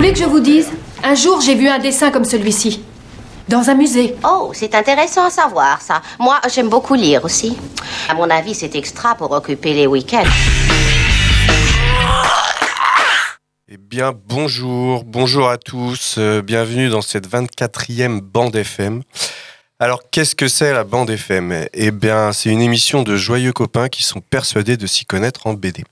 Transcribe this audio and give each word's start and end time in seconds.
voulez 0.00 0.14
que 0.14 0.18
je 0.18 0.24
vous 0.24 0.40
dise? 0.40 0.70
Un 1.04 1.14
jour, 1.14 1.42
j'ai 1.42 1.54
vu 1.54 1.68
un 1.68 1.78
dessin 1.78 2.10
comme 2.10 2.24
celui-ci. 2.24 2.82
Dans 3.48 3.68
un 3.68 3.74
musée. 3.74 4.16
Oh, 4.24 4.50
c'est 4.54 4.74
intéressant 4.74 5.26
à 5.26 5.30
savoir 5.30 5.82
ça. 5.82 6.00
Moi, 6.18 6.40
j'aime 6.50 6.70
beaucoup 6.70 6.94
lire 6.94 7.22
aussi. 7.22 7.58
À 8.08 8.14
mon 8.14 8.30
avis, 8.30 8.54
c'est 8.54 8.74
extra 8.76 9.14
pour 9.14 9.30
occuper 9.30 9.74
les 9.74 9.86
week-ends. 9.86 10.24
Eh 13.68 13.76
bien, 13.76 14.14
bonjour, 14.26 15.04
bonjour 15.04 15.50
à 15.50 15.58
tous, 15.58 16.14
euh, 16.16 16.40
bienvenue 16.40 16.88
dans 16.88 17.02
cette 17.02 17.28
24e 17.28 18.22
bande 18.22 18.56
FM. 18.56 19.02
Alors, 19.78 20.00
qu'est-ce 20.10 20.34
que 20.34 20.48
c'est 20.48 20.72
la 20.72 20.84
bande 20.84 21.10
FM 21.10 21.66
Eh 21.74 21.90
bien, 21.90 22.32
c'est 22.32 22.48
une 22.48 22.62
émission 22.62 23.02
de 23.02 23.16
joyeux 23.16 23.52
copains 23.52 23.90
qui 23.90 24.02
sont 24.02 24.22
persuadés 24.22 24.78
de 24.78 24.86
s'y 24.86 25.04
connaître 25.04 25.46
en 25.46 25.52
BD. 25.52 25.84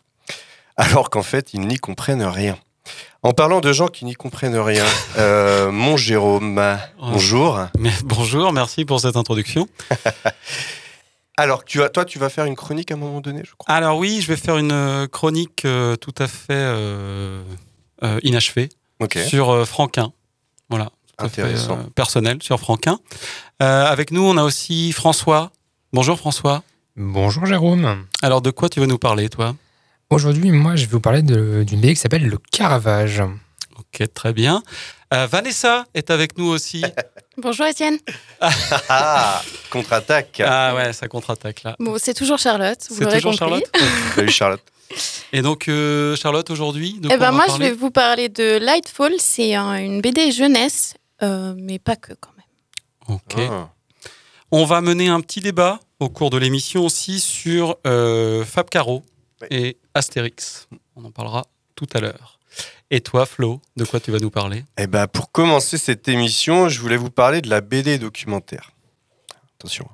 Alors 0.78 1.10
qu'en 1.10 1.22
fait, 1.22 1.52
ils 1.52 1.60
n'y 1.60 1.76
comprennent 1.76 2.24
rien. 2.24 2.56
En 3.22 3.32
parlant 3.32 3.60
de 3.60 3.72
gens 3.72 3.88
qui 3.88 4.04
n'y 4.04 4.14
comprennent 4.14 4.56
rien, 4.56 4.84
euh, 5.18 5.70
mon 5.72 5.96
Jérôme, 5.96 6.62
bonjour. 7.00 7.60
Mais 7.78 7.90
bonjour, 8.04 8.52
merci 8.52 8.84
pour 8.84 9.00
cette 9.00 9.16
introduction. 9.16 9.68
Alors, 11.36 11.64
tu 11.64 11.82
as, 11.82 11.88
toi, 11.88 12.04
tu 12.04 12.18
vas 12.18 12.28
faire 12.30 12.46
une 12.46 12.56
chronique 12.56 12.90
à 12.90 12.94
un 12.94 12.98
moment 12.98 13.20
donné, 13.20 13.42
je 13.44 13.52
crois. 13.56 13.72
Alors 13.72 13.96
oui, 13.98 14.20
je 14.20 14.26
vais 14.26 14.36
faire 14.36 14.56
une 14.58 14.72
euh, 14.72 15.06
chronique 15.06 15.64
euh, 15.64 15.94
tout 15.96 16.14
à 16.18 16.26
fait 16.26 16.50
euh, 16.50 17.42
euh, 18.02 18.18
inachevée 18.24 18.70
sur 19.28 19.50
euh, 19.50 19.64
Franquin. 19.64 20.12
Voilà, 20.68 20.86
tout 21.16 21.24
à 21.24 21.28
fait, 21.28 21.42
Intéressant. 21.42 21.78
euh, 21.78 21.82
personnel 21.94 22.38
sur 22.42 22.58
Franquin. 22.58 22.98
Euh, 23.62 23.84
avec 23.86 24.10
nous, 24.10 24.22
on 24.22 24.36
a 24.36 24.42
aussi 24.42 24.90
François. 24.92 25.52
Bonjour 25.92 26.18
François. 26.18 26.64
Bonjour 26.96 27.46
Jérôme. 27.46 28.04
Alors 28.20 28.42
de 28.42 28.50
quoi 28.50 28.68
tu 28.68 28.80
veux 28.80 28.86
nous 28.86 28.98
parler, 28.98 29.28
toi? 29.28 29.54
Aujourd'hui, 30.10 30.50
moi, 30.52 30.74
je 30.76 30.86
vais 30.86 30.92
vous 30.92 31.00
parler 31.00 31.22
de- 31.22 31.64
d'une 31.66 31.80
BD 31.80 31.94
qui 31.94 32.00
s'appelle 32.00 32.26
Le 32.26 32.38
Caravage. 32.50 33.22
Ok, 33.78 34.02
très 34.14 34.32
bien. 34.32 34.62
Euh, 35.12 35.26
Vanessa 35.26 35.84
est 35.94 36.10
avec 36.10 36.38
nous 36.38 36.46
aussi. 36.46 36.82
Bonjour 37.36 37.66
Étienne. 37.66 37.98
Ah, 38.88 39.42
contre-attaque. 39.70 40.42
ah 40.44 40.74
ouais, 40.74 40.92
ça 40.92 41.08
contre-attaque 41.08 41.62
là. 41.62 41.76
Bon, 41.78 41.96
c'est 41.98 42.14
toujours 42.14 42.38
Charlotte, 42.38 42.78
vous 42.88 42.96
C'est 42.96 43.04
toujours 43.04 43.22
compris. 43.32 43.36
Charlotte 43.38 43.70
Salut 44.14 44.30
Charlotte. 44.30 44.62
Et 45.34 45.42
donc 45.42 45.68
euh, 45.68 46.16
Charlotte 46.16 46.48
aujourd'hui 46.50 46.94
de 46.94 47.06
Eh 47.06 47.08
quoi 47.08 47.16
ben 47.18 47.28
on 47.34 47.36
va 47.36 47.46
moi, 47.46 47.54
je 47.54 47.62
vais 47.62 47.72
vous 47.72 47.90
parler 47.90 48.28
de 48.30 48.56
Lightfall. 48.58 49.12
C'est 49.18 49.54
un- 49.54 49.76
une 49.76 50.00
BD 50.00 50.32
jeunesse, 50.32 50.94
euh, 51.22 51.54
mais 51.56 51.78
pas 51.78 51.96
que 51.96 52.14
quand 52.14 52.30
même. 52.36 53.18
Ok. 53.18 53.46
Ah. 53.50 53.68
On 54.50 54.64
va 54.64 54.80
mener 54.80 55.08
un 55.08 55.20
petit 55.20 55.40
débat 55.40 55.78
au 56.00 56.08
cours 56.08 56.30
de 56.30 56.38
l'émission 56.38 56.84
aussi 56.84 57.20
sur 57.20 57.76
euh, 57.86 58.44
Fab 58.46 58.68
Caro 58.70 59.02
Ouais. 59.42 59.48
et 59.50 59.76
Astérix. 59.94 60.68
On 60.96 61.04
en 61.04 61.10
parlera 61.10 61.46
tout 61.74 61.86
à 61.94 62.00
l'heure. 62.00 62.38
Et 62.90 63.00
toi, 63.00 63.26
Flo, 63.26 63.60
de 63.76 63.84
quoi 63.84 64.00
tu 64.00 64.10
vas 64.10 64.18
nous 64.18 64.30
parler? 64.30 64.64
Eh 64.78 64.86
ben, 64.86 65.06
pour 65.06 65.30
commencer 65.30 65.78
cette 65.78 66.08
émission, 66.08 66.68
je 66.68 66.80
voulais 66.80 66.96
vous 66.96 67.10
parler 67.10 67.42
de 67.42 67.50
la 67.50 67.60
BD 67.60 67.98
documentaire. 67.98 68.72
Attention. 69.58 69.88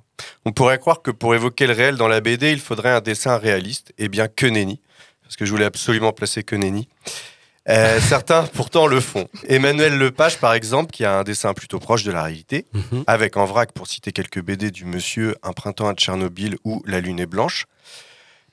On 0.45 0.53
pourrait 0.53 0.79
croire 0.79 1.03
que 1.03 1.11
pour 1.11 1.35
évoquer 1.35 1.67
le 1.67 1.73
réel 1.73 1.97
dans 1.97 2.09
la 2.09 2.21
BD, 2.21 2.53
il 2.53 2.61
faudrait 2.61 2.91
un 2.91 3.01
dessin 3.01 3.37
réaliste. 3.37 3.93
Eh 3.99 4.09
bien, 4.09 4.29
que 4.29 4.47
nenni. 4.47 4.81
Parce 5.23 5.37
que 5.37 5.45
je 5.45 5.51
voulais 5.51 5.65
absolument 5.65 6.13
placer 6.13 6.45
que 6.45 6.55
nenni. 6.55 6.89
Euh, 7.69 7.99
certains, 8.09 8.45
pourtant, 8.45 8.87
le 8.87 9.01
font. 9.01 9.29
Emmanuel 9.49 9.99
Lepage, 9.99 10.39
par 10.39 10.55
exemple, 10.55 10.93
qui 10.93 11.05
a 11.05 11.19
un 11.19 11.25
dessin 11.25 11.53
plutôt 11.55 11.81
proche 11.81 12.05
de 12.05 12.13
la 12.13 12.23
réalité, 12.23 12.67
avec 13.07 13.37
en 13.37 13.45
vrac, 13.47 13.73
pour 13.73 13.89
citer 13.89 14.13
quelques 14.13 14.41
BD 14.41 14.71
du 14.71 14.85
monsieur 14.85 15.35
Un 15.43 15.53
printemps 15.53 15.89
à 15.89 15.95
Tchernobyl 15.95 16.57
ou 16.65 16.83
La 16.87 17.01
lune 17.01 17.19
est 17.19 17.27
blanche. 17.27 17.67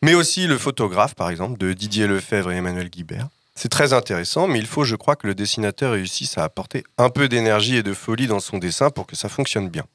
Mais 0.04 0.16
aussi 0.16 0.48
le 0.48 0.58
photographe, 0.58 1.14
par 1.14 1.30
exemple, 1.30 1.60
de 1.60 1.74
Didier 1.74 2.08
Lefebvre 2.08 2.52
et 2.52 2.56
Emmanuel 2.56 2.90
Guibert. 2.90 3.28
C'est 3.54 3.70
très 3.70 3.94
intéressant, 3.94 4.48
mais 4.48 4.58
il 4.58 4.66
faut, 4.66 4.84
je 4.84 4.96
crois, 4.96 5.16
que 5.16 5.28
le 5.28 5.36
dessinateur 5.36 5.92
réussisse 5.92 6.40
à 6.40 6.44
apporter 6.44 6.84
un 6.98 7.10
peu 7.10 7.30
d'énergie 7.30 7.76
et 7.76 7.84
de 7.84 7.94
folie 7.94 8.26
dans 8.26 8.40
son 8.40 8.58
dessin 8.58 8.90
pour 8.90 9.06
que 9.06 9.16
ça 9.16 9.30
fonctionne 9.30 9.70
bien. 9.70 9.86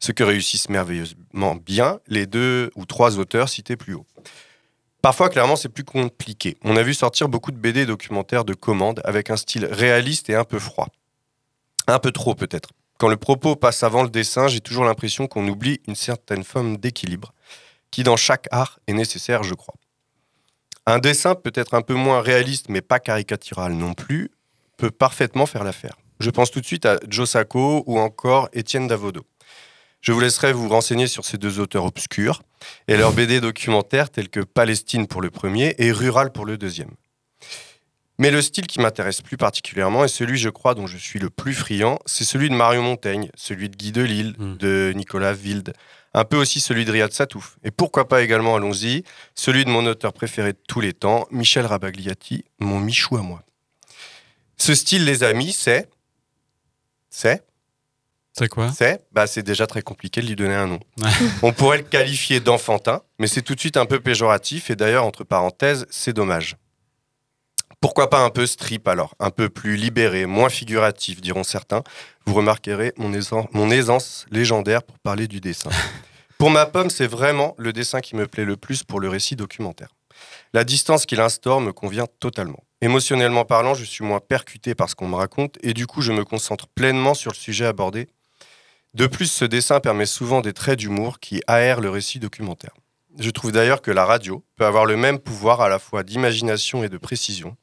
Ce 0.00 0.12
que 0.12 0.22
réussissent 0.22 0.68
merveilleusement 0.68 1.54
bien 1.54 1.98
les 2.08 2.26
deux 2.26 2.70
ou 2.76 2.84
trois 2.84 3.18
auteurs 3.18 3.48
cités 3.48 3.76
plus 3.76 3.94
haut. 3.94 4.06
Parfois, 5.00 5.30
clairement, 5.30 5.56
c'est 5.56 5.70
plus 5.70 5.84
compliqué. 5.84 6.58
On 6.62 6.76
a 6.76 6.82
vu 6.82 6.92
sortir 6.92 7.28
beaucoup 7.28 7.50
de 7.50 7.56
BD 7.56 7.86
documentaires 7.86 8.44
de 8.44 8.52
commande 8.52 9.00
avec 9.04 9.30
un 9.30 9.36
style 9.36 9.64
réaliste 9.64 10.28
et 10.28 10.34
un 10.34 10.44
peu 10.44 10.58
froid. 10.58 10.88
Un 11.86 11.98
peu 11.98 12.12
trop, 12.12 12.34
peut-être. 12.34 12.70
Quand 12.98 13.08
le 13.08 13.16
propos 13.16 13.54
passe 13.54 13.84
avant 13.84 14.02
le 14.02 14.10
dessin, 14.10 14.48
j'ai 14.48 14.60
toujours 14.60 14.84
l'impression 14.84 15.28
qu'on 15.28 15.46
oublie 15.48 15.80
une 15.86 15.94
certaine 15.94 16.42
forme 16.42 16.76
d'équilibre, 16.76 17.32
qui 17.90 18.02
dans 18.02 18.16
chaque 18.16 18.46
art 18.50 18.78
est 18.86 18.92
nécessaire, 18.92 19.42
je 19.42 19.54
crois. 19.54 19.74
Un 20.86 20.98
dessin 20.98 21.34
peut-être 21.34 21.74
un 21.74 21.82
peu 21.82 21.94
moins 21.94 22.20
réaliste, 22.20 22.68
mais 22.68 22.80
pas 22.80 22.98
caricatural 23.00 23.72
non 23.72 23.94
plus, 23.94 24.30
peut 24.76 24.90
parfaitement 24.90 25.46
faire 25.46 25.64
l'affaire. 25.64 25.96
Je 26.20 26.30
pense 26.30 26.50
tout 26.50 26.60
de 26.60 26.66
suite 26.66 26.86
à 26.86 26.98
Joe 27.08 27.28
Sacco 27.28 27.84
ou 27.86 27.98
encore 27.98 28.48
Étienne 28.52 28.86
Davodo. 28.86 29.24
Je 30.00 30.12
vous 30.12 30.20
laisserai 30.20 30.52
vous 30.52 30.68
renseigner 30.68 31.06
sur 31.08 31.24
ces 31.24 31.38
deux 31.38 31.58
auteurs 31.58 31.84
obscurs 31.84 32.42
et 32.86 32.96
leurs 32.96 33.12
BD 33.12 33.40
documentaires 33.40 34.10
tels 34.10 34.28
que 34.28 34.40
Palestine 34.40 35.06
pour 35.06 35.20
le 35.20 35.30
premier 35.30 35.74
et 35.78 35.90
Rural 35.92 36.30
pour 36.32 36.46
le 36.46 36.56
deuxième. 36.56 36.90
Mais 38.20 38.30
le 38.32 38.42
style 38.42 38.66
qui 38.66 38.80
m'intéresse 38.80 39.22
plus 39.22 39.36
particulièrement 39.36 40.04
et 40.04 40.08
celui, 40.08 40.38
je 40.38 40.48
crois, 40.48 40.74
dont 40.74 40.88
je 40.88 40.96
suis 40.98 41.20
le 41.20 41.30
plus 41.30 41.54
friand, 41.54 41.98
c'est 42.06 42.24
celui 42.24 42.48
de 42.48 42.54
Marion 42.54 42.82
Montaigne, 42.82 43.30
celui 43.36 43.68
de 43.68 43.76
Guy 43.76 43.92
Delisle, 43.92 44.34
Mm. 44.38 44.56
de 44.56 44.92
Nicolas 44.96 45.34
Wilde, 45.34 45.72
un 46.18 46.24
peu 46.24 46.36
aussi 46.36 46.60
celui 46.60 46.84
de 46.84 46.90
Riyad 46.92 47.12
Satouf. 47.12 47.58
Et 47.64 47.70
pourquoi 47.70 48.08
pas 48.08 48.22
également, 48.22 48.56
allons-y, 48.56 49.04
celui 49.34 49.64
de 49.64 49.70
mon 49.70 49.86
auteur 49.86 50.12
préféré 50.12 50.52
de 50.52 50.58
tous 50.66 50.80
les 50.80 50.92
temps, 50.92 51.26
Michel 51.30 51.64
Rabagliati, 51.66 52.44
mon 52.58 52.80
Michou 52.80 53.16
à 53.16 53.22
moi. 53.22 53.42
Ce 54.56 54.74
style, 54.74 55.04
les 55.04 55.22
amis, 55.22 55.52
c'est. 55.52 55.88
C'est 57.10 57.44
C'est 58.32 58.48
quoi? 58.48 58.70
c'est 58.72 59.04
bah, 59.12 59.26
c'est 59.26 59.42
déjà 59.42 59.66
très 59.66 59.82
compliqué 59.82 60.20
de 60.20 60.26
lui 60.26 60.36
donner 60.36 60.54
un 60.54 60.66
nom. 60.66 60.80
On 61.42 61.52
pourrait 61.52 61.78
le 61.78 61.84
qualifier 61.84 62.40
d'enfantin, 62.40 63.02
mais 63.18 63.26
c'est 63.28 63.42
tout 63.42 63.54
de 63.54 63.60
suite 63.60 63.76
un 63.76 63.86
peu 63.86 64.00
péjoratif, 64.00 64.70
et 64.70 64.76
d'ailleurs, 64.76 65.04
entre 65.04 65.24
parenthèses, 65.24 65.86
c'est 65.90 66.12
dommage. 66.12 66.56
Pourquoi 67.80 68.10
pas 68.10 68.24
un 68.24 68.30
peu 68.30 68.44
strip 68.46 68.88
alors? 68.88 69.14
Un 69.20 69.30
peu 69.30 69.48
plus 69.48 69.76
libéré, 69.76 70.26
moins 70.26 70.48
figuratif, 70.48 71.20
diront 71.20 71.44
certains. 71.44 71.84
Vous 72.26 72.34
remarquerez 72.34 72.92
mon, 72.96 73.12
aisance- 73.14 73.46
mon 73.52 73.70
aisance 73.70 74.26
légendaire 74.32 74.82
pour 74.82 74.98
parler 74.98 75.28
du 75.28 75.40
dessin. 75.40 75.70
Pour 76.38 76.50
ma 76.50 76.66
pomme, 76.66 76.88
c'est 76.88 77.08
vraiment 77.08 77.56
le 77.58 77.72
dessin 77.72 78.00
qui 78.00 78.14
me 78.14 78.28
plaît 78.28 78.44
le 78.44 78.56
plus 78.56 78.84
pour 78.84 79.00
le 79.00 79.08
récit 79.08 79.34
documentaire. 79.34 79.96
La 80.52 80.62
distance 80.62 81.04
qu'il 81.04 81.20
instaure 81.20 81.60
me 81.60 81.72
convient 81.72 82.06
totalement. 82.20 82.62
Émotionnellement 82.80 83.44
parlant, 83.44 83.74
je 83.74 83.84
suis 83.84 84.04
moins 84.04 84.20
percuté 84.20 84.76
par 84.76 84.88
ce 84.88 84.94
qu'on 84.94 85.08
me 85.08 85.16
raconte 85.16 85.58
et 85.62 85.74
du 85.74 85.88
coup, 85.88 86.00
je 86.00 86.12
me 86.12 86.24
concentre 86.24 86.68
pleinement 86.68 87.14
sur 87.14 87.32
le 87.32 87.36
sujet 87.36 87.66
abordé. 87.66 88.06
De 88.94 89.08
plus, 89.08 89.26
ce 89.26 89.44
dessin 89.44 89.80
permet 89.80 90.06
souvent 90.06 90.40
des 90.40 90.52
traits 90.52 90.78
d'humour 90.78 91.18
qui 91.18 91.42
aèrent 91.48 91.80
le 91.80 91.90
récit 91.90 92.20
documentaire. 92.20 92.74
Je 93.18 93.30
trouve 93.30 93.50
d'ailleurs 93.50 93.82
que 93.82 93.90
la 93.90 94.04
radio 94.04 94.44
peut 94.54 94.64
avoir 94.64 94.86
le 94.86 94.96
même 94.96 95.18
pouvoir 95.18 95.60
à 95.60 95.68
la 95.68 95.80
fois 95.80 96.04
d'imagination 96.04 96.84
et 96.84 96.88
de 96.88 96.98
précision. 96.98 97.56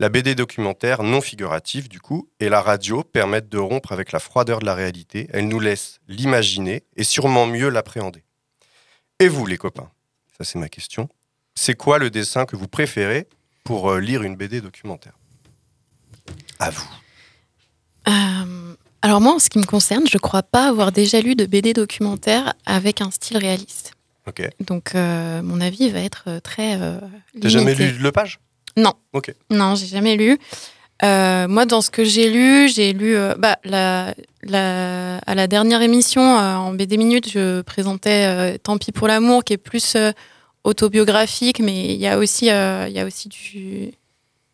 La 0.00 0.08
BD 0.08 0.36
documentaire 0.36 1.02
non 1.02 1.20
figurative, 1.20 1.88
du 1.88 2.00
coup, 2.00 2.28
et 2.38 2.48
la 2.48 2.60
radio 2.60 3.02
permettent 3.02 3.48
de 3.48 3.58
rompre 3.58 3.90
avec 3.90 4.12
la 4.12 4.20
froideur 4.20 4.60
de 4.60 4.66
la 4.66 4.74
réalité. 4.74 5.28
Elles 5.32 5.48
nous 5.48 5.58
laissent 5.58 5.98
l'imaginer 6.06 6.84
et 6.96 7.02
sûrement 7.02 7.46
mieux 7.46 7.68
l'appréhender. 7.68 8.22
Et 9.18 9.26
vous, 9.26 9.44
les 9.44 9.58
copains 9.58 9.90
Ça, 10.36 10.44
c'est 10.44 10.58
ma 10.58 10.68
question. 10.68 11.08
C'est 11.56 11.74
quoi 11.74 11.98
le 11.98 12.10
dessin 12.10 12.44
que 12.44 12.54
vous 12.54 12.68
préférez 12.68 13.26
pour 13.64 13.90
euh, 13.90 13.98
lire 13.98 14.22
une 14.22 14.36
BD 14.36 14.60
documentaire? 14.60 15.18
À 16.60 16.70
vous. 16.70 16.88
Euh, 18.06 18.74
alors 19.02 19.20
moi, 19.20 19.34
en 19.34 19.38
ce 19.40 19.50
qui 19.50 19.58
me 19.58 19.66
concerne, 19.66 20.06
je 20.06 20.18
crois 20.18 20.44
pas 20.44 20.68
avoir 20.68 20.92
déjà 20.92 21.20
lu 21.20 21.34
de 21.34 21.44
BD 21.44 21.72
documentaire 21.72 22.54
avec 22.66 23.00
un 23.00 23.10
style 23.10 23.38
réaliste. 23.38 23.92
Ok. 24.28 24.48
Donc 24.60 24.94
euh, 24.94 25.42
mon 25.42 25.60
avis 25.60 25.90
va 25.90 26.00
être 26.00 26.40
très. 26.40 26.80
Euh, 26.80 27.00
T'as 27.40 27.48
jamais 27.48 27.74
lu 27.74 27.98
Lepage 27.98 28.38
Non. 28.78 28.94
Ok. 29.12 29.34
Non, 29.50 29.74
j'ai 29.74 29.86
jamais 29.86 30.16
lu. 30.16 30.38
Euh, 31.04 31.46
moi, 31.46 31.64
dans 31.66 31.80
ce 31.80 31.90
que 31.90 32.02
j'ai 32.04 32.28
lu, 32.30 32.68
j'ai 32.68 32.92
lu 32.92 33.14
euh, 33.16 33.34
bah, 33.38 33.58
la, 33.64 34.14
la- 34.42 35.18
à 35.18 35.34
la 35.34 35.46
dernière 35.46 35.80
émission 35.82 36.22
euh, 36.22 36.54
en 36.56 36.72
BD 36.72 36.96
Minute, 36.96 37.30
je 37.30 37.60
présentais 37.60 38.58
Tant 38.58 38.78
pis 38.78 38.90
pour 38.92 39.06
l'amour, 39.06 39.44
qui 39.44 39.52
est 39.52 39.58
plus 39.58 39.96
autobiographique, 40.64 41.60
mais 41.60 41.86
il 41.94 42.00
y 42.00 42.06
a 42.06 42.18
aussi, 42.18 42.46
il 42.46 42.92
y 42.92 42.98
a 43.00 43.04
aussi 43.06 43.28
du, 43.28 43.90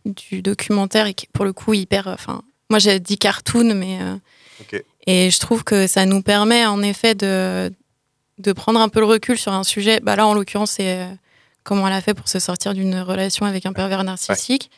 du 0.04 0.42
documentaire 0.42 1.06
et 1.06 1.14
qui, 1.14 1.26
pour 1.26 1.44
le 1.44 1.52
coup 1.52 1.74
hyper. 1.74 2.06
Enfin, 2.08 2.42
moi 2.70 2.78
j'ai 2.78 3.00
dit 3.00 3.18
cartoon, 3.18 3.74
mais 3.74 3.98
et 5.06 5.30
je 5.30 5.38
trouve 5.40 5.64
que 5.64 5.86
ça 5.86 6.06
nous 6.06 6.22
permet 6.22 6.66
en 6.66 6.82
effet 6.82 7.14
de 7.14 7.72
de 8.38 8.52
prendre 8.52 8.80
un 8.80 8.88
peu 8.88 8.98
le 9.00 9.06
recul 9.06 9.38
sur 9.38 9.52
un 9.52 9.62
sujet. 9.64 10.00
Bah 10.00 10.16
là, 10.16 10.26
en 10.26 10.34
l'occurrence, 10.34 10.72
c'est 10.72 11.06
comment 11.64 11.86
elle 11.88 11.94
a 11.94 12.00
fait 12.00 12.14
pour 12.14 12.28
se 12.28 12.38
sortir 12.38 12.74
d'une 12.74 12.96
relation 13.00 13.46
avec 13.46 13.66
un 13.66 13.72
pervers 13.72 14.04
narcissique. 14.04 14.70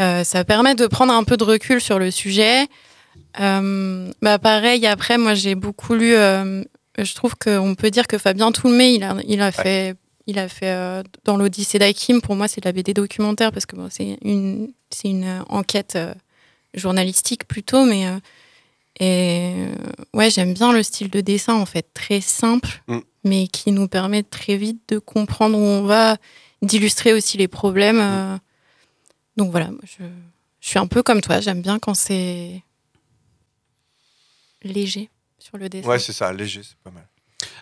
Euh, 0.00 0.24
ça 0.24 0.44
permet 0.44 0.74
de 0.74 0.86
prendre 0.86 1.12
un 1.12 1.24
peu 1.24 1.36
de 1.36 1.44
recul 1.44 1.80
sur 1.80 1.98
le 1.98 2.10
sujet. 2.10 2.66
Euh, 3.40 4.10
bah 4.22 4.38
pareil, 4.38 4.86
après, 4.86 5.18
moi 5.18 5.34
j'ai 5.34 5.54
beaucoup 5.54 5.94
lu. 5.94 6.14
euh, 6.14 6.62
je 6.98 7.14
trouve 7.14 7.34
qu'on 7.36 7.74
peut 7.74 7.90
dire 7.90 8.06
que 8.06 8.18
Fabien 8.18 8.52
Toulmé, 8.52 8.94
il 8.94 9.02
a, 9.04 9.16
il 9.26 9.40
a 9.42 9.50
fait, 9.52 9.94
il 10.26 10.38
a 10.38 10.48
fait 10.48 11.02
dans 11.24 11.36
l'Odyssée 11.36 11.78
d'Hakim. 11.78 12.20
Pour 12.20 12.36
moi, 12.36 12.46
c'est 12.48 12.60
de 12.60 12.68
la 12.68 12.72
BD 12.72 12.94
documentaire 12.94 13.50
parce 13.52 13.66
que 13.66 13.74
bon, 13.76 13.88
c'est 13.90 14.18
une, 14.22 14.72
c'est 14.90 15.08
une 15.08 15.44
enquête 15.48 15.98
journalistique 16.74 17.46
plutôt, 17.48 17.84
mais 17.84 18.06
et 19.00 19.52
ouais, 20.12 20.30
j'aime 20.30 20.54
bien 20.54 20.72
le 20.72 20.82
style 20.84 21.10
de 21.10 21.20
dessin 21.20 21.54
en 21.54 21.66
fait, 21.66 21.86
très 21.94 22.20
simple, 22.20 22.80
Mm. 22.86 22.98
Mais 23.24 23.48
qui 23.48 23.72
nous 23.72 23.88
permet 23.88 24.22
très 24.22 24.56
vite 24.56 24.80
de 24.88 24.98
comprendre 24.98 25.56
où 25.58 25.62
on 25.62 25.82
va, 25.84 26.16
d'illustrer 26.62 27.12
aussi 27.12 27.36
les 27.38 27.48
problèmes. 27.48 27.98
euh. 28.00 28.36
donc 29.36 29.50
voilà, 29.50 29.70
je, 29.82 30.04
je 30.60 30.68
suis 30.68 30.78
un 30.78 30.86
peu 30.86 31.02
comme 31.02 31.20
toi. 31.20 31.40
J'aime 31.40 31.62
bien 31.62 31.78
quand 31.78 31.94
c'est 31.94 32.62
léger 34.62 35.10
sur 35.38 35.58
le 35.58 35.68
dessin. 35.68 35.88
Ouais, 35.88 35.98
c'est 35.98 36.12
ça, 36.12 36.32
léger, 36.32 36.62
c'est 36.62 36.76
pas 36.82 36.90
mal. 36.90 37.06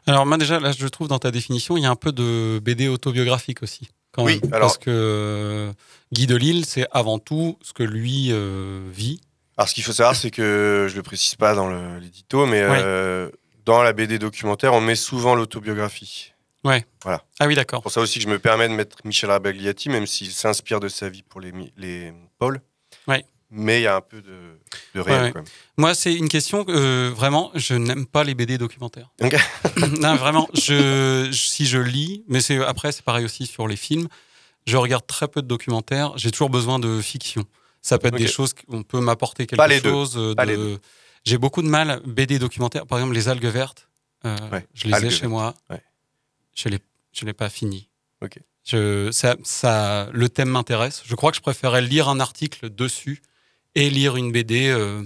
Alors 0.06 0.26
moi 0.26 0.36
déjà, 0.38 0.60
là 0.60 0.72
je 0.72 0.86
trouve 0.86 1.08
dans 1.08 1.18
ta 1.18 1.30
définition, 1.30 1.76
il 1.76 1.82
y 1.82 1.86
a 1.86 1.90
un 1.90 1.96
peu 1.96 2.12
de 2.12 2.60
BD 2.62 2.88
autobiographique 2.88 3.62
aussi. 3.62 3.88
Quand 4.12 4.24
Oui, 4.24 4.40
même. 4.42 4.52
alors- 4.54 4.68
Parce 4.68 4.78
que 4.78 4.90
euh, 4.90 5.72
Guy 6.12 6.26
Delisle, 6.26 6.64
c'est 6.66 6.86
avant 6.92 7.18
tout 7.18 7.58
ce 7.62 7.72
que 7.72 7.82
lui 7.82 8.28
euh, 8.30 8.86
vit. 8.92 9.20
Alors, 9.56 9.68
ce 9.68 9.74
qu'il 9.74 9.84
faut 9.84 9.92
savoir, 9.92 10.16
c'est 10.16 10.30
que 10.30 10.86
je 10.90 10.96
le 10.96 11.02
précise 11.02 11.34
pas 11.34 11.54
dans 11.54 11.68
l'édito, 11.98 12.46
mais 12.46 12.60
euh, 12.62 13.30
dans 13.64 13.82
la 13.82 13.92
BD 13.92 14.18
documentaire, 14.18 14.72
on 14.74 14.80
met 14.80 14.96
souvent 14.96 15.34
l'autobiographie. 15.34 16.32
Ah 16.64 17.18
oui, 17.46 17.54
d'accord. 17.56 17.80
C'est 17.80 17.82
pour 17.82 17.92
ça 17.92 18.00
aussi 18.00 18.18
que 18.20 18.24
je 18.24 18.28
me 18.28 18.38
permets 18.38 18.68
de 18.68 18.74
mettre 18.74 18.98
Michel 19.04 19.30
Rabagliati, 19.30 19.88
même 19.88 20.06
s'il 20.06 20.30
s'inspire 20.30 20.78
de 20.80 20.88
sa 20.88 21.08
vie 21.08 21.22
pour 21.22 21.40
les, 21.40 21.52
les 21.76 22.12
Paul. 22.38 22.60
Ouais. 23.08 23.24
Mais 23.50 23.80
il 23.80 23.82
y 23.82 23.86
a 23.88 23.96
un 23.96 24.00
peu 24.00 24.22
de, 24.22 24.58
de 24.94 25.00
réel 25.00 25.18
Ouais, 25.18 25.24
ouais. 25.26 25.32
quand 25.32 25.38
même. 25.40 25.48
Moi, 25.76 25.94
c'est 25.94 26.14
une 26.14 26.28
question 26.28 26.64
que 26.64 26.72
euh, 26.72 27.10
vraiment, 27.14 27.50
je 27.54 27.74
n'aime 27.74 28.06
pas 28.06 28.22
les 28.24 28.34
BD 28.34 28.58
documentaires. 28.58 29.10
Non, 30.00 30.14
vraiment, 30.16 30.48
je, 30.54 31.28
si 31.32 31.66
je 31.66 31.78
lis, 31.78 32.24
mais 32.28 32.40
c'est 32.40 32.62
après, 32.64 32.92
c'est 32.92 33.04
pareil 33.04 33.24
aussi 33.24 33.46
sur 33.46 33.66
les 33.68 33.76
films. 33.76 34.06
Je 34.66 34.76
regarde 34.76 35.06
très 35.06 35.26
peu 35.28 35.42
de 35.42 35.48
documentaires. 35.48 36.12
J'ai 36.16 36.30
toujours 36.30 36.48
besoin 36.50 36.78
de 36.78 37.00
fiction. 37.00 37.44
Ça 37.82 37.98
peut 37.98 38.06
être 38.08 38.16
des 38.16 38.28
choses 38.28 38.54
qu'on 38.54 38.84
peut 38.84 39.00
m'apporter 39.00 39.46
quelque 39.46 39.56
Pas 39.58 39.66
les 39.66 39.80
deux. 39.80 39.90
chose. 39.90 40.14
euh, 40.16 40.34
Pas 40.36 40.46
de- 40.46 40.50
les 40.52 40.56
deux. 40.56 40.78
J'ai 41.24 41.38
beaucoup 41.38 41.62
de 41.62 41.68
mal 41.68 42.00
BD 42.04 42.38
documentaires. 42.38 42.86
Par 42.86 42.98
exemple, 42.98 43.14
les 43.14 43.28
algues 43.28 43.44
vertes. 43.46 43.88
euh, 44.24 44.36
Ouais, 44.50 44.66
Je 44.74 44.86
les 44.88 44.94
ai 44.94 45.00
chez 45.10 45.20
vertes, 45.20 45.22
moi. 45.24 45.54
ouais. 45.70 45.80
Je 46.54 46.68
l'ai, 46.68 46.78
je 47.12 47.24
l'ai 47.24 47.32
pas 47.32 47.48
fini. 47.48 47.88
Ok. 48.22 48.38
Je, 48.64 49.10
ça, 49.10 49.36
ça, 49.42 50.08
le 50.12 50.28
thème 50.28 50.48
m'intéresse. 50.50 51.02
Je 51.04 51.14
crois 51.14 51.30
que 51.30 51.36
je 51.36 51.42
préférais 51.42 51.82
lire 51.82 52.08
un 52.08 52.20
article 52.20 52.70
dessus 52.70 53.22
et 53.74 53.90
lire 53.90 54.16
une 54.16 54.30
BD 54.32 54.68
euh, 54.68 55.02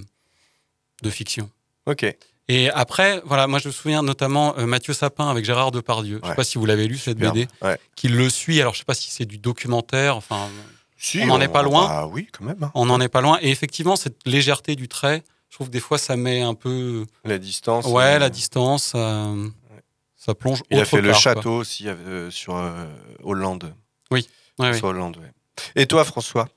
de 1.02 1.10
fiction. 1.10 1.50
Ok. 1.86 2.04
Et 2.48 2.70
après, 2.70 3.20
voilà, 3.24 3.46
moi 3.46 3.58
je 3.58 3.68
me 3.68 3.72
souviens 3.72 4.02
notamment 4.02 4.56
euh, 4.58 4.66
Mathieu 4.66 4.92
Sapin 4.94 5.28
avec 5.28 5.44
Gérard 5.44 5.70
Depardieu. 5.72 6.16
Je 6.18 6.22
sais 6.22 6.28
Ouais. 6.30 6.34
pas 6.36 6.44
si 6.44 6.58
vous 6.58 6.66
l'avez 6.66 6.86
lu 6.86 6.96
cette. 6.98 7.18
BD, 7.18 7.48
Ouais. 7.62 7.78
qui 7.96 8.08
le 8.08 8.28
suit. 8.30 8.60
Alors 8.60 8.74
je 8.74 8.80
sais 8.80 8.84
pas 8.84 8.94
si 8.94 9.10
c'est 9.10 9.24
du 9.24 9.38
documentaire. 9.38 10.16
Enfin, 10.16 10.48
Si, 10.98 11.20
On 11.22 11.30
en 11.30 11.40
est 11.40 11.48
pas 11.48 11.62
loin. 11.62 11.86
Ah 11.90 12.06
oui, 12.06 12.28
quand 12.32 12.44
même. 12.44 12.62
hein. 12.62 12.70
on 12.74 12.86
n'en 12.86 13.00
est 13.00 13.08
pas 13.08 13.20
loin. 13.20 13.38
Et 13.42 13.50
effectivement, 13.50 13.96
cette 13.96 14.18
légèreté 14.26 14.76
du 14.76 14.88
trait, 14.88 15.22
je 15.50 15.54
trouve 15.56 15.68
que 15.68 15.72
des 15.72 15.80
fois 15.80 15.98
ça 15.98 16.16
met 16.16 16.40
un 16.42 16.54
peu, 16.54 17.06
La 17.24 17.38
distance. 17.38 17.86
ouais, 17.86 18.14
euh, 18.16 18.18
la 18.18 18.30
distance. 18.30 18.84
Ça, 18.84 19.28
ça 20.16 20.34
plonge. 20.34 20.62
Il 20.70 20.78
a 20.80 20.84
fait 20.84 21.00
le 21.00 21.10
quoi. 21.10 21.18
château 21.18 21.52
aussi 21.58 21.88
euh, 21.88 22.30
sur 22.30 22.56
euh, 22.56 22.84
Hollande. 23.22 23.72
Ouais, 24.10 24.22
ouais. 24.58 24.74
Sur 24.76 24.88
Hollande, 24.88 25.16
ouais. 25.18 25.30
Et 25.76 25.86
toi, 25.86 26.04
François? 26.04 26.48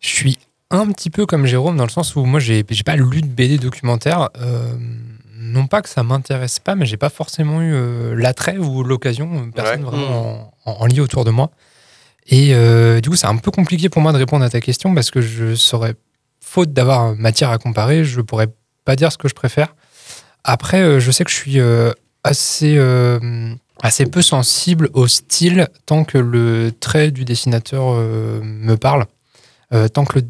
Je 0.00 0.08
suis 0.08 0.38
un 0.70 0.90
petit 0.92 1.08
peu 1.10 1.24
comme 1.24 1.46
Jérôme 1.46 1.76
dans 1.76 1.84
le 1.84 1.90
sens 1.90 2.16
où 2.16 2.24
moi 2.24 2.40
j'ai 2.40 2.64
j'ai 2.68 2.82
pas 2.82 2.96
lu 2.96 3.22
de 3.22 3.26
BD 3.26 3.58
documentaire. 3.58 4.28
euh, 4.40 4.74
non 5.36 5.66
pas 5.66 5.82
que 5.82 5.88
ça 5.90 6.02
m'intéresse 6.02 6.58
pas, 6.58 6.74
mais 6.74 6.86
j'ai 6.86 6.96
pas 6.96 7.10
forcément 7.10 7.60
eu 7.60 7.72
euh, 7.74 8.14
l'attrait 8.16 8.56
ou 8.56 8.82
l'occasion, 8.82 9.30
euh, 9.46 9.50
personne 9.54 9.84
Ouais. 9.84 9.90
vraiment 9.90 10.52
en, 10.64 10.70
en, 10.70 10.72
en 10.80 10.86
lit 10.86 11.00
autour 11.00 11.24
de 11.24 11.30
moi. 11.30 11.50
Et 12.26 12.54
euh, 12.54 13.00
du 13.00 13.10
coup, 13.10 13.16
c'est 13.16 13.26
un 13.26 13.36
peu 13.36 13.50
compliqué 13.50 13.88
pour 13.90 14.00
moi 14.00 14.12
de 14.12 14.16
répondre 14.16 14.42
à 14.44 14.48
ta 14.50 14.60
question 14.62 14.94
parce 14.94 15.10
que 15.10 15.20
je 15.20 15.54
saurais, 15.54 15.94
faute 16.54 16.72
d'avoir 16.72 17.16
matière 17.16 17.50
à 17.50 17.58
comparer, 17.58 18.04
je 18.04 18.20
pourrais 18.20 18.48
pas 18.84 18.94
dire 18.94 19.10
ce 19.10 19.18
que 19.18 19.28
je 19.28 19.34
préfère. 19.34 19.74
Après, 20.44 20.80
euh, 20.80 21.00
je 21.00 21.10
sais 21.10 21.24
que 21.24 21.30
je 21.30 21.36
suis 21.36 21.58
euh, 21.58 21.90
assez, 22.22 22.76
euh, 22.78 23.52
assez 23.82 24.06
peu 24.06 24.22
sensible 24.22 24.88
au 24.92 25.08
style 25.08 25.68
tant 25.84 26.04
que 26.04 26.16
le 26.16 26.70
trait 26.78 27.10
du 27.10 27.24
dessinateur 27.24 27.86
euh, 27.88 28.40
me 28.42 28.76
parle. 28.76 29.06
Euh, 29.72 29.88
tant 29.88 30.04
que 30.04 30.20
le 30.20 30.24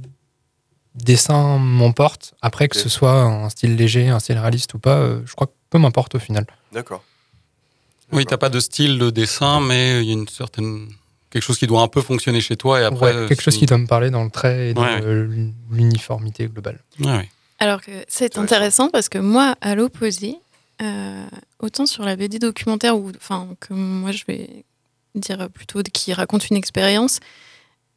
dessin 0.94 1.59
m'emporte, 1.59 2.35
après 2.41 2.69
que 2.69 2.77
ce 2.79 2.88
soit 2.88 3.20
un 3.20 3.50
style 3.50 3.77
léger, 3.77 4.09
un 4.09 4.19
style 4.19 4.38
réaliste 4.38 4.73
ou 4.73 4.79
pas, 4.79 4.97
euh, 4.97 5.20
je 5.27 5.35
crois 5.35 5.49
que 5.49 5.53
peu 5.69 5.79
m'importe 5.79 6.15
au 6.15 6.19
final. 6.19 6.47
D'accord. 6.73 7.03
Oui, 8.12 8.25
t'as 8.25 8.38
pas 8.38 8.49
de 8.49 8.61
style 8.61 8.99
de 8.99 9.11
dessin, 9.11 9.61
mais 9.61 10.03
il 10.03 10.06
y 10.09 10.11
a 10.11 10.15
une 10.15 10.29
certaine 10.29 10.88
quelque 11.34 11.42
chose 11.42 11.58
qui 11.58 11.66
doit 11.66 11.82
un 11.82 11.88
peu 11.88 12.00
fonctionner 12.00 12.40
chez 12.40 12.56
toi. 12.56 12.81
Et 12.81 12.84
après, 12.84 13.12
Ouais, 13.22 13.28
quelque 13.28 13.42
chose 13.42 13.58
qui 13.58 13.66
doit 13.66 13.76
me 13.78 13.88
parler 13.88 14.10
dans 14.10 14.22
le 14.25 14.31
trait 14.31 14.70
et 14.70 14.75
dans 14.75 14.82
Ouais, 14.82 14.94
ouais. 14.94 15.02
euh, 15.04 15.50
l'uniformité 15.70 16.46
globale. 16.46 16.78
Ouais, 17.00 17.06
ouais. 17.06 17.28
Alors 17.58 17.82
que 17.82 17.90
c'est 18.08 18.38
intéressant 18.38 18.88
parce 18.88 19.08
que 19.08 19.19
moi, 19.19 19.56
à 19.60 19.75
l'opposé, 19.75 20.36
euh, 20.81 21.26
autant 21.58 21.86
sur 21.86 22.04
la 22.04 22.14
BD 22.14 22.38
documentaire, 22.38 22.96
ou 22.96 23.10
enfin 23.16 23.48
que 23.58 23.75
moi 23.75 24.12
je 24.12 24.25
vais 24.28 24.64
dire 25.16 25.48
plutôt 25.50 25.82
qui 25.82 26.12
raconte 26.12 26.50
une 26.50 26.56
expérience, 26.56 27.19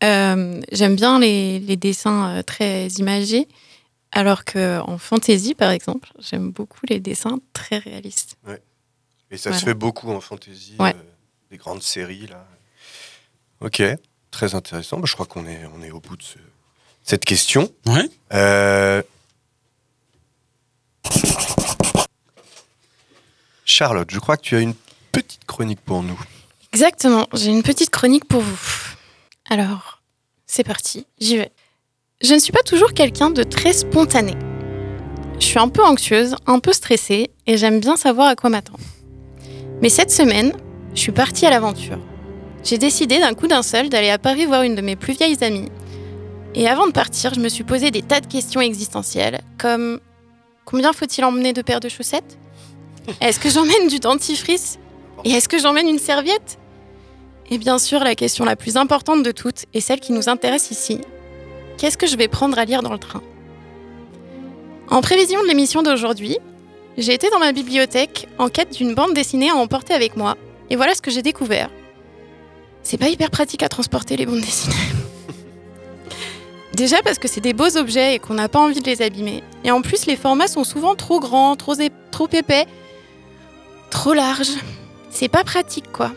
euh, 0.04 0.60
j'aime 0.72 0.96
bien 0.96 1.20
les, 1.20 1.60
les 1.60 1.76
dessins 1.78 2.38
euh, 2.38 2.42
très 2.44 2.88
imagés, 2.88 3.48
alors 4.12 4.46
que 4.46 4.80
en 4.82 4.98
fantasy, 4.98 5.54
par 5.54 5.70
exemple, 5.72 6.10
j'aime 6.20 6.50
beaucoup 6.52 6.80
les 6.90 7.00
dessins 7.00 7.40
très 7.54 7.78
réalistes. 7.78 8.36
Et 9.30 9.38
ça 9.38 9.54
se 9.54 9.64
fait 9.66 9.74
beaucoup 9.76 10.10
en 10.12 10.22
fantasy, 10.22 10.74
Ouais. 10.80 10.96
euh, 10.96 11.04
des 11.52 11.58
grandes 11.58 11.84
séries 11.84 12.28
là. 12.28 12.48
Ok, 13.62 13.82
très 14.32 14.56
intéressant. 14.56 14.98
Bah, 15.00 15.06
je 15.08 15.14
crois 15.14 15.26
qu'on 15.26 15.46
est, 15.48 15.62
on 15.76 15.82
est 15.84 15.92
au 15.92 16.00
bout 16.00 16.16
de 16.18 16.24
ce- 16.24 16.38
cette 17.04 17.26
question. 17.26 17.70
Ouais. 17.86 18.10
Euh, 18.34 19.02
Charlotte, 23.66 24.10
je 24.12 24.20
crois 24.20 24.38
que 24.38 24.44
tu 24.44 24.56
as 24.56 24.60
une 24.60 24.74
petite 25.12 25.46
chronique 25.46 25.82
pour 25.82 26.04
nous. 26.04 26.20
Exactement, 26.74 27.28
j'ai 27.34 27.52
une 27.52 27.64
petite 27.64 27.90
chronique 27.90 28.26
pour 28.26 28.42
vous. 28.42 28.60
Alors, 29.50 30.02
c'est 30.46 30.64
parti, 30.64 31.06
j'y 31.20 31.38
vais. 31.38 31.52
Je 32.22 32.34
ne 32.34 32.40
suis 32.40 32.52
pas 32.52 32.64
toujours 32.64 32.94
quelqu'un 32.94 33.30
de 33.30 33.44
très 33.44 33.74
spontané. 33.74 34.34
Je 35.40 35.46
suis 35.46 35.60
un 35.60 35.70
peu 35.70 35.84
anxieuse, 35.84 36.36
un 36.48 36.60
peu 36.60 36.74
stressée, 36.74 37.30
et 37.46 37.58
j'aime 37.58 37.80
bien 37.80 37.96
savoir 37.96 38.28
à 38.30 38.36
quoi 38.36 38.50
m'attendre. 38.50 38.80
Mais 39.82 39.90
cette 39.90 40.12
semaine, 40.12 40.54
je 40.96 41.00
suis 41.00 41.12
partie 41.12 41.46
à 41.46 41.50
l'aventure. 41.52 42.00
J'ai 42.68 42.78
décidé 42.78 43.18
d'un 43.20 43.34
coup 43.34 43.48
d'un 43.48 43.64
seul 43.64 43.88
d'aller 43.88 44.10
à 44.10 44.18
Paris 44.18 44.46
voir 44.46 44.64
une 44.64 44.76
de 44.76 44.82
mes 44.82 44.98
plus 44.98 45.14
vieilles 45.14 45.42
amies. 45.42 45.70
Et 46.54 46.68
avant 46.68 46.86
de 46.86 46.92
partir, 46.92 47.34
je 47.34 47.40
me 47.40 47.48
suis 47.48 47.64
posé 47.64 47.92
des 47.92 48.02
tas 48.02 48.20
de 48.20 48.28
questions 48.28 48.60
existentielles, 48.60 49.40
comme 49.58 50.02
combien 50.66 50.92
faut-il 50.92 51.24
emmener 51.24 51.54
de 51.54 51.62
paires 51.62 51.80
de 51.80 51.88
chaussettes? 51.88 52.38
Est-ce 53.22 53.40
que 53.40 53.50
j'emmène 53.50 53.88
du 53.88 54.00
dentifrice? 54.00 54.80
Et 55.24 55.32
est-ce 55.32 55.48
que 55.48 55.60
j'emmène 55.60 55.88
une 55.88 55.98
serviette? 55.98 56.60
Et 57.50 57.58
bien 57.58 57.80
sûr, 57.80 58.04
la 58.04 58.16
question 58.16 58.44
la 58.44 58.58
plus 58.58 58.76
importante 58.76 59.24
de 59.24 59.32
toutes, 59.32 59.64
et 59.74 59.80
celle 59.80 60.02
qui 60.02 60.12
nous 60.12 60.28
intéresse 60.28 60.70
ici, 60.70 61.00
qu'est-ce 61.78 61.98
que 61.98 62.06
je 62.06 62.18
vais 62.18 62.28
prendre 62.28 62.60
à 62.60 62.66
lire 62.66 62.84
dans 62.84 62.92
le 62.92 63.00
train? 63.00 63.22
En 64.90 65.00
prévision 65.00 65.42
de 65.42 65.48
l'émission 65.48 65.84
d'aujourd'hui, 65.84 66.38
j'ai 66.98 67.14
été 67.14 67.30
dans 67.30 67.40
ma 67.40 67.54
bibliothèque 67.54 68.28
en 68.38 68.50
quête 68.50 68.74
d'une 68.74 68.94
bande 68.94 69.14
dessinée 69.14 69.52
à 69.52 69.56
emporter 69.56 69.94
avec 69.94 70.18
moi, 70.18 70.36
et 70.70 70.76
voilà 70.76 70.96
ce 70.96 71.02
que 71.02 71.12
j'ai 71.12 71.22
découvert. 71.22 71.70
C'est 72.90 72.98
pas 72.98 73.10
hyper 73.10 73.30
pratique 73.30 73.64
à 73.64 73.68
transporter 73.68 74.16
les 74.16 74.26
bandes 74.26 74.40
dessinées. 74.40 74.74
Déjà 76.74 77.02
parce 77.04 77.20
que 77.20 77.28
c'est 77.28 77.42
des 77.42 77.52
beaux 77.52 77.76
objets 77.76 78.16
et 78.16 78.20
qu'on 78.20 78.36
n'a 78.36 78.48
pas 78.48 78.60
envie 78.60 78.80
de 78.80 78.86
les 78.86 79.02
abîmer. 79.02 79.44
Et 79.66 79.72
en 79.72 79.82
plus, 79.82 80.06
les 80.06 80.16
formats 80.16 80.48
sont 80.48 80.64
souvent 80.64 80.96
trop 80.96 81.20
grands, 81.20 81.58
trop, 81.58 81.76
ép- 81.76 81.92
trop 82.12 82.30
épais, 82.32 82.66
trop 83.90 84.14
larges. 84.14 84.54
C'est 85.10 85.28
pas 85.28 85.44
pratique, 85.44 85.92
quoi. 85.92 86.12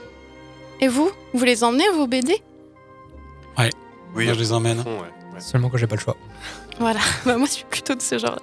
Et 0.81 0.87
vous 0.87 1.11
Vous 1.35 1.45
les 1.45 1.65
emmenez, 1.65 1.89
vos 1.97 2.07
BD 2.07 2.41
Oui, 3.59 3.71
Moi, 4.27 4.35
je 4.35 4.39
les 4.39 4.53
emmène. 4.53 4.83
fond, 4.85 4.91
ouais. 4.91 5.35
Ouais. 5.35 5.41
Seulement 5.41 5.71
quand 5.71 5.77
j'ai 5.77 5.89
pas 5.89 5.97
le 5.97 6.01
choix. 6.01 6.17
Voilà, 6.79 7.01
Bah, 7.27 7.37
moi 7.37 7.47
je 7.49 7.53
suis 7.53 7.65
plutôt 7.69 7.97
de 7.97 8.03
ce 8.03 8.17
genre. 8.19 8.39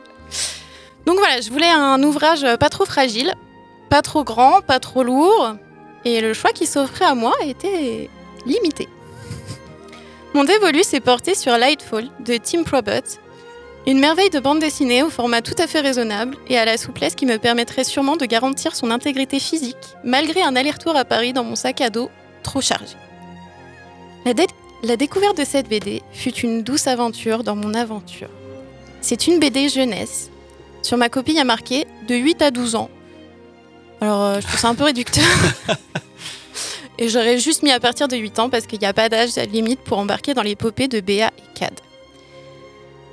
Donc 1.06 1.18
voilà, 1.18 1.40
je 1.40 1.50
voulais 1.50 1.70
un 1.70 2.04
ouvrage 2.04 2.46
pas 2.60 2.70
trop 2.70 2.84
fragile, 2.86 3.34
pas 3.90 4.02
trop 4.02 4.26
grand, 4.26 4.60
pas 4.62 4.80
trop 4.82 5.04
lourd, 5.04 5.56
et 6.04 6.20
le 6.22 6.34
choix 6.34 6.52
qui 6.52 6.66
s'offrait 6.66 7.06
à 7.06 7.16
moi 7.16 7.34
était 7.46 8.10
limité. 8.46 8.88
Mon 10.34 10.44
dévolu 10.44 10.84
s'est 10.84 11.00
porté 11.00 11.36
sur 11.36 11.58
Lightfall 11.58 12.10
de 12.20 12.38
Tim 12.38 12.64
Probert, 12.64 13.04
une 13.88 14.00
merveille 14.00 14.30
de 14.30 14.40
bande 14.40 14.60
dessinée 14.60 15.02
au 15.02 15.10
format 15.10 15.42
tout 15.42 15.56
à 15.58 15.66
fait 15.66 15.80
raisonnable 15.80 16.36
et 16.48 16.58
à 16.58 16.66
la 16.66 16.78
souplesse 16.78 17.16
qui 17.16 17.26
me 17.26 17.38
permettrait 17.38 17.86
sûrement 17.86 18.18
de 18.18 18.26
garantir 18.26 18.76
son 18.76 18.92
intégrité 18.92 19.40
physique, 19.40 19.78
malgré 20.04 20.42
un 20.42 20.56
aller-retour 20.56 20.96
à 20.96 21.06
Paris 21.06 21.32
dans 21.32 21.46
mon 21.46 21.56
sac 21.56 21.80
à 21.80 21.90
dos 21.90 22.10
trop 22.44 22.62
chargé. 22.62 22.96
La 24.84 24.98
découverte 24.98 25.38
de 25.38 25.46
cette 25.46 25.70
BD 25.70 26.02
fut 26.12 26.36
une 26.36 26.64
douce 26.64 26.88
aventure 26.88 27.44
dans 27.44 27.56
mon 27.56 27.74
aventure. 27.74 28.30
C'est 29.02 29.28
une 29.28 29.40
BD 29.40 29.70
jeunesse. 29.70 30.30
Sur 30.82 30.98
ma 30.98 31.10
copie, 31.10 31.32
il 31.32 31.38
y 31.38 31.40
a 31.40 31.46
marqué 31.46 31.88
de 32.08 32.16
8 32.16 32.42
à 32.42 32.52
12 32.52 32.76
ans. 32.76 32.90
Alors, 34.02 34.22
euh, 34.22 34.40
je 34.42 34.48
trouve 34.48 34.60
ça 34.60 34.68
un 34.68 34.76
peu 34.76 34.84
réducteur. 34.84 35.24
et 36.98 37.10
j'aurais 37.10 37.38
juste 37.38 37.64
mis 37.64 37.72
à 37.72 37.80
partir 37.80 38.08
de 38.08 38.18
8 38.18 38.40
ans 38.40 38.50
parce 38.50 38.66
qu'il 38.66 38.80
n'y 38.80 38.86
a 38.86 38.94
pas 38.94 39.10
d'âge 39.10 39.36
limite 39.52 39.80
pour 39.82 39.98
embarquer 40.00 40.34
dans 40.34 40.42
l'épopée 40.42 40.88
de 40.88 41.00
Béa 41.00 41.32
et 41.38 41.60
Cad. 41.60 41.74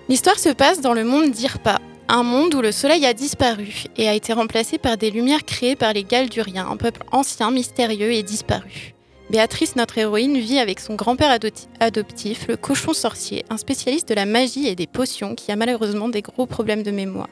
L'histoire 0.09 0.39
se 0.39 0.51
passe 0.51 0.81
dans 0.81 0.93
le 0.93 1.05
monde 1.05 1.31
d'Irpa, 1.31 1.81
un 2.09 2.23
monde 2.23 2.55
où 2.55 2.61
le 2.61 2.73
soleil 2.73 3.07
a 3.07 3.15
disparu 3.15 3.85
et 3.97 4.09
a 4.09 4.15
été 4.15 4.33
remplacé 4.33 4.79
par 4.79 4.97
des 4.97 5.11
lumières 5.11 5.45
créées 5.45 5.77
par 5.77 5.93
les 5.93 6.05
Galduriens, 6.05 6.69
un 6.71 6.77
peuple 6.77 7.03
ancien, 7.13 7.51
mystérieux 7.51 8.13
et 8.13 8.23
disparu. 8.23 8.95
Béatrice, 9.31 9.75
notre 9.75 9.97
héroïne, 9.97 10.39
vit 10.39 10.59
avec 10.59 10.81
son 10.81 10.95
grand-père 10.95 11.31
adopti- 11.31 11.67
adoptif, 11.81 12.47
le 12.47 12.59
cochon 12.59 12.93
sorcier, 12.93 13.45
un 13.49 13.57
spécialiste 13.57 14.09
de 14.11 14.15
la 14.15 14.27
magie 14.27 14.67
et 14.67 14.75
des 14.75 14.87
potions 14.87 15.35
qui 15.35 15.51
a 15.51 15.57
malheureusement 15.57 16.11
des 16.11 16.21
gros 16.21 16.45
problèmes 16.45 16.83
de 16.83 16.91
mémoire. 16.91 17.31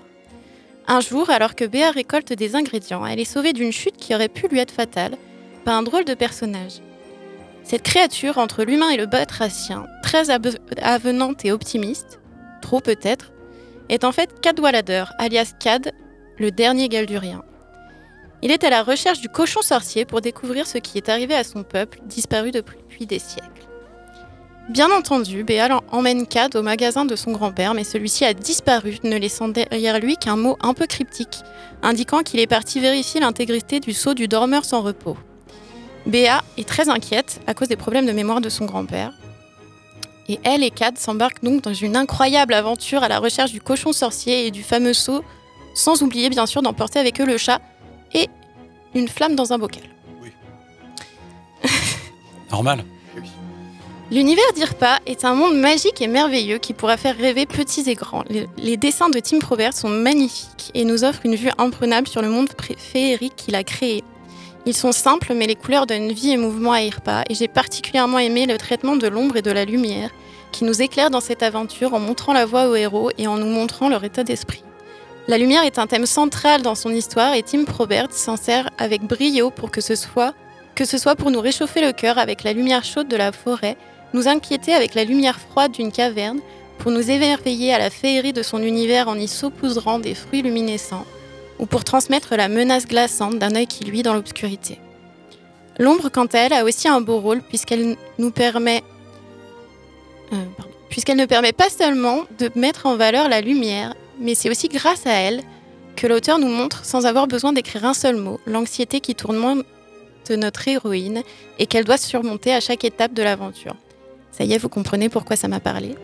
Un 0.88 1.00
jour, 1.00 1.28
alors 1.28 1.54
que 1.54 1.66
Béa 1.66 1.90
récolte 1.90 2.32
des 2.32 2.56
ingrédients, 2.56 3.04
elle 3.04 3.20
est 3.20 3.24
sauvée 3.26 3.52
d'une 3.52 3.72
chute 3.72 3.98
qui 3.98 4.14
aurait 4.14 4.30
pu 4.30 4.48
lui 4.48 4.58
être 4.58 4.72
fatale 4.72 5.16
par 5.64 5.76
un 5.76 5.82
drôle 5.82 6.04
de 6.04 6.14
personnage. 6.14 6.80
Cette 7.64 7.82
créature, 7.82 8.38
entre 8.38 8.64
l'humain 8.64 8.90
et 8.90 8.96
le 8.96 9.06
batracien, 9.06 9.86
très 10.02 10.26
avenante 10.80 11.44
et 11.44 11.52
optimiste, 11.52 12.20
trop 12.60 12.80
peut-être, 12.80 13.32
est 13.88 14.04
en 14.04 14.12
fait 14.12 14.40
Cadwallader, 14.40 15.04
alias 15.18 15.52
Cad, 15.58 15.92
le 16.38 16.50
dernier 16.50 16.88
Galdurien. 16.88 17.42
Il 18.42 18.50
est 18.50 18.64
à 18.64 18.70
la 18.70 18.82
recherche 18.82 19.20
du 19.20 19.28
cochon 19.28 19.62
sorcier 19.62 20.04
pour 20.04 20.20
découvrir 20.20 20.66
ce 20.66 20.78
qui 20.78 20.98
est 20.98 21.08
arrivé 21.08 21.34
à 21.34 21.44
son 21.44 21.62
peuple, 21.62 22.00
disparu 22.06 22.50
depuis 22.50 23.06
des 23.06 23.20
siècles. 23.20 23.48
Bien 24.68 24.90
entendu, 24.90 25.44
Béal 25.44 25.72
emmène 25.90 26.26
Cad 26.26 26.56
au 26.56 26.62
magasin 26.62 27.04
de 27.04 27.16
son 27.16 27.32
grand-père, 27.32 27.74
mais 27.74 27.84
celui-ci 27.84 28.24
a 28.24 28.32
disparu, 28.32 28.98
ne 29.04 29.16
laissant 29.16 29.48
derrière 29.48 30.00
lui 30.00 30.16
qu'un 30.16 30.36
mot 30.36 30.56
un 30.60 30.72
peu 30.72 30.86
cryptique, 30.86 31.40
indiquant 31.82 32.22
qu'il 32.22 32.40
est 32.40 32.46
parti 32.46 32.80
vérifier 32.80 33.20
l'intégrité 33.20 33.80
du 33.80 33.92
sceau 33.92 34.14
du 34.14 34.28
dormeur 34.28 34.64
sans 34.64 34.80
repos. 34.80 35.16
Béa 36.06 36.42
est 36.58 36.68
très 36.68 36.88
inquiète 36.88 37.40
à 37.46 37.54
cause 37.54 37.68
des 37.68 37.76
problèmes 37.76 38.06
de 38.06 38.12
mémoire 38.12 38.40
de 38.40 38.48
son 38.48 38.64
grand-père. 38.64 39.12
Et 40.28 40.40
elle 40.44 40.62
et 40.64 40.70
Cad 40.70 40.98
s'embarquent 40.98 41.42
donc 41.42 41.62
dans 41.62 41.74
une 41.74 41.96
incroyable 41.96 42.54
aventure 42.54 43.02
à 43.02 43.08
la 43.08 43.18
recherche 43.18 43.52
du 43.52 43.60
cochon 43.60 43.92
sorcier 43.92 44.46
et 44.46 44.50
du 44.50 44.62
fameux 44.62 44.94
sceau, 44.94 45.24
sans 45.74 46.02
oublier 46.02 46.30
bien 46.30 46.46
sûr 46.46 46.62
d'emporter 46.62 46.98
avec 46.98 47.20
eux 47.20 47.26
le 47.26 47.38
chat 47.38 47.60
et 48.14 48.28
une 48.94 49.08
flamme 49.08 49.34
dans 49.34 49.52
un 49.52 49.58
bocal. 49.58 49.82
Normal. 52.50 52.84
L'univers 54.10 54.52
d'Irpa 54.54 54.98
est 55.06 55.24
un 55.24 55.34
monde 55.34 55.56
magique 55.56 56.02
et 56.02 56.06
merveilleux 56.06 56.58
qui 56.58 56.74
pourra 56.74 56.98
faire 56.98 57.16
rêver 57.16 57.46
petits 57.46 57.88
et 57.88 57.94
grands. 57.94 58.24
Les, 58.28 58.46
les 58.58 58.76
dessins 58.76 59.08
de 59.08 59.18
Tim 59.20 59.38
Probert 59.38 59.72
sont 59.72 59.88
magnifiques 59.88 60.70
et 60.74 60.84
nous 60.84 61.04
offrent 61.04 61.24
une 61.24 61.34
vue 61.34 61.50
imprenable 61.56 62.08
sur 62.08 62.20
le 62.20 62.28
monde 62.28 62.50
féerique 62.76 63.36
qu'il 63.36 63.54
a 63.54 63.64
créé. 63.64 64.04
Ils 64.64 64.74
sont 64.74 64.92
simples, 64.92 65.34
mais 65.34 65.46
les 65.46 65.56
couleurs 65.56 65.86
donnent 65.86 66.12
vie 66.12 66.30
et 66.30 66.36
mouvement 66.36 66.72
à 66.72 66.82
Irpa, 66.82 67.24
et 67.28 67.34
j'ai 67.34 67.48
particulièrement 67.48 68.18
aimé 68.18 68.46
le 68.46 68.58
traitement 68.58 68.96
de 68.96 69.08
l'ombre 69.08 69.36
et 69.36 69.42
de 69.42 69.50
la 69.50 69.64
lumière 69.64 70.10
qui 70.52 70.64
nous 70.64 70.82
éclaire 70.82 71.10
dans 71.10 71.20
cette 71.20 71.42
aventure 71.42 71.94
en 71.94 71.98
montrant 71.98 72.32
la 72.32 72.44
voie 72.44 72.68
aux 72.68 72.76
héros 72.76 73.10
et 73.18 73.26
en 73.26 73.38
nous 73.38 73.46
montrant 73.46 73.88
leur 73.88 74.04
état 74.04 74.22
d'esprit. 74.22 74.62
La 75.26 75.38
lumière 75.38 75.64
est 75.64 75.78
un 75.78 75.86
thème 75.86 76.06
central 76.06 76.62
dans 76.62 76.74
son 76.74 76.90
histoire 76.90 77.34
et 77.34 77.42
Tim 77.42 77.64
Probert 77.64 78.12
s'en 78.12 78.36
sert 78.36 78.68
avec 78.76 79.02
brio 79.02 79.50
pour 79.50 79.70
que 79.70 79.80
ce 79.80 79.94
soit 79.94 80.34
que 80.74 80.84
ce 80.84 80.98
soit 80.98 81.16
pour 81.16 81.30
nous 81.30 81.40
réchauffer 81.40 81.80
le 81.80 81.92
cœur 81.92 82.18
avec 82.18 82.44
la 82.44 82.52
lumière 82.52 82.84
chaude 82.84 83.08
de 83.08 83.16
la 83.16 83.30
forêt, 83.30 83.76
nous 84.14 84.26
inquiéter 84.26 84.72
avec 84.72 84.94
la 84.94 85.04
lumière 85.04 85.38
froide 85.38 85.72
d'une 85.72 85.92
caverne, 85.92 86.40
pour 86.78 86.90
nous 86.90 87.10
émerveiller 87.10 87.74
à 87.74 87.78
la 87.78 87.90
féerie 87.90 88.32
de 88.32 88.42
son 88.42 88.62
univers 88.62 89.06
en 89.08 89.16
y 89.16 89.28
saupoudrant 89.28 89.98
des 89.98 90.14
fruits 90.14 90.42
luminescents, 90.42 91.04
ou 91.62 91.66
pour 91.66 91.84
transmettre 91.84 92.36
la 92.36 92.48
menace 92.48 92.86
glaçante 92.86 93.38
d'un 93.38 93.54
œil 93.54 93.66
qui 93.66 93.84
luit 93.84 94.02
dans 94.02 94.12
l'obscurité. 94.12 94.78
L'ombre, 95.78 96.10
quant 96.10 96.26
à 96.26 96.38
elle, 96.38 96.52
a 96.52 96.64
aussi 96.64 96.88
un 96.88 97.00
beau 97.00 97.20
rôle 97.20 97.40
puisqu'elle 97.40 97.96
nous 98.18 98.30
permet, 98.30 98.82
euh, 100.34 100.44
puisqu'elle 100.90 101.16
ne 101.16 101.24
permet 101.24 101.52
pas 101.52 101.70
seulement 101.70 102.24
de 102.38 102.50
mettre 102.54 102.84
en 102.84 102.96
valeur 102.96 103.30
la 103.30 103.40
lumière, 103.40 103.94
mais 104.20 104.34
c'est 104.34 104.50
aussi 104.50 104.68
grâce 104.68 105.06
à 105.06 105.12
elle 105.12 105.42
que 105.96 106.06
l'auteur 106.06 106.38
nous 106.38 106.48
montre, 106.48 106.84
sans 106.84 107.06
avoir 107.06 107.26
besoin 107.26 107.54
d'écrire 107.54 107.84
un 107.86 107.94
seul 107.94 108.16
mot, 108.16 108.40
l'anxiété 108.44 109.00
qui 109.00 109.14
tourmente 109.14 109.64
notre 110.36 110.66
héroïne 110.68 111.22
et 111.58 111.66
qu'elle 111.66 111.84
doit 111.84 111.98
surmonter 111.98 112.52
à 112.52 112.60
chaque 112.60 112.84
étape 112.84 113.12
de 113.12 113.22
l'aventure. 113.22 113.76
Ça 114.30 114.44
y 114.44 114.52
est, 114.52 114.58
vous 114.58 114.68
comprenez 114.68 115.08
pourquoi 115.08 115.36
ça 115.36 115.48
m'a 115.48 115.60
parlé? 115.60 115.94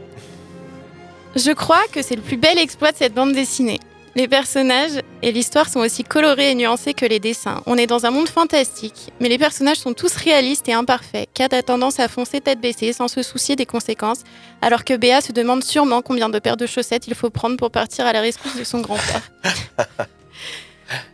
Je 1.36 1.50
crois 1.52 1.82
que 1.92 2.02
c'est 2.02 2.16
le 2.16 2.22
plus 2.22 2.36
bel 2.36 2.58
exploit 2.58 2.92
de 2.92 2.96
cette 2.96 3.14
bande 3.14 3.32
dessinée. 3.32 3.80
Les 4.14 4.26
personnages 4.26 5.00
et 5.22 5.32
l'histoire 5.32 5.68
sont 5.68 5.80
aussi 5.80 6.02
colorés 6.02 6.50
et 6.50 6.54
nuancés 6.54 6.94
que 6.94 7.06
les 7.06 7.20
dessins. 7.20 7.62
On 7.66 7.76
est 7.76 7.86
dans 7.86 8.06
un 8.06 8.10
monde 8.10 8.28
fantastique, 8.28 9.12
mais 9.20 9.28
les 9.28 9.38
personnages 9.38 9.78
sont 9.78 9.92
tous 9.92 10.14
réalistes 10.16 10.68
et 10.68 10.72
imparfaits. 10.72 11.28
Kat 11.34 11.48
a 11.52 11.62
tendance 11.62 12.00
à 12.00 12.08
foncer 12.08 12.40
tête 12.40 12.60
baissée 12.60 12.92
sans 12.92 13.08
se 13.08 13.22
soucier 13.22 13.54
des 13.56 13.66
conséquences, 13.66 14.24
alors 14.62 14.84
que 14.84 14.96
Béa 14.96 15.20
se 15.20 15.32
demande 15.32 15.62
sûrement 15.62 16.02
combien 16.02 16.28
de 16.28 16.38
paires 16.38 16.56
de 16.56 16.66
chaussettes 16.66 17.06
il 17.06 17.14
faut 17.14 17.30
prendre 17.30 17.56
pour 17.56 17.70
partir 17.70 18.06
à 18.06 18.12
la 18.12 18.20
rescousse 18.20 18.56
de 18.56 18.64
son 18.64 18.80
grand-père. 18.80 19.30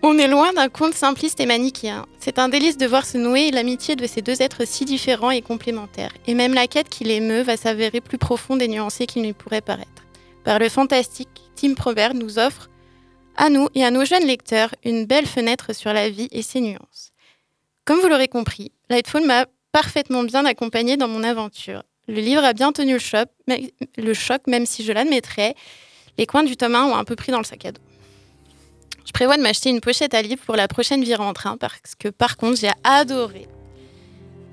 On 0.03 0.17
est 0.19 0.29
loin 0.29 0.53
d'un 0.53 0.69
conte 0.69 0.95
simpliste 0.95 1.41
et 1.41 1.47
manichéen. 1.47 2.07
C'est 2.21 2.39
un 2.39 2.49
délice 2.49 2.77
de 2.77 2.87
voir 2.87 3.05
se 3.05 3.19
nouer 3.19 3.51
l'amitié 3.51 3.97
de 3.97 4.07
ces 4.07 4.23
deux 4.23 4.41
êtres 4.41 4.63
si 4.67 4.85
différents 4.85 5.33
et 5.33 5.43
complémentaires. 5.43 6.13
Et 6.27 6.35
même 6.35 6.55
la 6.55 6.69
quête 6.69 6.89
qui 6.89 7.05
les 7.05 7.21
meut 7.21 7.43
va 7.43 7.57
s'avérer 7.57 8.01
plus 8.01 8.19
profonde 8.19 8.63
et 8.63 8.69
nuancée 8.69 9.07
qu'il 9.07 9.23
ne 9.23 9.33
pourrait 9.33 9.61
paraître. 9.61 9.89
Par 10.45 10.59
le 10.59 10.69
fantastique, 10.69 11.29
Tim 11.57 11.75
Probert 11.75 12.15
nous 12.15 12.39
offre, 12.39 12.69
à 13.37 13.51
nous 13.51 13.69
et 13.75 13.85
à 13.85 13.91
nos 13.91 14.05
jeunes 14.05 14.27
lecteurs, 14.27 14.75
une 14.85 15.07
belle 15.07 15.27
fenêtre 15.27 15.75
sur 15.75 15.93
la 15.93 16.09
vie 16.09 16.29
et 16.31 16.43
ses 16.43 16.61
nuances. 16.61 17.13
Comme 17.85 18.01
vous 18.01 18.09
l'aurez 18.09 18.29
compris, 18.29 18.73
Lightfall 18.91 19.27
m'a 19.27 19.47
parfaitement 19.73 20.23
bien 20.23 20.45
accompagné 20.45 20.97
dans 20.97 21.09
mon 21.09 21.23
aventure. 21.25 21.83
Le 22.07 22.21
livre 22.21 22.45
a 22.45 22.53
bien 22.53 22.73
tenu 22.73 22.95
le 22.95 22.99
choc, 22.99 23.29
mais- 23.47 23.73
le 23.97 24.15
choc 24.15 24.43
même 24.47 24.67
si 24.67 24.85
je 24.85 24.93
l'admettrai, 24.93 25.55
les 26.19 26.27
coins 26.27 26.45
du 26.45 26.57
tome 26.57 26.75
1 26.75 26.85
ont 26.85 26.95
un 26.97 27.05
peu 27.05 27.17
pris 27.17 27.33
dans 27.33 27.39
le 27.39 27.45
sac 27.45 27.65
à 27.65 27.73
dos. 27.73 27.81
Je 29.05 29.13
prévois 29.13 29.37
de 29.37 29.43
m'acheter 29.43 29.71
une 29.71 29.81
pochette 29.81 30.15
à 30.15 30.23
livres 30.23 30.43
pour 30.47 30.57
la 30.57 30.69
prochaine 30.69 31.03
virée 31.03 31.23
en 31.23 31.35
train 31.35 31.57
parce 31.57 31.95
que 31.99 32.09
par 32.09 32.37
contre 32.37 32.59
j'ai 32.59 32.71
adoré 32.85 33.47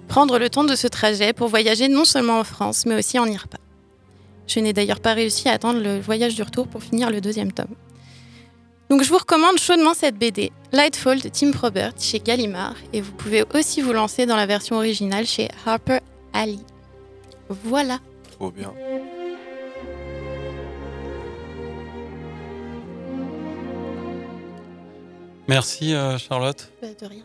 prendre 0.08 0.38
le 0.40 0.50
temps 0.50 0.66
de 0.66 0.76
ce 0.76 0.88
trajet 0.88 1.32
pour 1.32 1.48
voyager 1.48 1.88
non 1.88 2.04
seulement 2.04 2.40
en 2.40 2.44
France 2.44 2.86
mais 2.86 2.96
aussi 2.96 3.18
en 3.18 3.26
Irpa. 3.28 3.58
Je 4.48 4.60
n'ai 4.60 4.74
d'ailleurs 4.74 5.00
pas 5.00 5.14
réussi 5.14 5.48
à 5.48 5.54
attendre 5.54 5.80
le 5.80 6.00
voyage 6.00 6.36
du 6.36 6.44
retour 6.44 6.68
pour 6.68 6.84
finir 6.84 7.10
le 7.12 7.22
deuxième 7.22 7.54
tome. 7.54 7.76
Donc 8.92 9.04
je 9.04 9.08
vous 9.10 9.20
recommande 9.20 9.58
chaudement 9.58 9.94
cette 9.94 10.18
BD, 10.18 10.52
Lightfall 10.74 11.22
de 11.22 11.30
Tim 11.30 11.52
Probert 11.52 11.94
chez 11.98 12.20
Gallimard 12.20 12.76
et 12.92 13.00
vous 13.00 13.14
pouvez 13.14 13.46
aussi 13.54 13.80
vous 13.82 13.94
lancer 13.94 14.26
dans 14.26 14.36
la 14.36 14.46
version 14.46 14.76
originale 14.76 15.26
chez 15.26 15.48
Harper 15.66 16.00
Ali. 16.34 16.60
Voilà. 17.48 18.00
Trop 18.34 18.52
bien. 18.52 18.74
Merci 25.48 25.94
euh, 25.94 26.18
Charlotte. 26.18 26.70
Bah, 26.82 26.90
de 27.00 27.06
rien. 27.06 27.24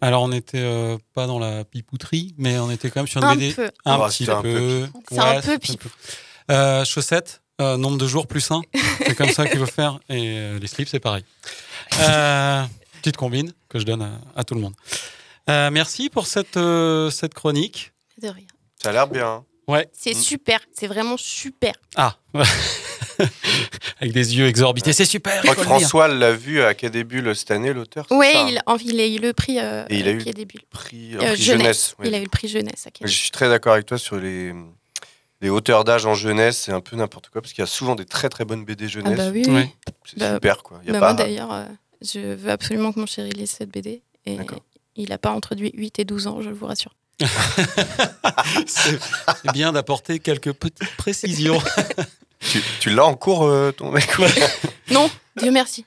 Alors 0.00 0.24
on 0.24 0.28
n'était 0.30 0.58
euh, 0.58 0.98
pas 1.14 1.28
dans 1.28 1.38
la 1.38 1.64
pipouterie, 1.64 2.34
mais 2.38 2.58
on 2.58 2.72
était 2.72 2.90
quand 2.90 2.98
même 3.02 3.06
sur 3.06 3.20
une 3.22 3.28
Un 3.28 3.36
BD. 3.36 3.52
peu. 3.54 3.70
Un 3.84 4.00
Ah, 4.00 4.08
petit 4.08 4.28
un 4.28 4.42
peu 4.42 4.52
peu. 4.52 4.88
C'est 5.12 5.18
un 5.20 5.40
peu 5.40 5.58
pipou. 5.58 5.88
Euh, 6.50 6.84
chaussettes, 6.84 7.40
euh, 7.60 7.76
nombre 7.76 7.98
de 7.98 8.06
jours 8.06 8.26
plus 8.26 8.50
un. 8.50 8.62
C'est 9.06 9.14
comme 9.14 9.30
ça 9.30 9.46
qu'il 9.46 9.58
faut 9.58 9.66
faire. 9.66 9.98
Et 10.08 10.36
euh, 10.38 10.58
les 10.58 10.66
slips, 10.66 10.88
c'est 10.88 11.00
pareil. 11.00 11.24
Euh, 12.00 12.62
petite 13.00 13.16
combine 13.16 13.52
que 13.68 13.78
je 13.78 13.84
donne 13.84 14.02
à, 14.02 14.10
à 14.36 14.44
tout 14.44 14.54
le 14.54 14.60
monde. 14.60 14.74
Euh, 15.50 15.70
merci 15.70 16.08
pour 16.10 16.26
cette, 16.26 16.56
euh, 16.56 17.10
cette 17.10 17.34
chronique. 17.34 17.92
De 18.20 18.28
rien. 18.28 18.46
Ça 18.82 18.90
a 18.90 18.92
l'air 18.92 19.06
bien. 19.06 19.26
hein. 19.26 19.44
Ouais. 19.68 19.88
C'est 19.92 20.14
super, 20.14 20.60
c'est 20.72 20.86
vraiment 20.86 21.16
super. 21.16 21.72
Ah. 21.96 22.16
Avec 24.00 24.12
des 24.12 24.36
yeux 24.36 24.46
exorbités. 24.46 24.92
C'est 24.92 25.04
super. 25.04 25.34
Je 25.36 25.40
crois 25.42 25.54
que. 25.54 25.62
François 25.62 26.08
l'a 26.08 26.32
vu 26.32 26.60
à 26.62 26.74
Cadébule 26.74 27.34
cette 27.34 27.50
année, 27.50 27.72
l'auteur. 27.72 28.06
ça, 28.08 28.14
hein 28.14 28.20
il, 28.84 29.00
a 29.00 29.06
eu 29.06 29.18
le 29.18 29.32
prix 29.32 29.58
euh, 29.60 29.84
Et 29.88 30.00
il 30.00 30.08
a 30.08 30.10
eu 30.12 30.18
qui 30.18 30.28
est 30.28 30.32
début. 30.34 30.58
Prix, 30.70 31.14
Euh, 31.14 31.18
prix 31.18 31.26
jeunesse. 31.28 31.44
jeunesse. 31.44 31.94
ouais. 31.98 32.08
Il 32.08 32.14
a 32.14 32.18
eu 32.18 32.24
le 32.24 32.28
prix 32.28 32.48
jeunesse 32.48 32.86
à 32.86 32.90
Je 32.90 32.98
Québec. 32.98 33.12
suis 33.14 33.30
très 33.30 33.48
d'accord 33.48 33.72
avec 33.74 33.86
toi 33.86 33.96
sur 33.98 34.16
les, 34.16 34.52
les 35.44 35.50
hauteurs 35.50 35.84
d'âge 35.84 36.06
en 36.06 36.14
jeunesse, 36.14 36.56
c'est 36.62 36.72
un 36.72 36.80
peu 36.80 36.96
n'importe 36.96 37.28
quoi, 37.28 37.42
parce 37.42 37.52
qu'il 37.52 37.60
y 37.60 37.64
a 37.64 37.66
souvent 37.68 37.94
des 37.94 38.06
très 38.06 38.30
très 38.30 38.44
bonnes 38.46 38.64
BD 38.64 38.86
Ah 38.86 38.88
jeunesse. 38.88 39.16
bah 39.18 39.28
oui, 39.30 39.44
Ouais. 39.46 39.70
oui. 39.86 39.92
C'est 40.06 40.18
Bah, 40.18 40.34
super 40.34 40.62
quoi. 40.62 40.80
Il 40.82 40.86
y 40.86 40.90
a 40.90 40.92
Bah, 40.94 41.00
pas... 41.00 41.12
Moi 41.14 41.22
d'ailleurs, 41.22 41.52
euh, 41.52 41.66
je 42.00 42.34
veux 42.34 42.50
absolument 42.50 42.92
que 42.92 42.98
mon 43.00 43.06
chéri 43.06 43.30
lise 43.30 43.50
cette 43.50 43.70
BD. 43.70 44.02
Et. 44.26 44.38
Il 44.96 45.08
n'a 45.10 45.18
pas 45.18 45.30
entre 45.32 45.54
8 45.58 45.98
et 45.98 46.04
12 46.04 46.26
ans, 46.28 46.40
je 46.40 46.48
vous 46.50 46.66
rassure. 46.66 46.94
C'est 48.66 48.98
bien 49.52 49.72
d'apporter 49.72 50.18
quelques 50.20 50.52
petites 50.52 50.96
précisions. 50.96 51.58
Tu, 52.50 52.62
tu 52.80 52.90
l'as 52.90 53.04
en 53.06 53.14
cours, 53.14 53.44
euh, 53.44 53.72
ton 53.72 53.90
mec 53.90 54.08
Non, 54.90 55.10
Dieu 55.36 55.50
merci. 55.50 55.84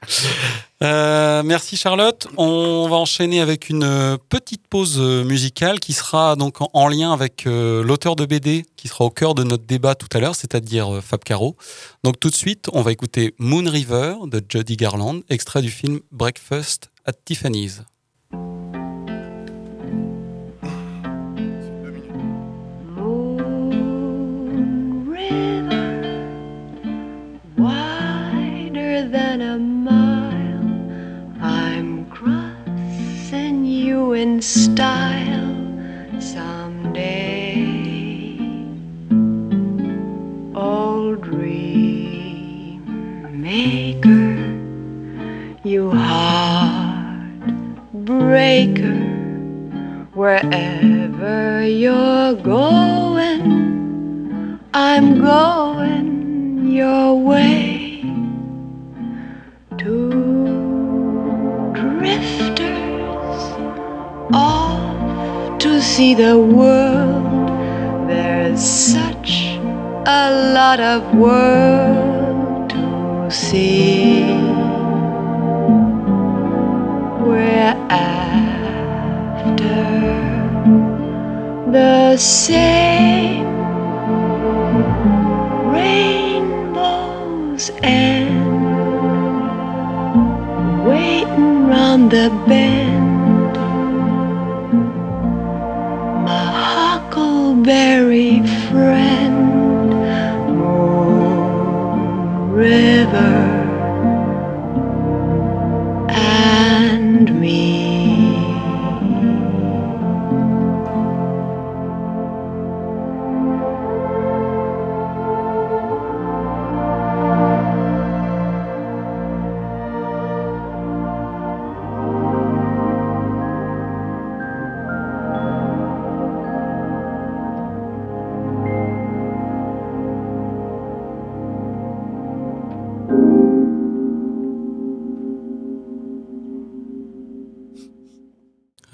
Euh, 0.83 1.41
merci 1.43 1.77
Charlotte. 1.77 2.27
On 2.35 2.87
va 2.89 2.97
enchaîner 2.97 3.39
avec 3.39 3.69
une 3.69 3.83
euh, 3.83 4.17
petite 4.29 4.67
pause 4.67 4.99
musicale 4.99 5.79
qui 5.79 5.93
sera 5.93 6.35
donc 6.35 6.61
en, 6.61 6.69
en 6.73 6.87
lien 6.87 7.13
avec 7.13 7.47
euh, 7.47 7.83
l'auteur 7.83 8.15
de 8.15 8.25
BD 8.25 8.65
qui 8.75 8.87
sera 8.87 9.05
au 9.05 9.09
cœur 9.09 9.35
de 9.35 9.43
notre 9.43 9.65
débat 9.65 9.95
tout 9.95 10.09
à 10.13 10.19
l'heure, 10.19 10.35
c'est-à-dire 10.35 10.99
Fab 11.01 11.23
Caro. 11.23 11.55
Donc 12.03 12.19
tout 12.19 12.29
de 12.29 12.35
suite, 12.35 12.67
on 12.73 12.81
va 12.81 12.91
écouter 12.91 13.35
Moon 13.39 13.69
River 13.69 14.15
de 14.25 14.43
Jody 14.47 14.75
Garland, 14.75 15.21
extrait 15.29 15.61
du 15.61 15.69
film 15.69 15.99
Breakfast 16.11 16.89
at 17.05 17.13
Tiffany's. 17.25 17.81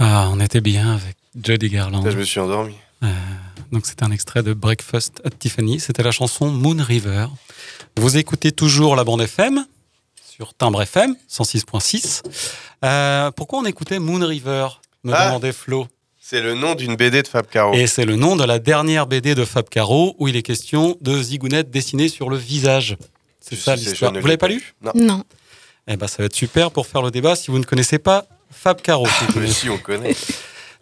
Ah, 0.06 0.30
on 0.34 0.40
était 0.42 0.60
bien 0.60 0.94
avec 0.96 1.16
Jody 1.42 1.70
Garland. 1.70 2.04
Là, 2.04 2.12
je 2.12 2.18
me 2.18 2.24
suis 2.26 2.40
endormi. 2.40 2.76
Euh, 3.04 3.08
donc 3.72 3.86
c'était 3.86 4.04
un 4.04 4.12
extrait 4.12 4.44
de 4.44 4.54
Breakfast 4.54 5.22
at 5.26 5.30
Tiffany. 5.30 5.80
C'était 5.80 6.04
la 6.04 6.12
chanson 6.12 6.50
Moon 6.50 6.76
River. 6.78 7.28
Vous 7.98 8.18
écoutez 8.18 8.52
toujours 8.52 8.98
la 8.98 9.06
bande 9.06 9.22
FM 9.22 9.66
sur 10.30 10.54
Timbre 10.54 10.82
FM 10.82 11.16
106.6. 11.32 12.22
Euh, 12.84 13.32
pourquoi 13.32 13.60
on 13.60 13.66
écoutait 13.66 14.00
Moon 14.00 14.26
River 14.26 14.68
Me 15.06 15.14
Ah. 15.14 15.28
demandait 15.28 15.54
Flo. 15.54 15.88
C'est 16.20 16.42
le 16.42 16.54
nom 16.54 16.76
d'une 16.76 16.96
BD 16.96 17.22
de 17.22 17.28
Fab 17.28 17.48
Caro. 17.48 17.74
Et 17.74 17.88
c'est 17.88 18.06
le 18.06 18.16
nom 18.18 18.36
de 18.36 18.44
la 18.44 18.60
dernière 18.60 19.08
BD 19.08 19.36
de 19.36 19.46
Fab 19.46 19.70
Caro 19.70 20.16
où 20.20 20.28
il 20.28 20.36
est 20.36 20.42
question 20.42 20.98
de 21.02 21.22
zigounette 21.22 21.70
dessinée 21.72 22.10
sur 22.10 22.30
le 22.30 22.36
visage. 22.38 22.98
C'est 23.40 23.56
ça 23.56 23.76
l'histoire. 23.76 24.12
ne 24.12 24.20
Vous 24.20 24.28
l'avez 24.28 24.38
pas 24.38 24.48
lu 24.50 24.74
Non. 24.82 24.92
Non. 24.96 25.24
Eh 25.88 25.96
ben, 25.98 26.08
ça 26.08 26.18
va 26.20 26.26
être 26.26 26.36
super 26.36 26.72
pour 26.72 26.88
faire 26.88 27.02
le 27.02 27.12
débat 27.12 27.36
si 27.36 27.52
vous 27.52 27.60
ne 27.60 27.66
connaissez 27.66 28.00
pas 28.00 28.26
Fab 28.54 28.82
Caro. 28.82 29.06
Mais 29.28 29.34
connaissez. 29.34 29.54
si, 29.54 29.70
on 29.70 29.78
connaît. 29.78 30.16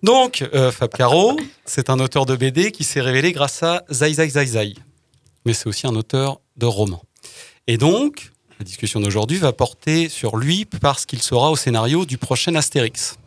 Donc, 0.03 0.43
euh, 0.53 0.71
Fab 0.71 0.91
Caro, 0.91 1.39
c'est 1.65 1.89
un 1.89 1.99
auteur 1.99 2.25
de 2.25 2.35
BD 2.35 2.71
qui 2.71 2.83
s'est 2.83 3.01
révélé 3.01 3.31
grâce 3.31 3.61
à 3.63 3.83
Zai 3.91 4.13
Zai 4.13 4.29
Zai 4.29 4.45
Zai. 4.45 4.75
Mais 5.45 5.53
c'est 5.53 5.67
aussi 5.67 5.87
un 5.87 5.95
auteur 5.95 6.39
de 6.57 6.65
romans. 6.65 7.03
Et 7.67 7.77
donc, 7.77 8.31
la 8.59 8.65
discussion 8.65 8.99
d'aujourd'hui 8.99 9.37
va 9.37 9.53
porter 9.53 10.09
sur 10.09 10.37
lui 10.37 10.65
parce 10.65 11.05
qu'il 11.05 11.21
sera 11.21 11.51
au 11.51 11.55
scénario 11.55 12.05
du 12.05 12.17
prochain 12.17 12.53
Astérix. 12.55 13.17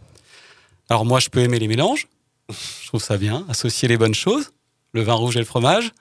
Alors 0.89 1.05
moi, 1.05 1.21
je 1.21 1.29
peux 1.29 1.41
aimer 1.41 1.59
les 1.59 1.69
mélanges. 1.69 2.09
Je 2.51 2.89
trouve 2.89 3.03
ça 3.03 3.17
bien. 3.17 3.47
Associer 3.49 3.89
les 3.89 3.97
bonnes 3.97 4.15
choses. 4.15 4.51
Le 4.93 5.03
vin 5.03 5.15
rouge 5.15 5.37
et 5.37 5.41
le 5.41 5.45
fromage, 5.45 5.93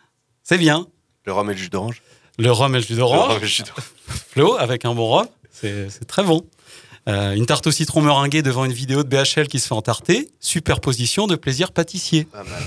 c'est 0.44 0.58
bien. 0.58 0.86
Le 1.26 1.34
rhum 1.34 1.50
et 1.50 1.54
le 1.54 1.60
jus 1.60 1.70
d'orange. 1.70 2.04
Le 2.38 2.52
rhum 2.52 2.76
et 2.76 2.80
le 2.80 2.86
jus 2.86 2.96
Le 2.96 3.04
rhum 3.04 3.18
d'orange. 3.18 3.38
et 3.38 3.42
le 3.42 3.48
jus 3.48 3.64
d'orange. 3.64 3.84
Flo, 4.32 4.56
avec 4.58 4.86
un 4.86 4.94
bon 4.94 5.08
rhum, 5.08 5.28
c'est 5.52 6.06
très 6.06 6.24
bon. 6.24 6.46
Euh, 7.10 7.34
une 7.34 7.46
tarte 7.46 7.68
au 7.68 7.72
citron 7.72 8.02
meringuée 8.02 8.42
devant 8.42 8.63
une 8.66 8.72
vidéo 8.72 9.04
de 9.04 9.10
BHL 9.10 9.48
qui 9.50 9.60
se 9.60 9.68
fait 9.68 9.74
entarter, 9.74 10.30
superposition 10.39 11.28
de 11.28 11.36
plaisir 11.36 11.72
pâtissier. 11.72 12.26
Pas 12.26 12.44
mal. 12.44 12.63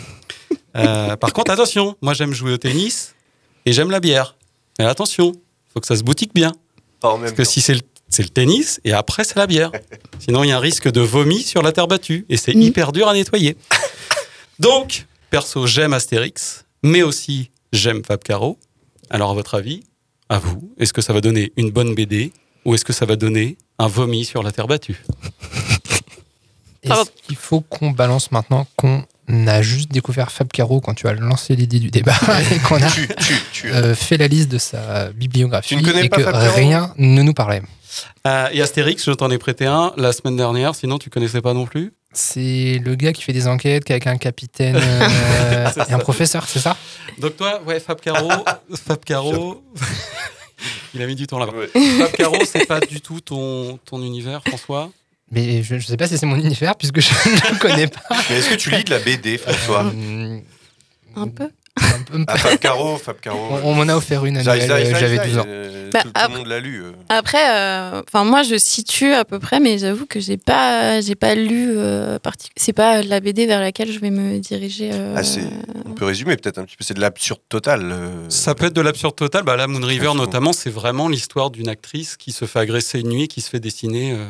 Euh, 0.76 1.16
par 1.16 1.32
contre, 1.32 1.50
attention, 1.50 1.96
moi 2.02 2.12
j'aime 2.12 2.34
jouer 2.34 2.52
au 2.52 2.58
tennis 2.58 3.14
et 3.64 3.72
j'aime 3.72 3.90
la 3.90 3.98
bière. 4.00 4.36
Mais 4.78 4.84
attention, 4.84 5.32
faut 5.72 5.80
que 5.80 5.86
ça 5.86 5.96
se 5.96 6.02
boutique 6.02 6.34
bien. 6.34 6.52
Pas 7.00 7.08
en 7.08 7.16
même 7.18 7.22
Parce 7.30 7.32
que 7.32 7.42
temps. 7.44 7.48
si 7.50 7.60
c'est 7.62 7.72
le, 7.74 7.80
c'est 8.10 8.22
le 8.24 8.28
tennis 8.28 8.78
et 8.84 8.92
après 8.92 9.24
c'est 9.24 9.36
la 9.36 9.46
bière. 9.46 9.72
Sinon, 10.18 10.44
il 10.44 10.48
y 10.48 10.52
a 10.52 10.56
un 10.58 10.60
risque 10.60 10.90
de 10.92 11.00
vomi 11.00 11.42
sur 11.42 11.62
la 11.62 11.72
terre 11.72 11.88
battue 11.88 12.26
et 12.28 12.36
c'est 12.36 12.54
Mhm. 12.54 12.60
hyper 12.62 12.92
dur 12.92 13.08
à 13.08 13.14
nettoyer. 13.14 13.56
Donc, 14.58 15.06
perso, 15.30 15.66
j'aime 15.66 15.92
Astérix, 15.94 16.64
mais 16.82 17.02
aussi 17.02 17.50
j'aime 17.72 18.04
Fab 18.04 18.22
Caro. 18.22 18.58
Alors, 19.08 19.30
à 19.30 19.34
votre 19.34 19.54
avis, 19.54 19.82
à 20.28 20.38
vous, 20.38 20.72
est-ce 20.78 20.92
que 20.92 21.00
ça 21.02 21.12
va 21.12 21.20
donner 21.20 21.52
une 21.56 21.70
bonne 21.70 21.94
BD 21.94 22.32
ou 22.66 22.74
est-ce 22.74 22.84
que 22.84 22.92
ça 22.92 23.06
va 23.06 23.16
donner 23.16 23.56
un 23.78 23.86
vomi 23.86 24.24
sur 24.24 24.42
la 24.42 24.52
terre 24.52 24.66
battue. 24.66 25.02
Est-ce 26.82 27.10
qu'il 27.26 27.36
faut 27.36 27.60
qu'on 27.60 27.90
balance 27.90 28.30
maintenant 28.32 28.66
qu'on 28.76 29.04
a 29.46 29.62
juste 29.62 29.90
découvert 29.90 30.30
Fab 30.30 30.48
Caro 30.48 30.80
quand 30.80 30.94
tu 30.94 31.08
as 31.08 31.14
lancé 31.14 31.56
l'idée 31.56 31.78
du 31.80 31.90
débat 31.90 32.14
et 32.52 32.58
qu'on 32.58 32.80
a 32.82 32.90
Tu, 32.90 33.08
tu, 33.08 33.34
tu. 33.52 33.72
euh, 33.72 33.94
fait 33.94 34.16
la 34.16 34.28
liste 34.28 34.48
de 34.48 34.58
sa 34.58 35.10
bibliographie 35.12 35.76
Tu 35.76 35.76
ne 35.76 35.82
connais 35.86 36.06
et 36.06 36.08
pas 36.08 36.16
que 36.18 36.22
Fab 36.24 36.34
rien 36.54 36.92
ne 36.98 37.22
nous 37.22 37.34
parlait. 37.34 37.62
Euh, 38.26 38.48
Et 38.52 38.60
Astérix, 38.60 39.04
je 39.04 39.12
t'en 39.12 39.30
ai 39.30 39.38
prêté 39.38 39.66
un 39.66 39.92
la 39.96 40.12
semaine 40.12 40.36
dernière, 40.36 40.74
sinon 40.74 40.98
tu 40.98 41.08
connaissais 41.10 41.40
pas 41.40 41.54
non 41.54 41.66
plus 41.66 41.92
C'est 42.12 42.80
le 42.84 42.94
gars 42.94 43.12
qui 43.12 43.22
fait 43.22 43.32
des 43.32 43.46
enquêtes, 43.48 43.84
qui 43.84 43.92
est 43.92 43.94
avec 43.96 44.06
un 44.06 44.18
capitaine 44.18 44.76
euh, 44.80 45.68
et 45.88 45.92
un 45.92 45.98
professeur, 45.98 46.46
c'est 46.46 46.58
ça? 46.60 46.76
Donc 47.18 47.36
toi, 47.36 47.62
ouais, 47.66 47.80
Fab 47.80 48.00
Caro, 48.00 48.30
Fab 48.86 49.02
Caro, 49.04 49.64
il 50.94 51.02
a 51.02 51.06
mis 51.06 51.14
du 51.14 51.26
temps 51.26 51.38
là-bas. 51.38 51.52
Ouais. 51.52 51.68
Fab 51.98 52.12
Caro, 52.12 52.36
c'est 52.44 52.66
pas 52.66 52.80
du 52.80 53.00
tout 53.00 53.20
ton, 53.20 53.78
ton 53.84 54.02
univers, 54.02 54.42
François? 54.46 54.90
Mais 55.30 55.62
je 55.62 55.74
ne 55.74 55.80
sais 55.80 55.96
pas 55.96 56.06
si 56.06 56.16
c'est 56.18 56.26
mon 56.26 56.36
univers 56.36 56.76
puisque 56.76 57.00
je 57.00 57.08
ne 57.28 57.54
le 57.54 57.58
connais 57.58 57.88
pas. 57.88 58.00
Mais 58.30 58.36
est-ce 58.38 58.50
que 58.50 58.54
tu 58.54 58.70
lis 58.70 58.84
de 58.84 58.90
la 58.90 58.98
BD, 59.00 59.38
François? 59.38 59.80
Hum, 59.80 60.42
Un 61.16 61.28
peu. 61.28 61.48
Un 62.00 62.02
peu- 62.02 62.24
Ah, 62.28 62.36
Fab 62.38 62.58
Caro, 62.58 62.96
Fab 62.96 63.16
Caro. 63.20 63.38
on 63.62 63.70
on 63.70 63.74
m'en 63.74 63.88
a 63.88 63.96
offert 63.96 64.24
une 64.26 64.36
à 64.36 64.40
euh, 64.40 64.44
j'avais 64.44 65.16
Zai, 65.16 65.24
12 65.28 65.38
ans. 65.38 65.44
euh, 65.46 65.90
Bah, 65.92 66.00
tout, 66.02 66.08
tout 66.08 66.12
le 66.16 66.20
après- 66.24 66.38
monde 66.38 66.46
l'a 66.46 66.60
lu. 66.60 66.82
euh. 66.82 66.92
Après, 67.08 67.50
euh, 67.50 68.02
enfin 68.08 68.24
moi 68.24 68.42
je 68.42 68.56
situe 68.56 69.12
à 69.12 69.24
peu 69.24 69.38
près, 69.38 69.60
mais 69.60 69.78
j'avoue 69.78 70.06
que 70.06 70.20
j'ai 70.20 70.36
pas, 70.36 71.00
j'ai 71.00 71.14
pas 71.14 71.34
lu. 71.34 71.74
euh, 71.76 72.18
partic- 72.18 72.50
C'est 72.56 72.72
pas 72.72 73.02
la 73.02 73.20
BD 73.20 73.46
vers 73.46 73.60
laquelle 73.60 73.90
je 73.92 73.98
vais 74.00 74.10
me 74.10 74.38
diriger. 74.38 74.90
euh, 74.92 75.14
Ah, 75.16 75.22
on 75.86 75.92
peut 75.92 76.04
résumer 76.04 76.36
peut-être 76.36 76.58
un 76.58 76.64
petit 76.64 76.76
peu. 76.76 76.84
C'est 76.84 76.94
de 76.94 77.00
l'absurde 77.00 77.40
total. 77.48 77.90
euh. 77.92 78.08
Ça 78.28 78.54
peut 78.54 78.66
être 78.66 78.72
de 78.74 78.80
l'absurde 78.80 79.14
total. 79.16 79.42
Bah 79.44 79.56
là, 79.56 79.66
Moon 79.66 79.84
River, 79.86 80.12
notamment, 80.14 80.52
c'est 80.52 80.70
vraiment 80.70 81.08
l'histoire 81.08 81.50
d'une 81.50 81.68
actrice 81.68 82.16
qui 82.16 82.32
se 82.32 82.44
fait 82.44 82.58
agresser 82.58 83.00
une 83.00 83.08
nuit, 83.10 83.28
qui 83.28 83.40
se 83.40 83.50
fait 83.50 83.60
dessiner 83.60 84.12
euh, 84.12 84.24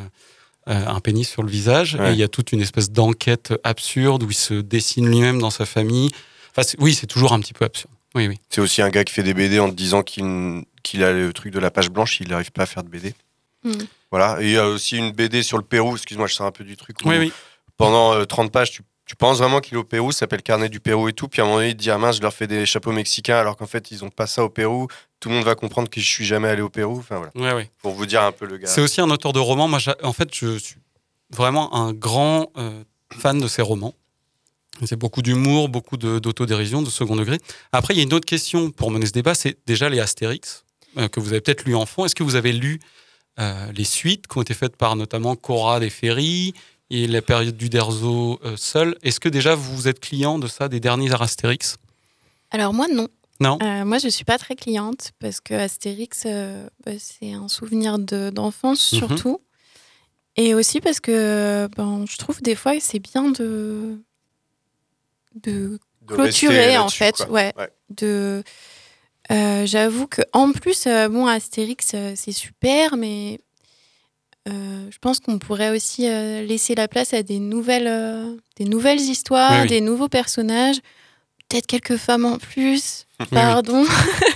euh, 0.69 0.85
un 0.87 1.01
pénis 1.01 1.29
sur 1.29 1.43
le 1.43 1.49
visage. 1.49 1.97
Ouais. 1.99 2.11
Et 2.11 2.13
il 2.13 2.19
y 2.19 2.23
a 2.23 2.29
toute 2.29 2.53
une 2.53 2.61
espèce 2.61 2.91
d'enquête 2.91 3.55
absurde 3.65 4.23
où 4.25 4.31
il 4.31 4.35
se 4.37 4.55
dessine 4.55 5.09
lui-même 5.09 5.41
dans 5.41 5.51
sa 5.51 5.65
famille. 5.67 6.11
Enfin, 6.57 6.69
oui, 6.79 6.95
c'est 6.95 7.07
toujours 7.07 7.33
un 7.33 7.41
petit 7.41 7.53
peu 7.53 7.65
absurde. 7.65 7.93
Oui, 8.15 8.29
oui. 8.29 8.41
C'est 8.49 8.61
aussi 8.61 8.81
un 8.81 8.89
gars 8.89 9.05
qui 9.05 9.13
fait 9.13 9.23
des 9.23 9.35
BD 9.35 9.59
en 9.59 9.69
te 9.69 9.75
disant 9.75 10.03
qu'il 10.03 10.65
qu'il 10.83 11.03
a 11.03 11.13
le 11.13 11.33
truc 11.33 11.53
de 11.53 11.59
la 11.59 11.71
page 11.71 11.91
blanche, 11.91 12.21
il 12.21 12.29
n'arrive 12.29 12.53
pas 12.53 12.63
à 12.63 12.67
faire 12.67 12.85
de 12.85 12.89
BD. 12.89 13.15
Hmm. 13.65 13.73
Voilà. 14.11 14.41
Et 14.41 14.47
il 14.47 14.53
y 14.53 14.57
a 14.57 14.69
aussi 14.69 14.97
une 14.97 15.11
BD 15.11 15.43
sur 15.43 15.59
le 15.59 15.65
Pérou, 15.65 15.97
excuse-moi, 15.97 16.29
je 16.29 16.35
sors 16.35 16.47
un 16.47 16.53
peu 16.53 16.65
du 16.65 16.77
truc. 16.77 16.97
Oui, 17.05 17.17
oui. 17.19 17.33
Pendant 17.77 18.15
euh, 18.15 18.25
30 18.25 18.53
pages, 18.53 18.71
tu, 18.71 18.83
tu 19.05 19.17
penses 19.17 19.39
vraiment 19.39 19.61
qu'il 19.61 19.75
est 19.75 19.81
au 19.81 19.85
Pérou, 19.85 20.13
ça 20.13 20.21
s'appelle 20.21 20.43
Carnet 20.43 20.69
du 20.69 20.81
Pérou 20.81 21.09
et 21.09 21.13
tout. 21.13 21.29
Puis 21.29 21.41
à 21.41 21.45
un 21.45 21.47
moment 21.47 21.59
donné, 21.59 21.71
il 21.71 21.77
te 21.77 21.83
dit 21.83 21.91
Ah 21.91 21.99
mince, 21.99 22.17
je 22.17 22.23
leur 22.23 22.33
fais 22.33 22.47
des 22.47 22.65
chapeaux 22.65 22.93
mexicains 22.93 23.37
alors 23.37 23.57
qu'en 23.57 23.67
fait, 23.67 23.91
ils 23.91 24.05
ont 24.05 24.11
pas 24.11 24.27
ça 24.27 24.45
au 24.45 24.49
Pérou. 24.49 24.87
Tout 25.21 25.29
le 25.29 25.35
monde 25.35 25.45
va 25.45 25.57
comprendre 25.57 25.91
que 25.91 26.01
je 26.01 26.07
suis 26.07 26.25
jamais 26.25 26.49
allé 26.49 26.63
au 26.63 26.71
Pérou. 26.71 26.99
Enfin 26.99 27.17
voilà. 27.17 27.33
Ouais, 27.35 27.55
ouais. 27.57 27.71
Pour 27.83 27.93
vous 27.95 28.07
dire 28.07 28.23
un 28.23 28.33
peu 28.33 28.47
le 28.47 28.57
gars. 28.59 28.69
C'est 28.69 28.81
aussi 28.81 29.01
un 29.01 29.11
auteur 29.11 29.33
de 29.33 29.41
romans. 29.41 29.69
Moi, 29.69 29.81
en 30.03 30.13
fait, 30.13 30.33
je 30.33 30.57
suis 30.59 30.77
vraiment 31.31 31.75
un 31.75 31.93
grand 31.93 32.51
euh, 32.57 32.85
fan 33.13 33.41
de 33.41 33.49
ses 33.49 33.63
romans. 33.63 33.95
C'est 34.85 34.97
beaucoup 34.97 35.23
d'humour, 35.23 35.69
beaucoup 35.69 35.97
d'autodérision, 35.97 36.83
de, 36.83 36.91
second 36.91 37.17
degré. 37.17 37.39
Après, 37.73 37.95
il 37.95 37.97
y 37.97 38.01
a 38.01 38.03
une 38.03 38.13
autre 38.13 38.27
question 38.27 38.71
pour 38.71 38.91
mener 38.91 39.07
ce 39.07 39.13
débat, 39.13 39.35
c'est 39.35 39.57
déjà 39.67 39.89
les 39.89 40.01
Astérix, 40.01 40.65
euh, 40.99 41.09
que 41.09 41.21
vous 41.21 41.29
avez 41.29 41.41
peut-être 41.41 41.65
lu 41.65 41.75
enfant. 41.75 42.05
Est-ce 42.05 42.15
que 42.15 42.23
vous 42.23 42.35
avez 42.37 42.53
lu 42.53 42.81
euh, 43.39 43.73
les 43.73 43.85
suites 43.85 44.27
qui 44.27 44.39
ont 44.39 44.43
été 44.43 44.55
faites 44.55 44.77
par 44.77 44.97
notamment 44.97 45.35
Conrad 45.37 45.83
et 45.83 45.91
Ferry 45.91 46.53
et 46.91 47.07
la 47.07 47.23
période 47.23 47.57
du 47.57 47.69
Derzo 47.69 48.39
euh, 48.45 48.57
seul? 48.57 48.97
Est-ce 49.03 49.21
que 49.21 49.29
déjà 49.31 49.55
vous 49.55 49.89
êtes 49.89 50.01
client 50.01 50.39
de 50.39 50.47
ça, 50.49 50.69
des 50.69 50.81
derniers 50.81 51.11
Astérix? 51.21 51.77
Alors 52.51 52.75
moi, 52.75 52.87
non. 52.89 53.09
Non? 53.41 53.59
Euh, 53.63 53.85
moi, 53.85 53.99
je 53.99 54.09
suis 54.09 54.25
pas 54.25 54.39
très 54.39 54.57
cliente 54.57 55.13
parce 55.21 55.41
que 55.41 55.53
Astérix, 55.55 56.25
bah, 56.25 56.93
c'est 56.99 57.33
un 57.33 57.49
souvenir 57.49 57.99
de- 57.99 58.31
d'enfance 58.31 58.93
Mhm. 58.93 58.99
surtout. 58.99 59.41
Et 60.37 60.55
aussi 60.55 60.81
parce 60.81 61.01
que 61.01 61.67
ben, 61.77 62.05
je 62.09 62.17
trouve 62.19 62.43
des 62.43 62.55
fois 62.55 62.75
que 62.77 62.83
c'est 62.83 62.99
bien 62.99 63.31
de, 63.31 63.99
de 65.43 65.79
De 66.03 66.15
clôturer 66.15 66.77
en 66.79 66.89
fait. 66.89 67.17
quoi. 67.17 67.31
Ouais. 67.31 67.53
Ouais. 67.57 67.69
De, 67.91 68.43
euh, 69.31 69.67
J'avoue 69.67 70.07
que 70.07 70.23
en 70.33 70.53
plus, 70.53 70.87
euh, 70.87 71.09
bon, 71.09 71.27
Astérix, 71.27 71.93
euh, 71.95 72.13
c'est 72.17 72.33
super, 72.33 72.97
mais 72.97 73.41
je 74.49 74.99
pense 75.01 75.19
qu'on 75.19 75.39
pourrait 75.41 75.71
aussi 75.75 76.03
laisser 76.03 76.77
la 76.77 76.87
place 76.87 77.13
à 77.13 77.25
des 77.25 77.41
nouvelles, 77.41 78.39
des 78.57 78.65
nouvelles 78.65 79.01
histoires, 79.01 79.51
Oui, 79.51 79.59
oui. 79.63 79.67
des 79.69 79.81
nouveaux 79.81 80.09
personnages, 80.09 80.77
peut-être 81.49 81.67
quelques 81.67 81.97
femmes 81.97 82.25
en 82.25 82.39
plus. 82.39 83.07
oui. 83.21 83.27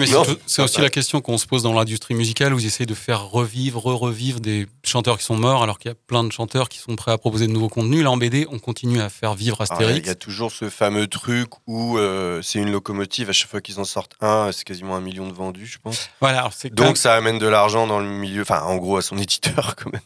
Pardon. 0.00 0.24
Non, 0.24 0.24
mais 0.34 0.36
c'est 0.46 0.62
aussi 0.62 0.80
la 0.80 0.90
question 0.90 1.20
qu'on 1.20 1.38
se 1.38 1.46
pose 1.46 1.62
dans 1.62 1.72
l'industrie 1.72 2.14
musicale 2.14 2.54
où 2.54 2.58
ils 2.58 2.66
essayent 2.66 2.86
de 2.86 2.94
faire 2.94 3.24
revivre, 3.24 3.80
re-revivre 3.80 4.40
des 4.40 4.66
chanteurs 4.84 5.18
qui 5.18 5.24
sont 5.24 5.36
morts 5.36 5.62
alors 5.62 5.78
qu'il 5.78 5.90
y 5.90 5.92
a 5.92 5.96
plein 6.06 6.24
de 6.24 6.32
chanteurs 6.32 6.68
qui 6.68 6.78
sont 6.78 6.96
prêts 6.96 7.12
à 7.12 7.18
proposer 7.18 7.46
de 7.46 7.52
nouveaux 7.52 7.68
contenus. 7.68 8.02
Là, 8.02 8.10
en 8.10 8.16
BD, 8.16 8.46
on 8.50 8.58
continue 8.58 9.00
à 9.00 9.08
faire 9.08 9.34
vivre 9.34 9.60
Astérix. 9.60 10.00
Il 10.00 10.06
y 10.06 10.10
a 10.10 10.14
toujours 10.14 10.52
ce 10.52 10.68
fameux 10.68 11.06
truc 11.06 11.50
où 11.66 11.98
euh, 11.98 12.40
c'est 12.42 12.58
une 12.58 12.70
locomotive. 12.72 13.30
À 13.30 13.32
chaque 13.32 13.50
fois 13.50 13.60
qu'ils 13.60 13.80
en 13.80 13.84
sortent 13.84 14.14
un, 14.20 14.50
c'est 14.52 14.64
quasiment 14.64 14.96
un 14.96 15.00
million 15.00 15.28
de 15.28 15.32
vendus, 15.32 15.66
je 15.66 15.78
pense. 15.78 16.08
Voilà, 16.20 16.48
Donc 16.72 16.96
ça 16.96 17.14
amène 17.14 17.38
de 17.38 17.46
l'argent 17.46 17.86
dans 17.86 18.00
le 18.00 18.08
milieu, 18.08 18.42
enfin 18.42 18.62
en 18.62 18.76
gros 18.76 18.96
à 18.96 19.02
son 19.02 19.18
éditeur 19.18 19.76
quand 19.76 19.92
même, 19.92 20.02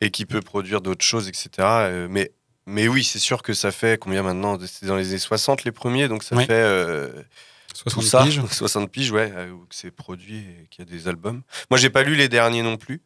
et 0.00 0.10
qui 0.10 0.26
peut 0.26 0.40
produire 0.40 0.80
d'autres 0.80 1.04
choses, 1.04 1.28
etc. 1.28 1.48
Euh, 1.58 2.06
mais, 2.10 2.32
mais 2.66 2.88
oui, 2.88 3.04
c'est 3.04 3.18
sûr 3.18 3.42
que 3.42 3.52
ça 3.54 3.72
fait 3.72 3.98
combien 3.98 4.22
maintenant? 4.22 4.58
C'est 4.66 4.86
dans 4.86 4.96
les 4.96 5.08
années 5.10 5.18
60 5.18 5.64
les 5.64 5.72
premiers, 5.72 6.08
donc 6.08 6.22
ça 6.22 6.36
Oui. 6.36 6.44
fait 6.46 6.52
euh, 6.52 7.08
tout 7.74 7.88
60 7.90 8.04
ça, 8.04 8.22
piges. 8.24 8.42
60 8.50 8.90
piges, 8.90 9.10
ouais, 9.12 9.32
euh, 9.34 9.50
où 9.50 9.58
que 9.66 9.74
c'est 9.74 9.90
produit 9.90 10.38
et 10.38 10.66
qu'il 10.70 10.84
y 10.84 10.88
a 10.88 10.90
des 10.90 11.08
albums. 11.08 11.42
Moi 11.70 11.78
j'ai 11.78 11.90
pas 11.90 12.02
lu 12.02 12.14
les 12.14 12.28
derniers 12.28 12.62
non 12.62 12.76
plus. 12.76 13.02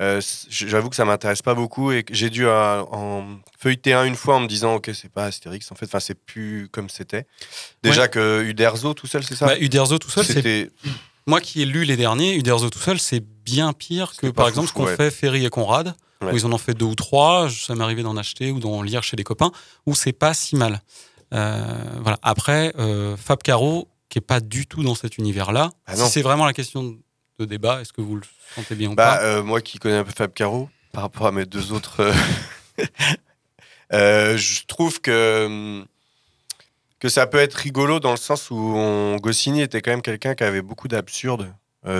Euh, 0.00 0.22
J'avoue 0.48 0.88
que 0.88 0.96
ça 0.96 1.04
m'intéresse 1.04 1.42
pas 1.42 1.54
beaucoup 1.54 1.92
et 1.92 2.02
que 2.02 2.14
j'ai 2.14 2.30
dû 2.30 2.46
euh, 2.46 2.80
en 2.92 3.26
feuilleter 3.58 3.92
un 3.92 4.04
une 4.04 4.14
fois 4.16 4.36
en 4.36 4.40
me 4.40 4.46
disant 4.46 4.76
ok 4.76 4.90
c'est 4.94 5.10
pas 5.12 5.24
Astérix 5.26 5.70
en 5.70 5.74
fait, 5.74 5.84
enfin 5.84 6.00
c'est 6.00 6.14
plus 6.14 6.68
comme 6.72 6.88
c'était. 6.88 7.26
Déjà 7.82 8.02
Ouais. 8.02 8.08
que 8.08 8.42
Uderzo 8.42 8.94
tout 8.94 9.06
seul 9.06 9.22
c'est 9.22 9.34
ça? 9.36 9.46
Bah, 9.46 9.58
Uderzo 9.58 9.98
tout 9.98 10.08
seul, 10.08 10.24
C'était 10.24 10.70
moi 11.26 11.40
qui 11.42 11.60
ai 11.60 11.66
lu 11.66 11.84
les 11.84 11.96
derniers, 11.98 12.34
Uderzo 12.36 12.70
tout 12.70 12.78
seul, 12.78 12.98
c'est 12.98 13.22
bien 13.44 13.72
pire 13.74 14.12
que 14.16 14.28
par 14.28 14.48
exemple 14.48 14.68
ce 14.74 14.78
ouais. 14.80 14.96
fait 14.96 15.10
Ferry 15.10 15.44
et 15.44 15.50
Conrad, 15.50 15.94
Ouais. 16.22 16.32
où 16.32 16.36
ils 16.36 16.46
en 16.46 16.52
ont 16.52 16.58
fait 16.58 16.72
deux 16.74 16.84
ou 16.86 16.94
trois. 16.94 17.50
Ça 17.50 17.74
m'est 17.74 17.82
arrivé 17.82 18.02
d'en 18.04 18.16
acheter 18.16 18.50
ou 18.52 18.60
d'en 18.60 18.80
lire 18.80 19.02
chez 19.02 19.16
des 19.16 19.24
copains, 19.24 19.50
où 19.86 19.94
c'est 19.96 20.12
pas 20.12 20.32
si 20.34 20.54
mal. 20.54 20.80
Euh, 21.34 21.64
voilà. 22.00 22.18
Après, 22.22 22.72
Fab 23.16 23.42
Caro, 23.42 23.88
qui 24.12 24.18
est 24.18 24.20
pas 24.20 24.40
du 24.40 24.66
tout 24.66 24.82
dans 24.82 24.94
cet 24.94 25.16
univers-là. 25.16 25.70
Ah 25.86 25.96
si 25.96 26.06
c'est 26.10 26.20
vraiment 26.20 26.44
la 26.44 26.52
question 26.52 26.98
de 27.38 27.44
débat, 27.46 27.80
est-ce 27.80 27.94
que 27.94 28.02
vous 28.02 28.16
le 28.16 28.22
sentez 28.54 28.74
bien 28.74 28.90
ou 28.90 28.94
Bah, 28.94 29.16
pas 29.16 29.22
euh, 29.22 29.42
moi 29.42 29.62
qui 29.62 29.78
connais 29.78 29.96
un 29.96 30.04
peu 30.04 30.12
Fab 30.14 30.34
Caro, 30.34 30.68
par 30.92 31.04
rapport 31.04 31.26
à 31.26 31.32
mes 31.32 31.46
deux 31.46 31.72
autres, 31.72 32.00
euh, 32.00 32.12
euh, 33.94 34.36
je 34.36 34.64
trouve 34.66 35.00
que, 35.00 35.46
hum, 35.46 35.86
que 37.00 37.08
ça 37.08 37.26
peut 37.26 37.38
être 37.38 37.54
rigolo 37.54 38.00
dans 38.00 38.10
le 38.10 38.18
sens 38.18 38.50
où 38.50 38.56
on, 38.56 39.16
Goscinny 39.16 39.62
était 39.62 39.80
quand 39.80 39.92
même 39.92 40.02
quelqu'un 40.02 40.34
qui 40.34 40.44
avait 40.44 40.60
beaucoup 40.62 40.88
d'absurde 40.88 41.54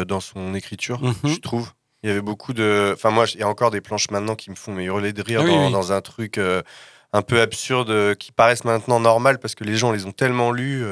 dans 0.06 0.20
son 0.20 0.54
écriture, 0.54 1.00
Mhm. 1.02 1.14
je 1.34 1.40
trouve. 1.40 1.72
Il 2.02 2.08
y 2.08 2.12
avait 2.12 2.20
beaucoup 2.20 2.52
de. 2.52 2.92
Enfin, 2.94 3.10
moi, 3.10 3.24
il 3.32 3.40
y 3.40 3.42
a 3.42 3.48
encore 3.48 3.70
des 3.72 3.80
planches 3.80 4.10
maintenant 4.10 4.36
qui 4.36 4.50
me 4.50 4.54
font 4.54 4.72
mais 4.74 4.84
hurler 4.84 5.12
de 5.14 5.22
rire 5.22 5.40
Ah 5.42 5.44
oui, 5.44 5.50
dans, 5.50 5.66
oui. 5.66 5.72
dans 5.72 5.92
un 5.92 6.00
truc 6.02 6.38
un 6.38 7.22
peu 7.22 7.40
absurde 7.40 8.14
qui 8.16 8.32
paraissent 8.32 8.64
maintenant 8.64 9.00
normal 9.00 9.38
parce 9.40 9.54
que 9.56 9.64
les 9.64 9.76
gens 9.76 9.90
les 9.92 10.04
ont 10.04 10.12
tellement 10.12 10.52
lus. 10.52 10.84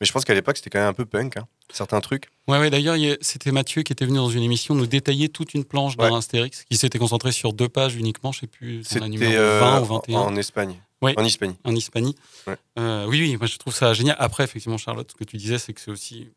Mais 0.00 0.06
je 0.06 0.12
pense 0.12 0.24
qu'à 0.24 0.34
l'époque, 0.34 0.56
c'était 0.56 0.70
quand 0.70 0.78
même 0.78 0.88
un 0.88 0.92
peu 0.92 1.04
punk, 1.04 1.36
hein, 1.36 1.48
certains 1.72 2.00
trucs. 2.00 2.28
Ouais, 2.46 2.58
ouais, 2.58 2.70
d'ailleurs, 2.70 2.96
c'était 3.20 3.50
Mathieu 3.50 3.82
qui 3.82 3.92
était 3.92 4.04
venu 4.06 4.18
dans 4.18 4.30
une 4.30 4.42
émission 4.44 4.74
nous 4.74 4.86
détailler 4.86 5.28
toute 5.28 5.54
une 5.54 5.64
planche 5.64 5.96
d'un 5.96 6.10
Ouais. 6.10 6.16
Astérix 6.16 6.64
qui 6.64 6.76
s'était 6.76 6.98
concentré 6.98 7.32
sur 7.32 7.52
deux 7.52 7.68
pages 7.68 7.96
uniquement, 7.96 8.30
je 8.30 8.40
sais 8.40 8.46
plus, 8.46 8.80
a 8.80 8.82
C'était 8.84 9.08
numéro 9.08 9.32
euh, 9.32 9.60
20 9.60 9.80
ou 9.80 9.84
21 9.84 10.18
en 10.20 10.36
Espagne. 10.36 10.80
Oui. 11.00 11.12
En 11.16 11.24
Hispanie. 11.24 11.56
en 11.64 11.74
Hispanie. 11.74 12.14
Ouais. 12.46 12.56
Euh, 12.78 13.06
oui, 13.06 13.20
oui, 13.20 13.36
moi 13.36 13.46
je 13.46 13.56
trouve 13.56 13.74
ça 13.74 13.92
génial. 13.94 14.16
Après, 14.18 14.44
effectivement, 14.44 14.78
Charlotte, 14.78 15.08
ce 15.10 15.16
que 15.16 15.24
tu 15.24 15.36
disais, 15.36 15.58
c'est 15.58 15.72
que 15.72 15.80
c'est 15.80 15.90
aussi. 15.90 16.28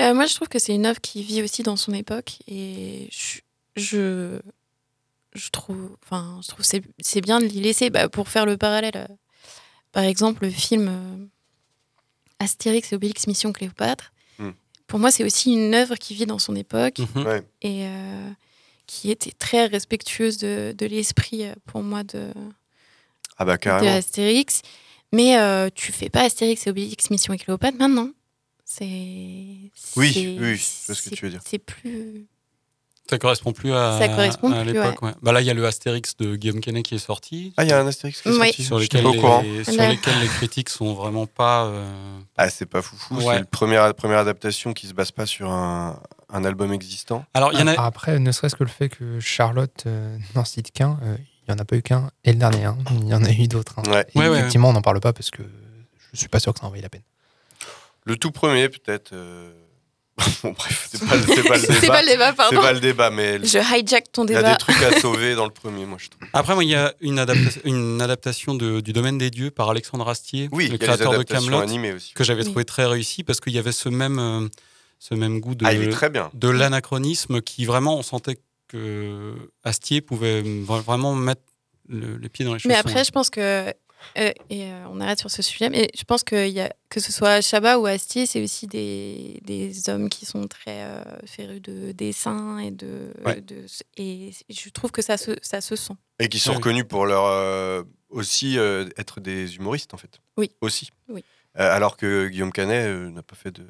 Euh, 0.00 0.12
moi, 0.12 0.26
je 0.26 0.34
trouve 0.34 0.48
que 0.48 0.58
c'est 0.58 0.74
une 0.74 0.84
œuvre 0.84 1.00
qui 1.00 1.22
vit 1.22 1.42
aussi 1.42 1.62
dans 1.62 1.76
son 1.76 1.94
époque 1.94 2.34
et 2.46 3.08
je, 3.10 3.40
je, 3.76 4.40
je 5.34 5.48
trouve, 5.50 5.96
enfin, 6.04 6.38
je 6.42 6.48
trouve 6.48 6.64
c'est 6.64 6.82
c'est 6.98 7.22
bien 7.22 7.40
de 7.40 7.46
l'y 7.46 7.60
laisser. 7.60 7.88
Bah, 7.88 8.08
pour 8.10 8.28
faire 8.28 8.44
le 8.44 8.58
parallèle, 8.58 8.92
euh, 8.96 9.06
par 9.92 10.04
exemple, 10.04 10.44
le 10.44 10.50
film 10.50 10.88
euh, 10.88 11.26
Astérix 12.38 12.92
et 12.92 12.96
Obélix 12.96 13.26
Mission 13.26 13.52
Cléopâtre. 13.52 14.12
Hmm. 14.38 14.50
Pour 14.86 14.98
moi, 14.98 15.10
c'est 15.10 15.24
aussi 15.24 15.52
une 15.54 15.74
œuvre 15.74 15.96
qui 15.96 16.14
vit 16.14 16.26
dans 16.26 16.38
son 16.38 16.54
époque 16.56 16.98
Mhm. 16.98 17.24
Ouais. 17.26 17.42
et 17.62 17.86
euh, 17.86 18.30
qui 18.86 19.10
était 19.10 19.32
très 19.32 19.66
respectueuse 19.66 20.38
de, 20.38 20.74
de 20.76 20.86
l'esprit, 20.86 21.44
euh, 21.44 21.54
pour 21.66 21.82
moi, 21.82 22.02
de, 22.04 22.32
Ah 23.38 23.44
bah 23.44 23.56
de. 23.56 23.86
Astérix. 23.86 24.62
Mais 25.12 25.38
euh, 25.38 25.68
tu 25.74 25.92
fais 25.92 26.10
pas 26.10 26.22
Astérix 26.22 26.66
et 26.66 26.70
Obélix 26.70 27.08
Mission 27.10 27.36
Cléopâtre 27.36 27.78
maintenant. 27.78 28.10
C'est. 28.64 28.84
Oui, 29.96 30.12
c'est- 30.12 30.38
oui, 30.38 30.56
je 30.56 30.86
vois 30.86 30.94
ce 30.94 31.08
que 31.10 31.14
tu 31.14 31.24
veux 31.24 31.30
dire. 31.30 31.40
C'est 31.46 31.58
plus. 31.58 32.26
Ça 33.10 33.18
correspond 33.18 33.52
plus 33.52 33.72
à, 33.74 33.98
Ça 33.98 34.08
correspond 34.08 34.50
à 34.50 34.62
plus, 34.62 34.72
l'époque. 34.72 35.02
ouais. 35.02 35.12
Bah 35.20 35.32
là, 35.32 35.42
il 35.42 35.46
y 35.46 35.50
a 35.50 35.54
le 35.54 35.66
Astérix 35.66 36.16
de 36.16 36.36
Guillaume 36.36 36.60
Canet 36.60 36.82
qui 36.82 36.94
est 36.94 36.98
sorti. 36.98 37.52
Ah, 37.58 37.64
il 37.64 37.68
y 37.68 37.72
a 37.72 37.78
un 37.78 37.86
Astérix 37.86 38.22
qui 38.22 38.28
est 38.28 38.32
Oui. 38.32 38.38
sorti 38.46 38.64
Sur 38.64 38.78
lesquels, 38.78 39.02
courant. 39.04 39.42
les, 39.42 39.62
sur 39.64 39.86
lesquels 39.86 40.18
les 40.20 40.28
critiques 40.28 40.70
sont 40.70 40.94
vraiment 40.94 41.26
pas. 41.26 41.66
euh, 41.66 42.18
Ah, 42.38 42.48
c'est 42.48 42.64
pas 42.64 42.80
foufou. 42.80 43.16
Ouais. 43.16 43.22
C'est 43.24 43.38
la 43.40 43.44
première, 43.44 43.94
première 43.94 44.18
adaptation 44.18 44.72
qui 44.72 44.86
se 44.86 44.94
base 44.94 45.10
pas 45.10 45.26
sur 45.26 45.50
un, 45.50 46.00
un 46.32 46.44
album 46.46 46.72
existant. 46.72 47.26
Alors, 47.34 47.52
il 47.52 47.58
y 47.58 47.62
en 47.62 47.66
a. 47.66 47.72
Après, 47.82 48.18
ne 48.18 48.32
serait-ce 48.32 48.56
que 48.56 48.64
le 48.64 48.70
fait 48.70 48.88
que 48.88 49.20
Charlotte 49.20 49.82
euh, 49.86 50.16
n'en 50.34 50.46
cite 50.46 50.70
qu'un, 50.72 50.98
euh, 51.02 51.16
il 51.46 51.52
n'y 51.52 51.54
en 51.54 51.62
a 51.62 51.66
pas 51.66 51.76
eu 51.76 51.82
qu'un, 51.82 52.10
et 52.24 52.32
le 52.32 52.38
dernier, 52.38 52.64
hein, 52.64 52.78
il 52.90 53.06
y 53.08 53.14
en 53.14 53.22
a 53.22 53.30
eu 53.30 53.48
d'autres. 53.48 53.80
hein. 53.80 54.02
Effectivement, 54.14 54.70
on 54.70 54.72
n'en 54.72 54.80
parle 54.82 55.00
pas 55.00 55.12
parce 55.12 55.30
que 55.30 55.42
je 56.14 56.18
suis 56.18 56.28
pas 56.28 56.40
sûr 56.40 56.54
que 56.54 56.60
ça 56.60 56.64
en 56.66 56.70
vaille 56.70 56.80
la 56.80 56.88
peine. 56.88 57.02
Le 58.06 58.16
tout 58.16 58.30
premier, 58.30 58.70
peut-être. 58.70 59.12
euh, 59.12 59.52
bon, 60.44 60.52
bref, 60.52 60.88
c'est 60.92 61.04
pas, 61.04 61.16
le- 61.16 61.22
c'est 61.26 61.42
pas 61.42 61.56
le 61.56 61.62
C'est 61.64 61.80
débat. 61.80 61.92
pas 61.94 62.02
le 62.02 62.08
débat, 62.08 62.30
C'est 62.30 62.36
pardon. 62.36 62.60
pas 62.60 62.72
le 62.72 62.80
débat, 62.80 63.10
mais 63.10 63.36
il 63.42 63.46
Je 63.48 63.58
hijack 63.58 64.12
ton 64.12 64.24
y 64.26 64.34
a 64.34 64.36
débat. 64.38 64.52
des 64.52 64.58
trucs 64.58 64.82
à 64.82 64.92
sauver 65.00 65.34
dans 65.34 65.44
le 65.44 65.50
premier, 65.50 65.84
moi, 65.86 65.98
je 66.00 66.08
trouve. 66.08 66.28
Après, 66.32 66.54
moi, 66.54 66.62
il 66.62 66.70
y 66.70 66.74
a 66.76 66.94
une, 67.00 67.18
adapta- 67.18 67.60
une 67.64 68.00
adaptation 68.00 68.54
de- 68.54 68.80
du 68.80 68.92
Domaine 68.92 69.18
des 69.18 69.30
Dieux 69.30 69.50
par 69.50 69.70
Alexandre 69.70 70.08
Astier, 70.08 70.48
Oui, 70.52 70.68
le 70.68 70.74
il 70.74 70.78
créateur 70.78 71.18
de 71.18 71.22
Camelot, 71.24 71.62
que 72.14 72.22
j'avais 72.24 72.42
Oui. 72.42 72.48
trouvé 72.48 72.64
très 72.64 72.84
réussi 72.86 73.24
parce 73.24 73.40
qu'il 73.40 73.54
y 73.54 73.58
avait 73.58 73.72
ce 73.72 73.88
même, 73.88 74.18
euh, 74.20 74.48
ce 75.00 75.14
même 75.14 75.40
goût 75.40 75.56
de, 75.56 75.66
Ah, 75.66 75.72
il 75.72 75.82
est 75.82 75.88
très 75.90 76.10
bien. 76.10 76.30
de 76.32 76.48
l'anachronisme 76.48 77.40
qui 77.40 77.64
vraiment, 77.64 77.98
on 77.98 78.02
sentait 78.02 78.38
que 78.68 79.34
Astier 79.64 80.00
pouvait 80.00 80.42
vra- 80.42 80.80
vraiment 80.82 81.14
mettre 81.14 81.42
le, 81.88 82.16
les 82.18 82.28
pieds 82.28 82.44
dans 82.44 82.54
les 82.54 82.60
chaussons. 82.60 82.68
Mais 82.72 82.78
après, 82.78 83.04
je 83.04 83.10
pense 83.10 83.30
que. 83.30 83.72
Euh, 84.18 84.32
et 84.50 84.64
euh, 84.64 84.86
on 84.90 85.00
arrête 85.00 85.18
sur 85.18 85.30
ce 85.30 85.42
sujet, 85.42 85.70
mais 85.70 85.90
je 85.96 86.04
pense 86.04 86.22
que, 86.24 86.48
y 86.48 86.60
a, 86.60 86.72
que 86.88 87.00
ce 87.00 87.12
soit 87.12 87.40
Chabat 87.40 87.78
ou 87.78 87.86
Astier, 87.86 88.26
c'est 88.26 88.42
aussi 88.42 88.66
des, 88.66 89.40
des 89.44 89.88
hommes 89.88 90.08
qui 90.08 90.26
sont 90.26 90.46
très 90.46 90.84
euh, 90.84 91.02
férus 91.26 91.60
de 91.62 91.92
dessin 91.92 92.58
et 92.58 92.70
de, 92.70 93.12
Ouais. 93.24 93.40
de. 93.40 93.66
Et 93.96 94.30
je 94.48 94.68
trouve 94.70 94.90
que 94.92 95.02
ça 95.02 95.16
se, 95.16 95.32
ça 95.42 95.60
se 95.60 95.76
sent. 95.76 95.94
Et 96.20 96.28
qui 96.28 96.38
sont 96.38 96.50
Oui. 96.52 96.56
reconnus 96.56 96.84
pour 96.88 97.06
leur 97.06 97.24
euh, 97.26 97.82
aussi 98.10 98.58
euh, 98.58 98.88
être 98.96 99.20
des 99.20 99.56
humoristes, 99.56 99.94
en 99.94 99.98
fait. 99.98 100.20
Oui. 100.36 100.50
Aussi. 100.60 100.90
Oui. 101.08 101.24
Euh, 101.58 101.74
alors 101.74 101.96
que 101.96 102.28
Guillaume 102.28 102.52
Canet 102.52 102.86
euh, 102.86 103.10
n'a 103.10 103.22
pas 103.22 103.36
fait 103.36 103.50
de 103.52 103.66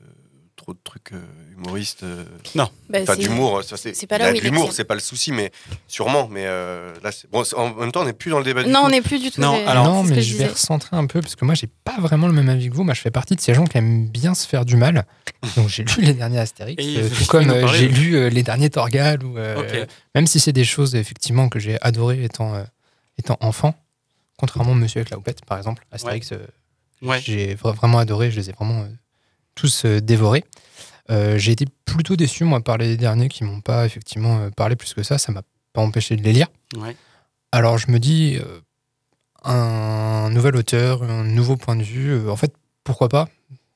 trop 0.64 0.72
de 0.72 0.78
trucs 0.82 1.12
euh, 1.12 1.20
humoristes. 1.58 2.04
euh, 2.04 2.24
Non. 2.54 2.70
Bah, 2.88 3.00
Enfin, 3.02 3.16
d'humour, 3.16 3.62
ça 3.62 3.76
c'est. 3.76 3.94
c'est 3.94 4.06
pas 4.06 4.16
là 4.16 4.32
où 4.32 4.34
l'humour, 4.40 4.72
c'est 4.72 4.84
pas 4.84 4.94
le 4.94 5.00
souci, 5.00 5.30
mais 5.30 5.52
sûrement. 5.88 6.26
Mais 6.28 6.44
euh, 6.46 6.94
là, 7.02 7.12
c'est 7.12 7.30
bon. 7.30 7.42
En 7.56 7.74
même 7.74 7.92
temps, 7.92 8.00
on 8.00 8.04
n'est 8.06 8.14
plus 8.14 8.30
dans 8.30 8.38
le 8.38 8.44
débat 8.44 8.62
du 8.62 8.70
Non, 8.70 8.80
on 8.84 8.88
n'est 8.88 9.02
plus 9.02 9.18
du 9.20 9.30
tout. 9.30 9.42
Non, 9.42 9.58
des- 9.58 9.64
alors- 9.64 10.02
mais 10.04 10.22
je 10.22 10.32
je 10.32 10.36
vais 10.38 10.46
recentrer 10.46 10.96
un 10.96 11.04
peu 11.06 11.20
parce 11.20 11.36
que 11.36 11.44
moi, 11.44 11.54
j'ai 11.54 11.66
pas 11.66 11.96
vraiment 12.00 12.26
le 12.28 12.32
même 12.32 12.48
avis 12.48 12.70
que 12.70 12.74
vous. 12.74 12.82
Moi, 12.82 12.94
je 12.94 13.00
fais 13.02 13.10
partie 13.10 13.36
de 13.36 13.40
ces 13.42 13.52
gens 13.52 13.64
qui 13.66 13.76
aiment 13.76 14.08
bien 14.08 14.34
se 14.34 14.48
faire 14.48 14.64
du 14.64 14.76
mal. 14.76 15.04
Donc, 15.56 15.68
j'ai 15.68 15.84
lu 15.84 16.00
les 16.02 16.14
derniers 16.14 16.38
Astérix, 16.38 16.82
euh, 16.82 17.10
tout 17.10 17.26
comme 17.26 17.50
euh, 17.50 17.68
j'ai 17.68 17.88
lu 17.88 18.16
euh, 18.16 18.30
les 18.30 18.42
derniers 18.42 18.70
Torgal. 18.70 19.22
Ou, 19.22 19.36
euh. 19.36 19.84
Même 20.14 20.26
si 20.26 20.40
c'est 20.40 20.52
des 20.52 20.64
choses, 20.64 20.94
effectivement, 20.94 21.50
que 21.50 21.58
j'ai 21.58 21.76
adoré 21.82 22.24
étant, 22.24 22.54
euh, 22.54 22.64
étant 23.18 23.36
enfant. 23.40 23.74
Contrairement 24.38 24.72
à 24.72 24.76
Monsieur 24.76 25.00
avec 25.00 25.10
la 25.10 25.18
houppette, 25.18 25.44
par 25.44 25.58
exemple. 25.58 25.84
Astérix, 25.92 26.32
euh, 26.32 26.38
Ouais. 27.02 27.20
j'ai 27.20 27.54
vra- 27.54 27.74
vraiment 27.74 27.98
adoré. 27.98 28.30
Je 28.30 28.36
les 28.40 28.48
ai 28.48 28.52
vraiment 28.54 28.80
euh, 28.80 28.86
tous 29.54 29.84
euh, 29.84 30.00
dévorés. 30.00 30.44
Euh, 31.10 31.36
j'ai 31.38 31.52
été 31.52 31.66
plutôt 31.84 32.16
déçu, 32.16 32.44
moi, 32.44 32.60
par 32.62 32.78
les 32.78 32.96
derniers 32.96 33.28
qui 33.28 33.44
m'ont 33.44 33.60
pas, 33.60 33.84
effectivement, 33.86 34.38
euh, 34.40 34.50
parlé 34.50 34.74
plus 34.76 34.94
que 34.94 35.02
ça. 35.02 35.18
Ça 35.18 35.32
m'a 35.32 35.42
pas 35.72 35.80
empêché 35.82 36.16
de 36.16 36.22
les 36.22 36.32
lire. 36.32 36.48
Ouais. 36.76 36.96
Alors 37.52 37.78
je 37.78 37.90
me 37.90 37.98
dis, 37.98 38.38
euh, 38.40 38.60
un 39.44 40.30
nouvel 40.30 40.56
auteur, 40.56 41.02
un 41.02 41.24
nouveau 41.24 41.56
point 41.56 41.76
de 41.76 41.82
vue, 41.82 42.10
euh, 42.12 42.30
en 42.30 42.36
fait, 42.36 42.52
pourquoi 42.84 43.08
pas? 43.08 43.28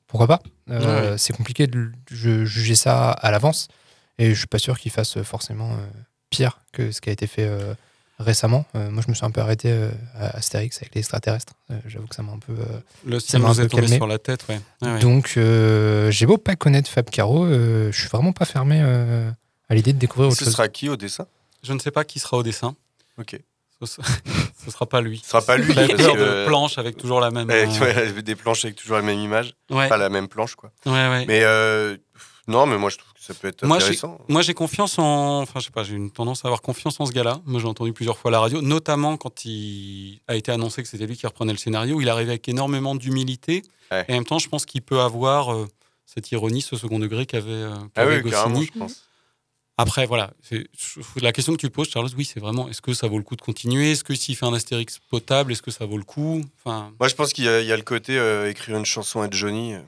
Pourquoi 0.07 0.27
pas? 0.27 0.41
Ouais. 0.67 1.17
C'est 1.17 1.33
compliqué 1.33 1.67
de 1.67 1.91
ju- 2.09 2.45
juger 2.45 2.75
ça 2.75 3.11
à 3.11 3.31
l'avance, 3.31 3.67
et 4.17 4.29
je 4.33 4.37
suis 4.37 4.47
pas 4.47 4.59
sûr 4.59 4.79
qu'il 4.79 4.91
fasse 4.91 5.21
forcément 5.21 5.77
pire 6.29 6.59
que 6.73 6.91
ce 6.91 6.99
qui 7.01 7.09
a 7.09 7.11
été 7.13 7.27
fait 7.27 7.47
récemment. 8.19 8.65
Euh, 8.75 8.89
moi, 8.91 9.01
je 9.03 9.09
me 9.09 9.15
suis 9.15 9.25
un 9.25 9.31
peu 9.31 9.41
arrêté 9.41 9.69
euh, 9.71 9.89
à 10.15 10.37
Astérix 10.37 10.77
avec 10.77 10.93
les 10.95 10.99
extraterrestres. 10.99 11.53
Euh, 11.71 11.79
J'avoue 11.87 12.07
que 12.07 12.15
ça 12.15 12.21
m'a 12.23 12.33
un 12.33 12.39
peu... 12.39 12.53
euh, 12.53 12.79
Le 13.05 13.19
Ça 13.19 13.39
m'a 13.39 13.49
un 13.49 13.55
peu 13.55 13.67
tombé 13.67 13.83
calmé. 13.83 13.95
sur 13.97 14.07
la 14.07 14.17
tête, 14.19 14.45
ouais. 14.49 14.59
Ouais. 14.81 14.99
Donc, 14.99 15.33
euh, 15.37 16.11
j'ai 16.11 16.25
beau 16.25 16.37
pas 16.37 16.55
connaître 16.55 16.89
Fab 16.89 17.09
Caro, 17.09 17.45
euh, 17.45 17.91
je 17.91 17.99
suis 17.99 18.09
vraiment 18.09 18.33
pas 18.33 18.45
fermé 18.45 18.79
euh, 18.83 19.29
à 19.69 19.75
l'idée 19.75 19.93
de 19.93 19.97
découvrir 19.99 20.29
autre 20.29 20.37
Ce 20.39 20.45
chose. 20.45 20.53
sera 20.53 20.67
qui 20.67 20.89
au 20.89 20.97
dessin? 20.97 21.25
Je 21.63 21.73
ne 21.73 21.79
sais 21.79 21.91
pas 21.91 22.03
qui 22.03 22.19
sera 22.19 22.37
au 22.37 22.43
dessin. 22.43 22.75
Ok. 23.17 23.39
Ce, 23.81 23.85
sera- 23.85 24.07
ce 24.65 24.71
sera 24.71 24.85
pas 24.85 24.99
lui. 24.99 25.19
Ce 25.23 25.29
sera 25.29 25.41
pas 25.41 25.55
lui. 25.57 25.73
Parce 25.73 25.87
que- 25.87 26.41
de 26.43 26.45
planche 26.47 26.77
avec 26.77 26.97
toujours 26.97 27.21
la 27.21 27.31
même. 27.31 27.49
avec, 27.49 27.69
euh, 27.69 27.79
ouais, 27.85 27.95
avec 27.95 28.19
des 28.25 28.35
planches 28.35 28.65
avec 28.65 28.75
toujours 28.75 28.97
la 28.97 29.03
même 29.03 29.19
image, 29.19 29.53
ouais, 29.69 29.87
pas 29.87 29.95
la 29.97 30.09
même 30.09 30.27
planche, 30.27 30.55
quoi. 30.55 30.71
ouais, 30.85 30.91
ouais. 30.91 31.25
Mais 31.27 31.41
euh, 31.43 31.95
non, 32.47 32.65
mais 32.65 32.77
moi, 32.77 32.89
je 32.89 32.97
trouve 32.97 33.08
ça 33.29 33.39
peut 33.39 33.47
être 33.47 33.65
Moi, 33.65 33.77
j'ai- 33.79 33.85
intéressant. 33.85 34.19
Moi, 34.27 34.41
j'ai 34.41 34.53
confiance 34.53 34.97
en. 34.99 35.41
Enfin, 35.41 35.59
je 35.59 35.65
sais 35.65 35.71
pas, 35.71 35.83
j'ai 35.83 35.95
une 35.95 36.11
tendance 36.11 36.43
à 36.43 36.47
avoir 36.47 36.61
confiance 36.61 36.99
en 36.99 37.05
ce 37.05 37.11
gars-là. 37.11 37.39
Moi, 37.45 37.59
j'ai 37.61 37.67
entendu 37.67 37.93
plusieurs 37.93 38.17
fois 38.17 38.29
à 38.29 38.33
la 38.33 38.39
radio, 38.39 38.61
notamment 38.61 39.17
quand 39.17 39.45
il 39.45 40.19
a 40.27 40.35
été 40.35 40.51
annoncé 40.51 40.81
que 40.83 40.89
c'était 40.89 41.05
lui 41.05 41.15
qui 41.17 41.25
reprenait 41.27 41.51
le 41.53 41.57
scénario. 41.57 42.01
Il 42.01 42.09
arrivait 42.09 42.31
avec 42.31 42.47
énormément 42.49 42.95
d'humilité. 42.95 43.61
Ouais. 43.91 44.05
Et 44.07 44.11
en 44.13 44.15
même 44.15 44.25
temps, 44.25 44.39
je 44.39 44.49
pense 44.49 44.65
qu'il 44.65 44.81
peut 44.81 44.99
avoir 44.99 45.53
euh, 45.53 45.67
cette 46.05 46.31
ironie, 46.31 46.61
ce 46.61 46.75
second 46.75 46.99
degré 46.99 47.25
qu'avait 47.25 47.49
euh, 47.51 47.75
Ah 47.95 48.05
oui, 48.07 48.21
carrément, 48.29 48.55
Goscinny. 48.59 48.69
je 48.73 48.79
pense. 48.79 49.03
Après, 49.81 50.05
voilà, 50.05 50.31
la 51.21 51.31
question 51.31 51.53
que 51.53 51.57
tu 51.61 51.69
poses, 51.69 51.87
Charles, 51.89 52.09
oui, 52.17 52.25
c'est 52.25 52.41
vraiment 52.41 52.67
est-ce 52.67 52.81
que 52.81 52.93
ça 52.93 53.07
vaut 53.07 53.17
le 53.17 53.23
coup 53.23 53.37
de 53.37 53.41
continuer? 53.41 53.91
Est-ce 53.93 54.03
que 54.03 54.13
s'il 54.13 54.35
fait 54.35 54.45
un 54.45 54.53
Astérix 54.53 54.99
potable, 55.09 55.53
est-ce 55.53 55.61
que 55.61 55.71
ça 55.71 55.85
vaut 55.85 55.97
le 55.97 56.03
coup? 56.03 56.43
Enfin, 56.65 56.91
Moi, 56.99 57.07
je 57.07 57.15
pense 57.15 57.31
qu'il 57.31 57.45
y, 57.45 57.47
a- 57.47 57.61
il 57.61 57.65
y 57.67 57.71
a 57.71 57.77
le 57.77 57.83
côté 57.83 58.17
euh, 58.19 58.49
écrire 58.49 58.75
une 58.75 58.83
chanson 58.85 59.21
à 59.21 59.29
Johnny, 59.31 59.75
euh, 59.75 59.79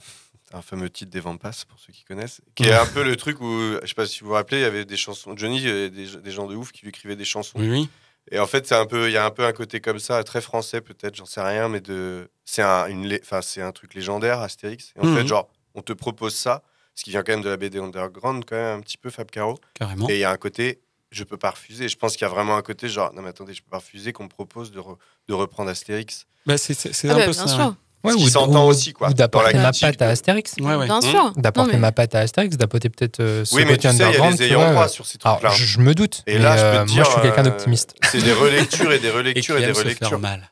un 0.54 0.62
fameux 0.62 0.90
titre 0.90 1.12
des 1.12 1.20
Vampas, 1.20 1.64
pour 1.70 1.80
ceux 1.80 1.94
qui 1.94 2.04
connaissent, 2.04 2.42
qui 2.56 2.66
est 2.66 2.74
un 2.74 2.86
peu 2.86 3.04
le 3.04 3.16
truc 3.16 3.40
où, 3.42 3.60
je 3.82 3.88
sais 3.88 3.94
pas 3.94 4.06
si 4.06 4.22
vous 4.22 4.28
vous 4.28 4.34
rappelez, 4.34 4.58
il 4.60 4.62
y 4.64 4.66
avait 4.66 4.86
des 4.86 4.98
chansons. 4.98 5.36
Johnny, 5.38 5.62
des, 5.62 5.90
des 5.90 6.32
gens 6.32 6.48
de 6.48 6.56
ouf 6.56 6.72
qui 6.72 6.82
lui 6.84 6.90
écrivaient 6.90 7.16
des 7.16 7.26
chansons. 7.26 7.60
oui, 7.60 7.70
oui. 7.70 7.90
Et 8.32 8.38
en 8.40 8.46
fait, 8.46 8.68
c'est 8.68 8.76
un 8.76 8.86
peu, 8.86 9.10
il 9.10 9.14
y 9.14 9.18
a 9.18 9.26
un 9.26 9.32
peu 9.32 9.44
un 9.46 9.52
côté 9.52 9.82
comme 9.82 9.98
ça, 9.98 10.24
très 10.24 10.42
français 10.42 10.80
peut-être, 10.80 11.16
j'en 11.16 11.26
sais 11.26 11.42
rien, 11.42 11.68
mais 11.70 11.82
de, 11.82 12.30
c'est 12.46 12.62
un, 12.62 12.86
une, 12.88 13.08
lé- 13.08 13.20
enfin, 13.24 13.42
c'est 13.42 13.62
un 13.64 13.72
truc 13.72 13.96
légendaire, 13.96 14.40
Astérix. 14.42 14.94
Et 14.96 15.00
en 15.00 15.06
Mhm. 15.08 15.16
fait, 15.16 15.28
genre, 15.28 15.50
on 15.74 15.82
te 15.82 15.92
propose 15.92 16.36
ça, 16.36 16.62
ce 16.94 17.04
qui 17.04 17.10
vient 17.10 17.24
quand 17.24 17.32
même 17.32 17.42
de 17.42 17.50
la 17.50 17.58
BD 17.58 17.80
underground, 17.80 18.46
quand 18.46 18.56
même 18.56 18.78
un 18.78 18.82
petit 18.82 18.98
peu 19.00 19.10
Fab 19.10 19.32
Caro. 19.32 19.58
carrément. 19.74 20.08
Et 20.08 20.18
il 20.18 20.20
y 20.20 20.24
a 20.24 20.30
un 20.30 20.38
côté, 20.38 20.82
je 21.10 21.24
peux 21.24 21.38
pas 21.38 21.50
refuser. 21.50 21.90
Je 21.90 21.98
pense 21.98 22.14
qu'il 22.16 22.22
y 22.22 22.26
a 22.26 22.30
vraiment 22.30 22.56
un 22.58 22.62
côté 22.62 22.88
genre, 22.90 23.12
non 23.14 23.24
mais 23.24 23.30
attendez, 23.30 23.54
je 23.56 23.64
peux 23.64 23.72
pas 23.72 23.78
refuser 23.80 24.14
qu'on 24.14 24.26
me 24.26 24.30
propose 24.30 24.72
de, 24.72 24.80
re- 24.80 24.98
de 25.28 25.34
reprendre 25.34 25.72
Astérix. 25.72 26.28
Bah, 26.46 26.58
c'est 26.60 26.76
c'est- 26.76 26.94
c'est 26.94 27.10
Ah 27.10 27.14
un 27.14 27.18
bah, 27.18 27.26
peu 27.26 27.32
bien 27.32 27.48
ça. 27.48 27.56
sûr. 27.56 27.76
Ouais, 28.04 28.16
qui 28.16 28.24
ou- 28.26 28.30
s'entend 28.30 28.66
aussi, 28.66 28.94
quoi, 28.94 29.10
Ou 29.10 29.14
d'apporter 29.14 29.54
la 29.54 29.62
ma 29.62 29.72
patte 29.72 30.02
à 30.02 30.08
Astérix. 30.10 30.56
Ouais, 30.60 30.76
ouais. 30.76 30.86
Bien 30.86 31.00
Mmh. 31.00 31.02
sûr. 31.04 31.34
D'apporter 31.36 31.74
mais- 31.74 31.80
ma 31.80 31.92
patte 31.92 32.16
à 32.16 32.20
Astérix, 32.20 32.58
d'apporter 32.58 32.90
peut-être 32.90 33.20
euh, 33.20 33.46
ce 33.46 33.54
Oui, 33.56 33.64
mais 33.66 33.78
tu 33.78 33.88
sais, 33.88 33.94
il 33.94 34.00
y 34.00 34.04
a 34.04 34.32
des 34.32 34.44
ayants 34.44 34.72
droit 34.72 34.88
sur 34.88 35.06
ces 35.06 35.18
Alors, 35.24 35.40
trucs-là. 35.40 35.56
je, 35.56 35.64
je 35.66 35.80
me 35.80 35.94
doute. 35.94 36.24
Et 36.26 36.38
là, 36.40 36.58
je 36.58 36.62
euh, 36.64 36.72
peux 36.72 36.86
te 36.88 36.92
moi, 36.92 36.96
dire, 36.96 37.06
je 37.06 37.12
suis 37.12 37.22
quelqu'un 37.22 37.42
euh, 37.42 37.50
d'optimiste. 37.50 37.96
C'est 38.12 38.24
des 38.24 38.34
relectures 38.34 38.92
et 38.92 39.00
des 39.00 39.10
relectures 39.12 39.58
et, 39.58 39.66
des 39.66 39.72
relectures. 39.72 40.10
faire 40.10 40.20
mal. 40.20 40.50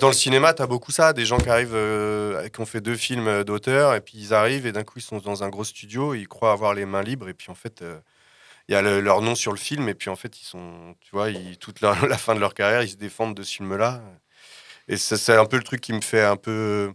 Dans 0.00 0.08
le 0.08 0.12
cinéma, 0.12 0.54
tu 0.54 0.62
as 0.62 0.66
beaucoup 0.66 0.90
ça, 0.90 1.12
des 1.12 1.24
gens 1.24 1.38
qui 1.38 1.48
arrivent, 1.48 1.70
euh, 1.74 2.48
qui 2.48 2.60
ont 2.60 2.66
fait 2.66 2.80
deux 2.80 2.96
films 2.96 3.28
euh, 3.28 3.44
d'auteur, 3.44 3.94
et 3.94 4.00
puis 4.00 4.14
ils 4.16 4.34
arrivent, 4.34 4.66
et 4.66 4.72
d'un 4.72 4.82
coup, 4.82 4.94
ils 4.98 5.02
sont 5.02 5.18
dans 5.18 5.44
un 5.44 5.48
gros 5.50 5.62
studio, 5.64 6.14
ils 6.14 6.26
croient 6.26 6.50
avoir 6.52 6.74
les 6.74 6.84
mains 6.84 7.02
libres, 7.02 7.28
et 7.28 7.34
puis 7.34 7.50
en 7.50 7.54
fait, 7.54 7.82
euh, 7.82 7.96
il 8.68 8.72
y 8.72 8.74
a 8.74 8.82
le- 8.82 9.00
leur 9.00 9.20
nom 9.22 9.36
sur 9.36 9.52
le 9.52 9.58
film, 9.58 9.88
et 9.88 9.94
puis 9.94 10.10
en 10.10 10.16
fait, 10.16 10.40
ils 10.40 10.44
sont, 10.44 10.96
tu 11.00 11.10
vois, 11.12 11.30
ils, 11.30 11.58
toute 11.58 11.80
leur- 11.80 12.06
la 12.08 12.18
fin 12.18 12.34
de 12.34 12.40
leur 12.40 12.54
carrière, 12.54 12.82
ils 12.82 12.88
se 12.90 12.96
défendent 12.96 13.34
de 13.36 13.42
ce 13.44 13.54
film-là. 13.54 14.00
Et 14.88 14.96
ça, 14.96 15.16
c'est 15.16 15.36
un 15.36 15.44
peu 15.44 15.56
le 15.56 15.62
truc 15.62 15.80
qui 15.80 15.92
me 15.92 16.00
fait 16.00 16.22
un 16.22 16.36
peu. 16.36 16.92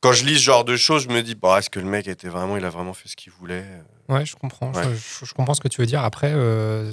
Quand 0.00 0.12
je 0.12 0.24
lis 0.24 0.34
ce 0.36 0.42
genre 0.42 0.64
de 0.64 0.76
choses, 0.76 1.04
je 1.04 1.08
me 1.08 1.22
dis, 1.22 1.34
bah, 1.34 1.58
est-ce 1.58 1.70
que 1.70 1.78
le 1.78 1.86
mec 1.86 2.08
était 2.08 2.28
vraiment, 2.28 2.56
il 2.56 2.64
a 2.64 2.70
vraiment 2.70 2.92
fait 2.92 3.08
ce 3.08 3.16
qu'il 3.16 3.32
voulait 3.32 3.64
Ouais, 4.08 4.26
je 4.26 4.34
comprends. 4.34 4.72
Ouais. 4.72 4.82
Je, 5.22 5.32
comprends 5.32 5.54
ce 5.54 5.60
que 5.60 5.68
tu 5.68 5.80
veux 5.80 5.86
dire. 5.86 6.02
Après, 6.02 6.32
euh, 6.34 6.90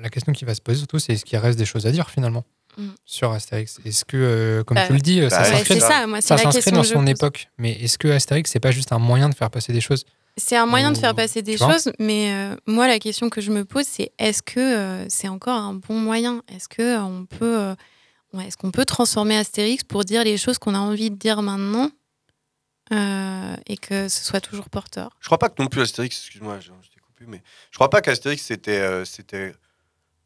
la 0.00 0.08
question 0.08 0.32
qui 0.32 0.44
va 0.44 0.54
se 0.54 0.60
poser 0.60 0.78
surtout, 0.78 0.98
c'est 0.98 1.14
est-ce 1.14 1.24
qu'il 1.24 1.38
reste 1.38 1.58
des 1.58 1.64
choses 1.64 1.86
à 1.86 1.90
dire 1.90 2.10
finalement 2.10 2.44
Mm. 2.76 2.90
sur 3.04 3.32
Astérix? 3.32 3.80
Est-ce 3.84 4.04
que, 4.04 4.16
euh, 4.16 4.64
comme 4.64 4.76
Bah, 4.76 4.86
tu 4.86 4.92
le 4.92 5.00
dis, 5.00 5.18
ça 5.28 5.40
bah, 5.40 6.20
ça. 6.20 6.38
s'inscrit 6.38 6.70
dans 6.70 6.82
que 6.82 6.86
je 6.86 6.92
son 6.92 7.06
époque. 7.06 7.48
Mais 7.58 7.72
est-ce 7.72 7.98
que 7.98 8.08
Astérix, 8.08 8.50
c'est 8.52 8.60
pas 8.60 8.70
juste 8.70 8.92
un 8.92 8.98
moyen 8.98 9.28
de 9.28 9.34
faire 9.34 9.50
passer 9.50 9.72
des 9.72 9.80
choses? 9.80 10.04
C'est 10.38 10.56
un 10.56 10.66
moyen 10.66 10.92
de 10.92 10.96
faire 10.98 11.16
passer 11.16 11.42
des 11.42 11.56
choses, 11.56 11.90
mais 11.98 12.32
euh, 12.32 12.54
moi, 12.66 12.86
la 12.86 13.00
question 13.00 13.28
que 13.28 13.40
je 13.40 13.50
me 13.50 13.64
pose, 13.64 13.84
c'est 13.84 14.12
est-ce 14.20 14.40
que 14.42 14.60
euh, 14.60 15.04
c'est 15.08 15.26
encore 15.26 15.58
un 15.60 15.74
bon 15.74 15.98
moyen? 15.98 16.42
Est-ce 16.54 16.68
que 16.68 16.82
euh, 16.96 17.02
on 17.02 17.26
peut, 17.26 17.58
euh, 17.58 17.74
ouais, 18.32 18.46
est-ce 18.46 18.56
qu'on 18.56 18.70
peut 18.70 18.84
transformer 18.84 19.36
Astérix 19.36 19.84
pour 19.84 20.04
dire 20.04 20.24
les 20.24 20.36
choses 20.36 20.58
qu'on 20.58 20.74
a 20.74 20.78
envie 20.78 21.10
de 21.10 21.16
dire 21.16 21.42
maintenant 21.42 21.90
euh, 22.92 23.56
et 23.66 23.76
que 23.76 24.08
ce 24.08 24.24
soit 24.24 24.40
toujours 24.40 24.70
porteur? 24.70 25.10
Je 25.20 25.26
crois 25.26 25.38
pas 25.38 25.48
que 25.48 25.60
non 25.60 25.68
plus 25.68 25.82
Astérix, 25.82 26.16
excuse-moi, 26.16 26.60
je, 26.60 26.68
t'ai 26.68 27.00
coupé, 27.00 27.24
mais 27.26 27.42
je 27.70 27.76
crois 27.76 27.90
pas 27.90 28.00
qu'Astérix 28.00 28.42
c'était 28.42 28.80
euh, 28.80 29.04
c'était 29.04 29.54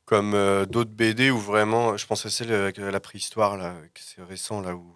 comme 0.04 0.34
euh, 0.34 0.66
d'autres 0.66 0.90
BD 0.90 1.30
où 1.30 1.38
vraiment, 1.38 1.96
je 1.96 2.06
pense 2.06 2.26
à 2.26 2.30
celle 2.30 2.52
avec 2.52 2.76
la 2.76 3.00
préhistoire 3.00 3.56
là, 3.56 3.74
c'est 3.94 4.22
récent 4.22 4.60
là 4.60 4.74
où 4.74 4.94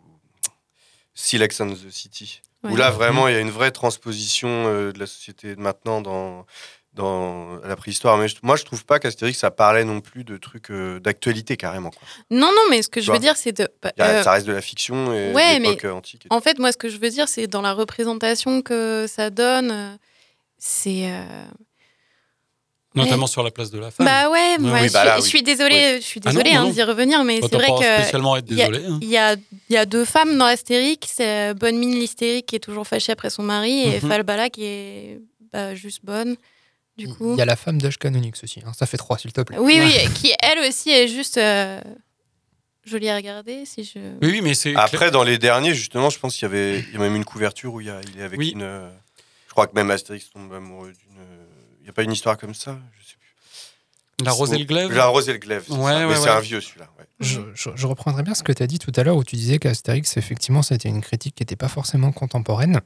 Silex 1.14 1.60
and 1.60 1.72
the 1.72 1.90
City, 1.90 2.42
où 2.64 2.76
là 2.76 2.90
vraiment 2.90 3.26
il 3.28 3.34
y 3.34 3.36
a 3.36 3.40
une 3.40 3.50
vraie 3.50 3.70
transposition 3.70 4.48
euh, 4.48 4.92
de 4.92 4.98
la 4.98 5.06
société 5.06 5.56
de 5.56 5.60
maintenant 5.60 6.02
dans 6.02 6.44
dans 6.96 7.58
la 7.64 7.76
préhistoire. 7.76 8.16
Mais 8.16 8.26
je- 8.26 8.36
moi 8.42 8.56
je 8.56 8.64
trouve 8.64 8.84
pas 8.84 8.98
qu'Astérix 8.98 9.38
ça 9.38 9.50
parlait 9.52 9.84
non 9.84 10.00
plus 10.00 10.24
de 10.24 10.36
trucs 10.38 10.70
euh, 10.70 10.98
d'actualité 10.98 11.56
carrément. 11.56 11.90
Quoi. 11.90 12.08
Non, 12.30 12.48
non, 12.48 12.62
mais 12.70 12.82
ce 12.82 12.88
que 12.88 13.00
je 13.00 13.12
veux 13.12 13.18
dire, 13.20 13.36
c'est 13.36 13.52
de. 13.52 13.68
bah, 13.82 13.92
euh, 14.00 14.22
ça 14.22 14.32
reste 14.32 14.46
de 14.46 14.52
la 14.52 14.62
fiction 14.62 15.12
et 15.12 15.32
ouais, 15.32 15.56
de 15.58 15.62
mais 15.62 15.68
l'époque 15.70 15.84
euh, 15.84 15.92
antique. 15.92 16.24
et. 16.24 16.28
En 16.34 16.40
fait, 16.40 16.58
moi, 16.58 16.72
ce 16.72 16.76
que 16.76 16.88
je 16.88 16.96
veux 16.98 17.10
dire, 17.10 17.28
c'est 17.28 17.46
dans 17.46 17.62
la 17.62 17.72
représentation 17.74 18.62
que 18.62 19.06
ça 19.08 19.30
donne, 19.30 19.98
c'est. 20.58 21.10
euh, 21.10 21.44
Notamment 22.94 23.26
sur 23.26 23.42
la 23.42 23.50
place 23.50 23.70
de 23.70 23.78
la 23.78 23.90
femme. 23.90 24.06
Bah 24.06 24.30
ouais, 24.30 24.56
moi, 24.58 24.78
oui, 24.80 24.88
je, 24.88 24.92
bah 24.94 25.00
suis- 25.00 25.06
là, 25.08 25.16
je 25.18 25.22
oui. 25.22 25.28
suis 25.28 25.42
désolée, 25.42 25.96
je 26.00 26.06
suis 26.06 26.18
Ah 26.24 26.30
désolée 26.30 26.54
non, 26.54 26.60
hein, 26.60 26.70
d'y 26.70 26.82
revenir, 26.82 27.22
mais 27.24 27.40
c'est 27.42 27.52
vrai 27.54 27.66
que 27.78 27.84
spécialement 28.02 28.36
être 28.36 28.46
il 28.48 28.56
y 28.56 28.62
a- 28.62 28.66
hein. 28.68 28.98
il 29.02 29.08
y 29.08 29.18
a, 29.18 29.34
il 29.34 29.74
y 29.74 29.76
a 29.76 29.84
deux 29.84 30.06
femmes 30.06 30.38
dans 30.38 30.46
Astérix, 30.46 31.06
c'est 31.14 31.52
Bonne 31.52 31.76
Mine 31.76 31.90
l'hystérique 31.94 32.46
qui 32.46 32.56
est 32.56 32.60
toujours 32.60 32.86
fâchée 32.86 33.12
après 33.12 33.28
son 33.28 33.42
mari 33.42 33.82
et 33.86 34.00
Mhm. 34.00 34.08
Falbala 34.08 34.48
qui 34.48 34.64
est 34.64 35.20
bah, 35.52 35.74
juste 35.74 36.00
bonne. 36.04 36.36
Du 36.96 37.08
coup, 37.08 37.32
Il 37.34 37.38
y 37.38 37.42
a 37.42 37.44
la 37.44 37.56
femme 37.56 37.80
d'âge 37.80 37.98
canonique 37.98 38.36
aussi. 38.42 38.60
hein. 38.66 38.72
Ça 38.76 38.86
fait 38.86 38.96
trois, 38.96 39.18
s'il 39.18 39.32
te 39.32 39.40
plaît. 39.42 39.58
oui, 39.58 39.78
oui, 39.82 40.08
qui 40.14 40.32
elle 40.42 40.58
aussi 40.60 40.90
est 40.90 41.08
juste 41.08 41.36
euh, 41.36 41.80
jolie 42.84 43.08
à 43.08 43.16
regarder. 43.16 43.64
Si 43.66 43.84
je... 43.84 43.98
Oui, 44.22 44.30
oui, 44.32 44.40
mais 44.40 44.54
c'est. 44.54 44.74
Après, 44.76 45.10
dans 45.10 45.22
les 45.24 45.38
derniers, 45.38 45.74
justement, 45.74 46.08
je 46.10 46.18
pense 46.18 46.34
qu'il 46.34 46.42
y 46.42 46.50
avait 46.50 46.80
il 46.80 46.92
y 46.92 46.96
a 46.96 47.00
même 47.00 47.14
une 47.16 47.24
couverture 47.24 47.74
où 47.74 47.80
il, 47.80 47.88
y 47.88 47.90
a, 47.90 48.00
il 48.14 48.20
est 48.20 48.22
avec 48.24 48.38
Oui. 48.38 48.50
une. 48.50 48.62
euh, 48.62 48.88
Je 49.48 49.52
crois 49.52 49.66
que 49.66 49.74
même 49.74 49.90
Astérix 49.90 50.30
tombe 50.30 50.52
amoureux 50.52 50.92
d'une. 50.92 51.18
euh, 51.20 51.44
Il 51.80 51.82
n'y 51.84 51.90
a 51.90 51.92
pas 51.92 52.02
une 52.02 52.12
histoire 52.12 52.36
comme 52.38 52.54
ça 52.54 52.78
Je 52.98 53.06
sais 53.06 53.16
plus. 53.20 54.24
La 54.24 54.30
rose 54.32 54.52
et 54.54 54.58
le 54.58 54.64
glaive? 54.64 54.90
La 54.92 55.06
Rose 55.08 55.28
et 55.28 55.32
le 55.34 55.38
glaive. 55.38 55.64
Ouais, 55.70 55.76
ouais, 55.78 56.06
Mais 56.06 56.16
c'est 56.16 56.30
un 56.30 56.40
vieux 56.40 56.62
celui-là. 56.62 56.88
ouais. 56.98 57.04
Je, 57.20 57.40
je- 57.54 57.70
je 57.74 57.86
reprendrai 57.86 58.22
bien 58.22 58.34
ce 58.34 58.42
que 58.42 58.52
tu 58.52 58.62
as 58.62 58.66
dit 58.66 58.78
tout 58.78 58.92
à 58.96 59.02
l'heure 59.02 59.16
où 59.16 59.24
tu 59.24 59.36
disais 59.36 59.58
qu'Astérix, 59.58 60.16
effectivement, 60.16 60.62
c'était 60.62 60.88
une 60.88 61.02
critique 61.02 61.34
qui 61.34 61.42
n'était 61.42 61.56
pas 61.56 61.68
forcément 61.68 62.10
contemporaine. 62.12 62.80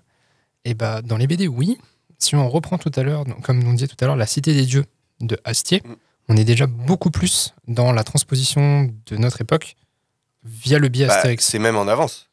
Et 0.65 0.75
bah, 0.75 1.01
dans 1.03 1.17
les 1.17 1.29
BD, 1.29 1.47
oui. 1.47 1.79
Si 2.21 2.37
on 2.37 2.49
reprend 2.49 2.79
tout 2.79 2.93
à 2.95 3.03
l'heure, 3.03 3.25
comme 3.43 3.67
on 3.67 3.73
disait 3.73 3.89
tout 3.89 3.97
à 4.01 4.07
l'heure, 4.07 4.17
La 4.17 4.27
Cité 4.27 4.55
des 4.55 4.67
Dieux 4.67 4.85
de 5.21 5.39
Astier, 5.45 5.83
Mm. 5.85 5.95
on 6.29 6.37
est 6.37 6.45
déjà 6.45 6.67
beaucoup 6.67 7.11
plus 7.11 7.55
dans 7.67 7.93
la 7.93 8.05
transposition 8.05 8.91
de 9.07 9.17
notre 9.17 9.41
époque 9.41 9.75
via 10.45 10.79
le 10.79 10.89
biais 10.89 11.07
Bah, 11.07 11.15
Astérix. 11.17 11.45
c'est 11.47 11.59
même 11.59 11.77
en 11.77 11.89
avance. 11.89 12.27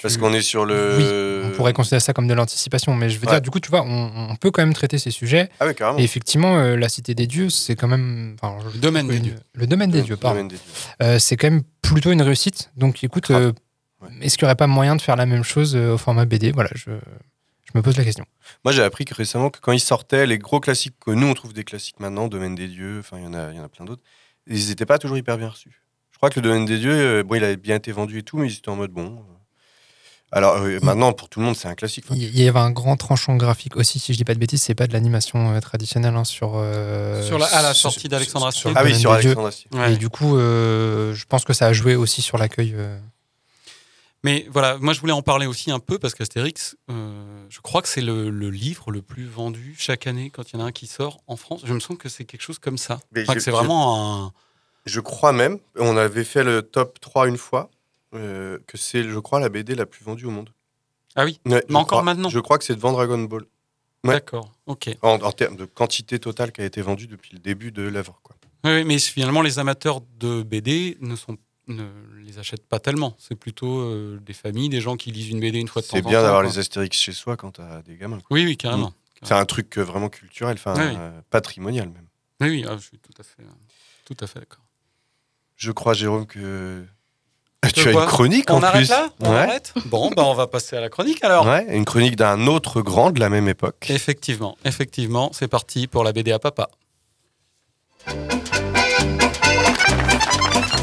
Parce 0.00 0.14
Tu- 0.14 0.20
qu'on 0.20 0.32
est 0.32 0.42
sur 0.42 0.64
le. 0.64 0.96
Oui, 1.42 1.50
on 1.52 1.56
pourrait 1.56 1.72
considérer 1.72 1.98
ça 2.00 2.12
comme 2.12 2.28
de 2.28 2.34
l'anticipation, 2.34 2.94
mais 2.94 3.10
je 3.10 3.18
veux 3.18 3.26
Ouais. 3.26 3.32
dire, 3.32 3.40
du 3.42 3.50
coup, 3.50 3.58
tu 3.58 3.68
vois, 3.68 3.82
on, 3.82 4.30
on 4.30 4.36
peut 4.36 4.50
quand 4.52 4.62
même 4.62 4.72
traiter 4.72 4.96
ces 4.96 5.10
sujets. 5.10 5.50
Ah 5.58 5.66
oui, 5.66 5.74
carrément. 5.74 5.98
Et 5.98 6.04
effectivement, 6.04 6.56
euh, 6.56 6.76
la 6.76 6.88
Cité 6.88 7.14
des 7.16 7.26
Dieux, 7.26 7.50
c'est 7.50 7.74
quand 7.74 7.88
même. 7.88 8.36
enfin, 8.40 8.58
je- 8.68 8.74
Le 8.74 8.78
domaine 8.80 9.08
des 9.08 9.16
une- 9.16 9.22
dieux. 9.24 9.36
Le 9.54 9.66
domaine 9.66 9.90
des 9.90 9.98
Le 9.98 10.04
dieux, 10.04 10.16
pardon. 10.16 10.46
Euh, 11.02 11.18
c'est 11.18 11.36
quand 11.36 11.50
même 11.50 11.62
plutôt 11.82 12.12
une 12.12 12.22
réussite. 12.22 12.70
Donc, 12.76 13.02
écoute, 13.02 13.28
Grave. 13.28 13.42
euh, 13.42 13.52
Ouais. 14.06 14.08
est-ce 14.22 14.38
qu'il 14.38 14.44
n'y 14.46 14.50
aurait 14.50 14.54
pas 14.56 14.68
moyen 14.68 14.94
de 14.94 15.02
faire 15.02 15.16
la 15.16 15.26
même 15.26 15.42
chose 15.42 15.74
euh, 15.74 15.94
au 15.94 15.98
format 15.98 16.26
BD 16.26 16.52
Voilà, 16.52 16.70
je, 16.76 16.90
Je 17.72 17.78
me 17.78 17.82
pose 17.82 17.96
la 17.96 18.04
question. 18.04 18.24
Moi, 18.64 18.72
j'ai 18.72 18.82
appris 18.82 19.04
que 19.04 19.14
récemment 19.14 19.50
que 19.50 19.58
quand 19.60 19.72
ils 19.72 19.80
sortaient, 19.80 20.26
les 20.26 20.38
gros 20.38 20.58
classiques 20.60 20.96
que 21.04 21.10
nous, 21.10 21.26
on 21.26 21.34
trouve 21.34 21.52
des 21.52 21.64
classiques 21.64 22.00
maintenant, 22.00 22.28
Domaine 22.28 22.54
des 22.54 22.68
Dieux, 22.68 22.98
enfin, 23.00 23.18
il 23.18 23.24
y, 23.24 23.26
en 23.26 23.34
a- 23.34 23.50
il 23.50 23.56
y 23.56 23.60
en 23.60 23.64
a 23.64 23.68
plein 23.68 23.84
d'autres, 23.84 24.02
ils 24.46 24.68
n'étaient 24.68 24.86
pas 24.86 24.98
toujours 24.98 25.18
hyper 25.18 25.36
bien 25.36 25.48
reçus. 25.50 25.82
Je 26.10 26.16
crois 26.16 26.30
que 26.30 26.40
le 26.40 26.48
Domaine 26.48 26.64
des 26.64 26.78
Dieux, 26.78 26.92
euh, 26.92 27.22
bon, 27.22 27.34
il 27.36 27.44
avait 27.44 27.56
bien 27.56 27.76
été 27.76 27.92
vendu 27.92 28.18
et 28.18 28.22
tout, 28.22 28.38
mais 28.38 28.48
ils 28.50 28.56
étaient 28.56 28.70
en 28.70 28.76
mode 28.76 28.90
bon. 28.90 29.06
euh. 29.18 29.34
Alors, 30.30 30.56
euh, 30.56 30.78
maintenant, 30.82 31.12
pour 31.14 31.28
tout 31.30 31.40
le 31.40 31.46
monde, 31.46 31.56
c'est 31.56 31.68
un 31.68 31.74
classique. 31.74 32.04
Enfin, 32.06 32.14
Il 32.14 32.38
y 32.38 32.46
avait 32.48 32.58
un 32.58 32.70
grand 32.70 32.96
tranchant 32.96 33.36
graphique 33.36 33.76
aussi, 33.76 33.98
si 33.98 34.12
je 34.12 34.18
dis 34.18 34.24
pas 34.24 34.34
de 34.34 34.38
bêtises, 34.38 34.60
c'est 34.62 34.74
pas 34.74 34.86
de 34.86 34.92
l'animation 34.92 35.52
euh, 35.54 35.60
traditionnelle 35.60 36.14
hein, 36.16 36.24
sur. 36.24 36.52
euh, 36.56 37.22
Sur 37.22 37.38
la- 37.38 37.46
à 37.46 37.62
la 37.62 37.72
sur- 37.72 37.90
sortie 37.92 38.08
d'Alexandre 38.08 38.52
sur- 38.52 38.68
Astier. 38.70 38.72
Ah 38.76 38.82
oui, 38.84 38.88
Domaine 38.90 39.00
sur 39.00 39.14
des 39.14 39.20
Dieux. 39.20 39.28
Alexandre 39.30 39.48
Astier. 39.48 39.70
Ouais. 39.72 39.94
Et 39.94 39.96
du 39.96 40.08
coup, 40.10 40.36
euh, 40.36 41.14
je 41.14 41.24
pense 41.24 41.44
que 41.44 41.52
ça 41.54 41.66
a 41.66 41.72
joué 41.72 41.94
aussi 41.96 42.20
sur 42.20 42.36
l'accueil. 42.36 42.74
Mais 44.24 44.46
voilà, 44.50 44.78
moi 44.78 44.92
je 44.92 45.00
voulais 45.00 45.12
en 45.12 45.22
parler 45.22 45.46
aussi 45.46 45.70
un 45.70 45.78
peu 45.78 45.98
parce 45.98 46.14
qu'Astérix, 46.14 46.76
euh, 46.90 47.46
je 47.48 47.60
crois 47.60 47.82
que 47.82 47.88
c'est 47.88 48.00
le, 48.00 48.30
le 48.30 48.50
livre 48.50 48.90
le 48.90 49.00
plus 49.00 49.26
vendu 49.26 49.76
chaque 49.78 50.06
année 50.08 50.30
quand 50.30 50.50
il 50.52 50.56
y 50.58 50.58
en 50.60 50.64
a 50.64 50.68
un 50.68 50.72
qui 50.72 50.86
sort 50.88 51.20
en 51.28 51.36
France. 51.36 51.62
Je 51.64 51.72
me 51.72 51.78
semble 51.80 51.98
que 51.98 52.08
c'est 52.08 52.24
quelque 52.24 52.42
chose 52.42 52.58
comme 52.58 52.78
ça. 52.78 52.98
Enfin, 53.16 53.34
c'est 53.38 53.50
vraiment 53.52 54.24
un. 54.26 54.32
Je 54.86 55.00
crois 55.00 55.32
même, 55.32 55.58
on 55.78 55.96
avait 55.96 56.24
fait 56.24 56.42
le 56.42 56.62
top 56.62 56.98
3 57.00 57.28
une 57.28 57.36
fois, 57.36 57.70
euh, 58.14 58.58
que 58.66 58.76
c'est, 58.78 59.04
je 59.04 59.18
crois, 59.18 59.38
la 59.38 59.50
BD 59.50 59.74
la 59.74 59.86
plus 59.86 60.02
vendue 60.04 60.24
au 60.26 60.30
monde. 60.30 60.50
Ah 61.14 61.24
oui, 61.24 61.38
Ouais, 61.46 61.64
mais 61.68 61.76
encore 61.76 61.86
crois. 61.98 62.02
maintenant. 62.02 62.28
Je 62.28 62.40
crois 62.40 62.58
que 62.58 62.64
c'est 62.64 62.74
devant 62.74 62.92
Dragon 62.92 63.18
Ball. 63.18 63.44
Ouais. 64.04 64.14
D'accord, 64.14 64.52
ok. 64.66 64.88
En, 65.02 65.20
en 65.20 65.32
termes 65.32 65.56
de 65.56 65.64
quantité 65.64 66.18
totale 66.18 66.52
qui 66.52 66.60
a 66.60 66.64
été 66.64 66.80
vendue 66.80 67.06
depuis 67.06 67.32
le 67.34 67.38
début 67.40 67.70
de 67.72 67.82
l'œuvre. 67.82 68.20
Oui, 68.64 68.70
oui, 68.76 68.84
mais 68.84 68.98
finalement, 68.98 69.42
les 69.42 69.58
amateurs 69.58 70.00
de 70.18 70.42
BD 70.42 70.96
ne, 71.00 71.14
sont, 71.16 71.36
ne 71.68 71.84
les 72.24 72.38
achètent 72.38 72.66
pas 72.66 72.80
tellement. 72.80 73.14
C'est 73.18 73.34
plutôt 73.34 73.80
euh, 73.80 74.18
des 74.24 74.32
familles, 74.32 74.68
des 74.68 74.80
gens 74.80 74.96
qui 74.96 75.10
lisent 75.12 75.28
une 75.30 75.40
BD 75.40 75.58
une 75.58 75.68
fois 75.68 75.82
de 75.82 75.86
temps 75.86 75.96
en 75.96 76.00
C'est 76.00 76.06
bien 76.06 76.22
d'avoir 76.22 76.42
les 76.42 76.58
Astérix 76.58 76.98
chez 76.98 77.12
soi 77.12 77.36
quand 77.36 77.52
t'as 77.52 77.82
des 77.82 77.96
gamins. 77.96 78.18
Oui, 78.30 78.44
oui, 78.44 78.56
carrément. 78.56 78.92
C'est 79.22 79.34
un 79.34 79.44
truc 79.44 79.78
euh, 79.78 79.82
vraiment 79.82 80.08
culturel, 80.08 80.54
enfin 80.54 80.74
Oui, 80.76 80.84
oui. 80.90 80.96
euh, 80.98 81.20
patrimonial 81.30 81.88
même. 81.88 82.06
Oui, 82.40 82.48
oui, 82.50 82.64
ah, 82.68 82.76
je 82.78 82.84
suis 82.84 82.98
tout 82.98 83.12
à 83.18 83.22
fait, 83.24 83.42
tout 84.04 84.16
à 84.20 84.26
fait 84.26 84.38
d'accord. 84.40 84.64
Je 85.56 85.72
crois, 85.72 85.92
Jérôme, 85.92 86.24
que 86.26 86.84
tu 87.74 87.88
as 87.88 87.92
une 87.92 88.06
chronique 88.06 88.48
On 88.50 88.58
en 88.58 88.62
arrête 88.62 88.82
plus. 88.82 88.90
là? 88.90 89.08
On 89.20 89.30
ouais. 89.30 89.36
arrête? 89.36 89.74
Bon, 89.86 90.10
bah, 90.10 90.22
on 90.24 90.34
va 90.34 90.46
passer 90.46 90.76
à 90.76 90.80
la 90.80 90.88
chronique 90.88 91.24
alors. 91.24 91.44
Ouais, 91.46 91.66
une 91.76 91.84
chronique 91.84 92.14
d'un 92.14 92.46
autre 92.46 92.80
grand 92.80 93.10
de 93.10 93.18
la 93.18 93.28
même 93.28 93.48
époque. 93.48 93.86
Effectivement, 93.90 94.56
effectivement, 94.64 95.30
c'est 95.32 95.48
parti 95.48 95.88
pour 95.88 96.04
la 96.04 96.12
BD 96.12 96.30
à 96.30 96.38
papa. 96.38 96.70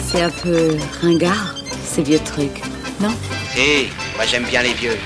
C'est 0.08 0.22
un 0.22 0.30
peu 0.30 0.78
ringard, 1.02 1.56
ces 1.84 2.04
vieux 2.04 2.20
trucs, 2.20 2.62
non? 3.02 3.14
Hé, 3.58 3.90
moi 4.16 4.26
j'aime 4.26 4.46
bien 4.46 4.62
les 4.62 4.74
vieux. 4.74 4.98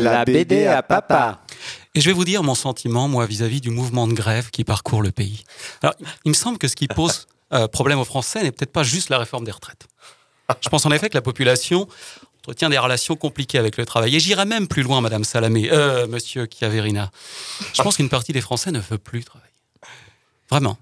La 0.00 0.24
BD 0.24 0.66
à 0.66 0.82
papa. 0.82 1.40
Et 1.94 2.00
je 2.00 2.06
vais 2.06 2.12
vous 2.12 2.24
dire 2.24 2.42
mon 2.42 2.54
sentiment, 2.54 3.08
moi, 3.08 3.26
vis-à-vis 3.26 3.60
du 3.60 3.70
mouvement 3.70 4.06
de 4.06 4.12
grève 4.12 4.50
qui 4.50 4.64
parcourt 4.64 5.02
le 5.02 5.10
pays. 5.10 5.44
Alors, 5.82 5.94
il 6.24 6.30
me 6.30 6.34
semble 6.34 6.58
que 6.58 6.68
ce 6.68 6.76
qui 6.76 6.88
pose 6.88 7.26
euh, 7.52 7.68
problème 7.68 7.98
aux 7.98 8.04
Français 8.04 8.42
n'est 8.42 8.52
peut-être 8.52 8.72
pas 8.72 8.82
juste 8.82 9.10
la 9.10 9.18
réforme 9.18 9.44
des 9.44 9.50
retraites. 9.50 9.88
Je 10.60 10.68
pense 10.68 10.86
en 10.86 10.90
effet 10.92 11.08
que 11.08 11.14
la 11.14 11.22
population 11.22 11.88
entretient 12.38 12.70
des 12.70 12.78
relations 12.78 13.16
compliquées 13.16 13.58
avec 13.58 13.76
le 13.76 13.84
travail. 13.84 14.16
Et 14.16 14.20
j'irai 14.20 14.44
même 14.44 14.66
plus 14.66 14.82
loin, 14.82 15.00
Madame 15.00 15.24
Salamé, 15.24 15.70
euh, 15.70 16.06
Monsieur 16.06 16.48
Chiaverina. 16.50 17.10
Je 17.74 17.82
pense 17.82 17.96
qu'une 17.96 18.08
partie 18.08 18.32
des 18.32 18.40
Français 18.40 18.70
ne 18.72 18.80
veut 18.80 18.98
plus 18.98 19.24
travailler. 19.24 19.49
Vraiment. 20.50 20.76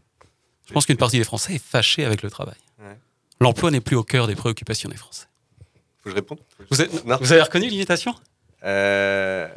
Je 0.67 0.73
pense 0.73 0.87
qu'une 0.87 0.97
partie 0.97 1.19
des 1.19 1.25
Français 1.25 1.55
est 1.55 1.65
fâchée 1.65 2.05
avec 2.05 2.23
le 2.23 2.31
travail. 2.31 2.57
Ouais. 2.81 2.97
L'emploi 3.41 3.71
n'est 3.71 3.81
plus 3.81 3.97
au 3.97 4.05
cœur 4.05 4.27
des 4.27 4.35
préoccupations 4.35 4.89
des 4.91 4.97
Français. 4.97 5.27
Faut 5.99 6.05
que 6.05 6.11
je 6.11 6.15
réponde 6.15 6.39
Vous, 6.71 6.81
avez- 6.81 6.91
Non. 7.07 7.19
vous 7.21 7.33
avez 7.33 7.43
reconnu 7.43 7.69
l'imitation? 7.69 8.15
Euh, 8.65 9.49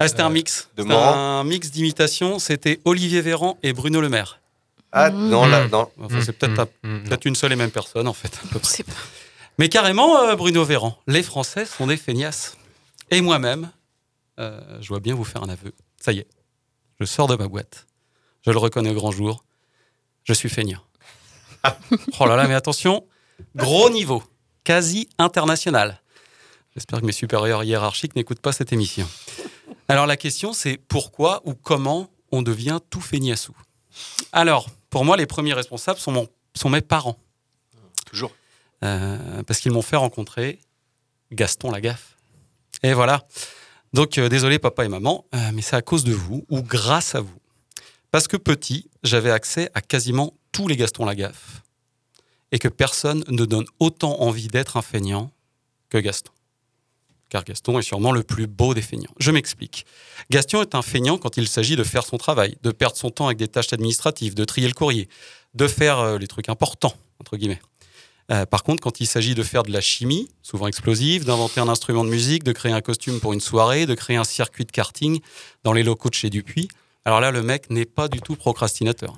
Ah, 0.00 0.08
c'était 0.08 0.22
un 0.22 0.30
mix. 0.30 0.68
de 0.76 0.82
un 0.90 1.44
mix 1.44 1.70
d'imitations. 1.70 2.38
C'était 2.38 2.80
Olivier 2.84 3.20
Véran 3.20 3.58
et 3.62 3.72
Bruno 3.72 4.00
Le 4.00 4.08
Maire. 4.08 4.40
Ah, 4.90 5.10
non, 5.10 5.46
là, 5.46 5.66
Mm. 5.66 5.70
non. 5.70 5.90
Enfin, 6.00 6.20
c'est 6.22 6.32
peut-être 6.32 6.70
Mm, 6.82 6.88
mm, 6.96 7.04
peut-être 7.04 7.24
une 7.26 7.34
seule 7.34 7.52
et 7.52 7.56
même 7.56 7.70
personne, 7.70 8.08
en 8.08 8.14
fait. 8.14 8.34
à 8.42 8.48
peu 8.52 8.58
près. 8.58 8.72
C'est 8.72 8.84
pas- 8.84 8.92
Mais 9.58 9.68
carrément, 9.68 10.22
euh, 10.22 10.34
Bruno 10.34 10.64
Véran, 10.64 10.96
les 11.06 11.22
Français 11.22 11.66
sont 11.66 11.86
des 11.86 11.96
feignasses. 11.98 12.56
Et 13.10 13.20
moi-même, 13.20 13.70
euh, 14.38 14.60
je 14.80 14.88
dois 14.88 15.00
bien 15.00 15.14
vous 15.14 15.24
faire 15.24 15.42
un 15.42 15.48
aveu. 15.50 15.72
Ça 16.00 16.12
y 16.12 16.20
est, 16.20 16.26
je 17.00 17.04
sors 17.04 17.26
de 17.26 17.36
ma 17.36 17.48
boîte. 17.48 17.86
Je 18.46 18.50
le 18.50 18.58
reconnais 18.58 18.90
au 18.90 18.94
grand 18.94 19.10
jour. 19.10 19.44
Je 20.28 20.34
suis 20.34 20.50
feignant. 20.50 20.80
oh 22.20 22.26
là 22.26 22.36
là, 22.36 22.46
mais 22.46 22.54
attention, 22.54 23.06
gros 23.56 23.88
niveau, 23.88 24.22
quasi 24.62 25.08
international. 25.18 26.02
J'espère 26.74 27.00
que 27.00 27.06
mes 27.06 27.12
supérieurs 27.12 27.64
hiérarchiques 27.64 28.14
n'écoutent 28.14 28.40
pas 28.42 28.52
cette 28.52 28.70
émission. 28.70 29.08
Alors 29.88 30.04
la 30.04 30.18
question, 30.18 30.52
c'est 30.52 30.76
pourquoi 30.76 31.40
ou 31.46 31.54
comment 31.54 32.10
on 32.30 32.42
devient 32.42 32.78
tout 32.90 33.00
feignassou? 33.00 33.56
Alors, 34.32 34.68
pour 34.90 35.06
moi, 35.06 35.16
les 35.16 35.24
premiers 35.24 35.54
responsables 35.54 35.98
sont, 35.98 36.12
mon- 36.12 36.28
sont 36.54 36.68
mes 36.68 36.82
parents. 36.82 37.16
Toujours. 38.04 38.30
Euh, 38.84 39.42
parce 39.44 39.60
qu'ils 39.60 39.72
m'ont 39.72 39.80
fait 39.82 39.96
rencontrer 39.96 40.58
Gaston 41.32 41.70
Lagaffe. 41.70 42.16
Et 42.82 42.92
voilà. 42.92 43.26
Donc, 43.94 44.18
euh, 44.18 44.28
désolé 44.28 44.58
papa 44.58 44.84
et 44.84 44.88
maman, 44.88 45.24
euh, 45.34 45.38
mais 45.54 45.62
c'est 45.62 45.74
à 45.76 45.80
cause 45.82 46.04
de 46.04 46.12
vous 46.12 46.44
ou 46.50 46.62
grâce 46.62 47.14
à 47.14 47.20
vous. 47.22 47.40
Parce 48.10 48.28
que 48.28 48.36
petit, 48.36 48.88
j'avais 49.02 49.30
accès 49.30 49.70
à 49.74 49.80
quasiment 49.80 50.34
tous 50.52 50.68
les 50.68 50.76
Gaston 50.76 51.04
Lagaffe. 51.04 51.62
Et 52.52 52.58
que 52.58 52.68
personne 52.68 53.24
ne 53.28 53.44
donne 53.44 53.66
autant 53.78 54.20
envie 54.22 54.48
d'être 54.48 54.76
un 54.78 54.82
feignant 54.82 55.30
que 55.90 55.98
Gaston. 55.98 56.32
Car 57.28 57.44
Gaston 57.44 57.78
est 57.78 57.82
sûrement 57.82 58.12
le 58.12 58.22
plus 58.22 58.46
beau 58.46 58.72
des 58.72 58.80
feignants. 58.80 59.12
Je 59.18 59.30
m'explique. 59.30 59.84
Gaston 60.30 60.62
est 60.62 60.74
un 60.74 60.80
feignant 60.80 61.18
quand 61.18 61.36
il 61.36 61.46
s'agit 61.46 61.76
de 61.76 61.84
faire 61.84 62.06
son 62.06 62.16
travail, 62.16 62.56
de 62.62 62.70
perdre 62.70 62.96
son 62.96 63.10
temps 63.10 63.26
avec 63.26 63.36
des 63.36 63.48
tâches 63.48 63.72
administratives, 63.74 64.34
de 64.34 64.44
trier 64.44 64.66
le 64.66 64.72
courrier, 64.72 65.10
de 65.54 65.68
faire 65.68 65.98
euh, 65.98 66.18
les 66.18 66.26
trucs 66.26 66.48
importants, 66.48 66.94
entre 67.20 67.36
guillemets. 67.36 67.60
Euh, 68.30 68.46
par 68.46 68.62
contre, 68.62 68.82
quand 68.82 69.00
il 69.00 69.06
s'agit 69.06 69.34
de 69.34 69.42
faire 69.42 69.62
de 69.62 69.72
la 69.72 69.82
chimie, 69.82 70.30
souvent 70.42 70.66
explosive, 70.68 71.24
d'inventer 71.24 71.60
un 71.60 71.68
instrument 71.68 72.04
de 72.04 72.10
musique, 72.10 72.44
de 72.44 72.52
créer 72.52 72.72
un 72.72 72.80
costume 72.80 73.20
pour 73.20 73.34
une 73.34 73.40
soirée, 73.40 73.84
de 73.84 73.94
créer 73.94 74.16
un 74.16 74.24
circuit 74.24 74.64
de 74.64 74.72
karting 74.72 75.20
dans 75.64 75.72
les 75.72 75.82
locaux 75.82 76.08
de 76.08 76.14
chez 76.14 76.30
Dupuis, 76.30 76.68
alors 77.08 77.22
là, 77.22 77.30
le 77.30 77.42
mec 77.42 77.70
n'est 77.70 77.86
pas 77.86 78.06
du 78.06 78.20
tout 78.20 78.36
procrastinateur. 78.36 79.16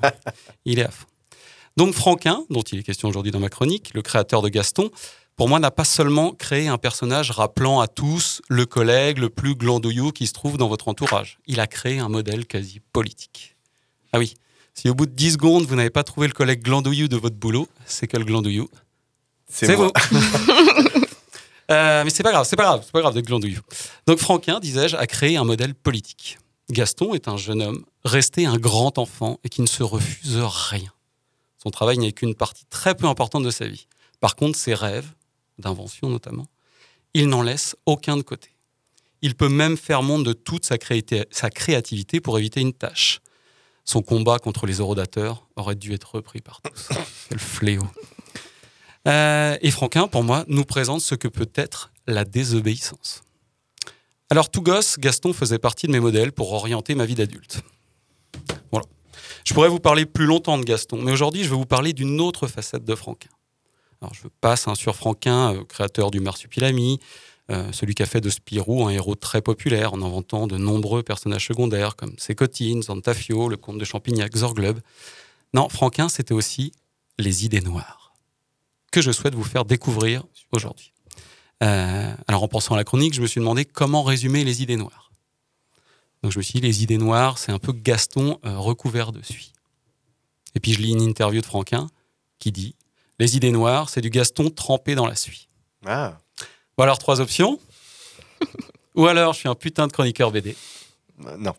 Il 0.64 0.78
est 0.78 0.84
à 0.84 0.92
fond. 0.92 1.06
Donc 1.76 1.92
Franquin, 1.92 2.44
dont 2.48 2.62
il 2.62 2.78
est 2.78 2.82
question 2.84 3.08
aujourd'hui 3.08 3.32
dans 3.32 3.40
ma 3.40 3.48
chronique, 3.48 3.90
le 3.94 4.02
créateur 4.02 4.42
de 4.42 4.48
Gaston, 4.48 4.92
pour 5.34 5.48
moi, 5.48 5.58
n'a 5.58 5.72
pas 5.72 5.82
seulement 5.82 6.30
créé 6.30 6.68
un 6.68 6.78
personnage 6.78 7.32
rappelant 7.32 7.80
à 7.80 7.88
tous 7.88 8.42
le 8.48 8.64
collègue 8.64 9.18
le 9.18 9.28
plus 9.28 9.56
glandouillou 9.56 10.12
qui 10.12 10.28
se 10.28 10.32
trouve 10.32 10.56
dans 10.56 10.68
votre 10.68 10.86
entourage. 10.86 11.40
Il 11.48 11.58
a 11.58 11.66
créé 11.66 11.98
un 11.98 12.08
modèle 12.08 12.46
quasi 12.46 12.78
politique. 12.92 13.56
Ah 14.12 14.20
oui, 14.20 14.34
si 14.72 14.88
au 14.88 14.94
bout 14.94 15.06
de 15.06 15.12
10 15.12 15.32
secondes, 15.32 15.64
vous 15.64 15.74
n'avez 15.74 15.90
pas 15.90 16.04
trouvé 16.04 16.28
le 16.28 16.32
collègue 16.32 16.62
glandouillou 16.62 17.08
de 17.08 17.16
votre 17.16 17.34
boulot, 17.34 17.66
c'est 17.86 18.06
que 18.06 18.18
le 18.18 18.24
glandouillou, 18.24 18.68
C'est 19.48 19.74
vous. 19.74 19.90
Euh, 21.70 22.02
mais 22.02 22.10
c'est 22.10 22.24
pas 22.24 22.32
grave, 22.32 22.44
c'est 22.48 22.56
pas 22.56 22.64
grave, 22.64 22.82
c'est 22.84 22.90
pas 22.90 23.00
grave 23.00 23.14
d'être 23.14 23.26
glandouillou. 23.26 23.60
Donc 24.08 24.18
Franquin, 24.18 24.58
disais-je, 24.58 24.96
a 24.96 25.06
créé 25.06 25.36
un 25.36 25.44
modèle 25.44 25.72
politique. 25.72 26.36
Gaston 26.70 27.14
est 27.14 27.28
un 27.28 27.36
jeune 27.36 27.62
homme, 27.62 27.84
resté 28.04 28.46
un 28.46 28.56
grand 28.56 28.98
enfant 28.98 29.38
et 29.44 29.48
qui 29.48 29.62
ne 29.62 29.66
se 29.66 29.82
refuse 29.82 30.38
rien. 30.40 30.92
Son 31.62 31.70
travail 31.70 31.98
n'est 31.98 32.12
qu'une 32.12 32.34
partie 32.34 32.64
très 32.70 32.94
peu 32.94 33.06
importante 33.06 33.42
de 33.42 33.50
sa 33.50 33.66
vie. 33.66 33.86
Par 34.20 34.36
contre, 34.36 34.58
ses 34.58 34.74
rêves, 34.74 35.08
d'invention 35.58 36.08
notamment, 36.08 36.46
il 37.14 37.28
n'en 37.28 37.42
laisse 37.42 37.76
aucun 37.86 38.16
de 38.16 38.22
côté. 38.22 38.50
Il 39.22 39.34
peut 39.34 39.48
même 39.48 39.76
faire 39.76 40.02
montre 40.02 40.24
de 40.24 40.32
toute 40.32 40.64
sa, 40.64 40.76
créati- 40.76 41.26
sa 41.30 41.50
créativité 41.50 42.20
pour 42.20 42.38
éviter 42.38 42.60
une 42.60 42.72
tâche. 42.72 43.20
Son 43.84 44.02
combat 44.02 44.38
contre 44.38 44.66
les 44.66 44.80
horodateurs 44.80 45.46
aurait 45.56 45.74
dû 45.74 45.92
être 45.92 46.14
repris 46.14 46.40
par 46.40 46.62
tous. 46.62 46.88
Quel 47.28 47.38
fléau. 47.38 47.86
Euh, 49.08 49.56
et 49.60 49.70
Franquin, 49.70 50.06
pour 50.08 50.24
moi, 50.24 50.44
nous 50.48 50.64
présente 50.64 51.00
ce 51.00 51.14
que 51.14 51.28
peut 51.28 51.50
être 51.54 51.90
la 52.06 52.24
désobéissance. 52.24 53.22
Alors, 54.32 54.48
tout 54.48 54.62
gosse, 54.62 54.96
Gaston 54.96 55.32
faisait 55.32 55.58
partie 55.58 55.88
de 55.88 55.92
mes 55.92 55.98
modèles 55.98 56.30
pour 56.30 56.52
orienter 56.52 56.94
ma 56.94 57.04
vie 57.04 57.16
d'adulte. 57.16 57.62
Voilà. 58.70 58.86
Je 59.44 59.52
pourrais 59.52 59.68
vous 59.68 59.80
parler 59.80 60.06
plus 60.06 60.26
longtemps 60.26 60.56
de 60.56 60.62
Gaston, 60.62 61.02
mais 61.02 61.10
aujourd'hui, 61.10 61.42
je 61.42 61.50
vais 61.50 61.56
vous 61.56 61.66
parler 61.66 61.92
d'une 61.92 62.20
autre 62.20 62.46
facette 62.46 62.84
de 62.84 62.94
Franquin. 62.94 63.30
Alors, 64.00 64.14
je 64.14 64.28
passe 64.40 64.72
sur 64.74 64.94
Franquin, 64.94 65.54
euh, 65.54 65.64
créateur 65.64 66.12
du 66.12 66.20
Marsupilami, 66.20 67.00
euh, 67.50 67.72
celui 67.72 67.96
qui 67.96 68.04
a 68.04 68.06
fait 68.06 68.20
de 68.20 68.30
Spirou 68.30 68.86
un 68.86 68.90
héros 68.90 69.16
très 69.16 69.42
populaire 69.42 69.94
en 69.94 70.00
inventant 70.00 70.46
de 70.46 70.56
nombreux 70.56 71.02
personnages 71.02 71.48
secondaires 71.48 71.96
comme 71.96 72.14
Sécotine, 72.16 72.84
Zantafio, 72.84 73.48
le 73.48 73.56
comte 73.56 73.78
de 73.78 73.84
Champignac, 73.84 74.36
Zorglub. 74.36 74.78
Non, 75.54 75.68
Franquin, 75.68 76.08
c'était 76.08 76.34
aussi 76.34 76.70
les 77.18 77.44
idées 77.44 77.62
noires, 77.62 78.14
que 78.92 79.02
je 79.02 79.10
souhaite 79.10 79.34
vous 79.34 79.42
faire 79.42 79.64
découvrir 79.64 80.22
aujourd'hui. 80.52 80.92
Euh, 81.62 82.14
alors, 82.26 82.42
en 82.42 82.48
pensant 82.48 82.74
à 82.74 82.76
la 82.78 82.84
chronique, 82.84 83.14
je 83.14 83.20
me 83.22 83.26
suis 83.26 83.40
demandé 83.40 83.64
comment 83.64 84.02
résumer 84.02 84.44
les 84.44 84.62
idées 84.62 84.76
noires. 84.76 85.10
Donc, 86.22 86.32
je 86.32 86.38
me 86.38 86.42
suis 86.42 86.60
dit, 86.60 86.66
les 86.66 86.82
idées 86.82 86.98
noires, 86.98 87.38
c'est 87.38 87.52
un 87.52 87.58
peu 87.58 87.72
Gaston 87.72 88.38
euh, 88.44 88.58
recouvert 88.58 89.12
de 89.12 89.22
suie. 89.22 89.52
Et 90.54 90.60
puis, 90.60 90.72
je 90.72 90.80
lis 90.80 90.90
une 90.92 91.02
interview 91.02 91.40
de 91.40 91.46
Franquin 91.46 91.88
qui 92.38 92.50
dit 92.52 92.74
Les 93.18 93.36
idées 93.36 93.52
noires, 93.52 93.88
c'est 93.88 94.00
du 94.00 94.10
Gaston 94.10 94.50
trempé 94.50 94.94
dans 94.94 95.06
la 95.06 95.14
suie. 95.14 95.48
Ah, 95.86 96.18
Ou 96.78 96.82
alors 96.82 96.98
trois 96.98 97.20
options. 97.20 97.58
Ou 98.96 99.06
alors 99.06 99.34
je 99.34 99.40
suis 99.40 99.48
un 99.48 99.54
putain 99.54 99.86
de 99.86 99.92
chroniqueur 99.92 100.30
BD. 100.30 100.56
Euh, 101.26 101.36
Non. 101.38 101.54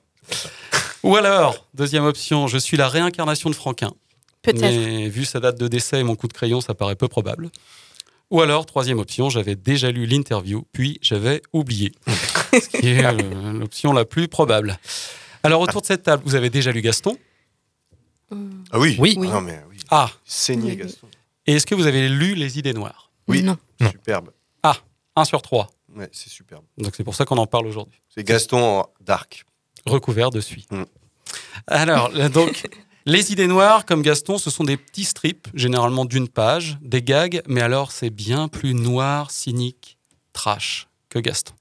Ou 1.03 1.15
alors, 1.15 1.65
deuxième 1.73 2.03
option, 2.03 2.47
je 2.47 2.57
suis 2.57 2.77
la 2.77 2.87
réincarnation 2.89 3.49
de 3.49 3.55
Franquin. 3.55 3.93
Peut-être. 4.41 4.61
Mais 4.61 5.07
vu 5.09 5.25
sa 5.25 5.39
date 5.39 5.57
de 5.59 5.67
décès 5.67 5.99
et 5.99 6.03
mon 6.03 6.15
coup 6.15 6.27
de 6.27 6.33
crayon, 6.33 6.61
ça 6.61 6.73
paraît 6.73 6.95
peu 6.95 7.07
probable. 7.07 7.49
Ou 8.31 8.41
alors, 8.41 8.65
troisième 8.65 8.97
option, 8.99 9.29
j'avais 9.29 9.55
déjà 9.55 9.91
lu 9.91 10.05
l'interview, 10.05 10.65
puis 10.71 10.97
j'avais 11.01 11.41
oublié. 11.51 11.91
Ce 12.53 12.69
qui 12.69 12.87
est 12.87 13.05
euh, 13.05 13.53
l'option 13.53 13.91
la 13.91 14.05
plus 14.05 14.29
probable. 14.29 14.79
Alors, 15.43 15.59
autour 15.61 15.81
de 15.81 15.85
cette 15.85 16.03
table, 16.03 16.23
vous 16.25 16.35
avez 16.35 16.49
déjà 16.49 16.71
lu 16.71 16.81
Gaston? 16.81 17.17
Ah 18.71 18.79
oui 18.79 18.95
Oui. 18.99 19.17
Ah 19.17 19.25
Non, 19.25 19.41
mais 19.41 19.61
oui. 19.69 19.77
Ah 19.89 20.09
Saigné, 20.23 20.77
Gaston. 20.77 21.07
Et 21.45 21.55
est-ce 21.55 21.65
que 21.65 21.75
vous 21.75 21.87
avez 21.87 22.07
lu 22.07 22.35
Les 22.35 22.57
Idées 22.57 22.73
Noires? 22.73 23.11
Oui. 23.27 23.43
Non. 23.43 23.57
Superbe. 23.81 24.31
Ah, 24.63 24.77
1 25.17 25.25
sur 25.25 25.41
3. 25.41 25.69
Ouais, 25.95 26.09
c'est 26.13 26.29
superbe. 26.29 26.63
Donc 26.77 26.95
c'est 26.95 27.03
pour 27.03 27.15
ça 27.15 27.25
qu'on 27.25 27.37
en 27.37 27.47
parle 27.47 27.67
aujourd'hui. 27.67 27.99
C'est 28.07 28.23
Gaston 28.23 28.63
en 28.63 28.89
dark. 29.01 29.43
Recouvert 29.85 30.29
de 30.29 30.39
suie. 30.39 30.67
Mm. 30.71 30.83
Alors, 31.67 32.11
donc, 32.29 32.63
les 33.05 33.31
idées 33.31 33.47
noires, 33.47 33.85
comme 33.85 34.01
Gaston, 34.01 34.37
ce 34.37 34.49
sont 34.49 34.63
des 34.63 34.77
petits 34.77 35.05
strips, 35.05 35.47
généralement 35.53 36.05
d'une 36.05 36.27
page, 36.27 36.77
des 36.81 37.01
gags, 37.01 37.41
mais 37.47 37.61
alors 37.61 37.91
c'est 37.91 38.09
bien 38.09 38.47
plus 38.47 38.73
noir, 38.73 39.31
cynique, 39.31 39.97
trash 40.33 40.87
que 41.09 41.19
Gaston. 41.19 41.53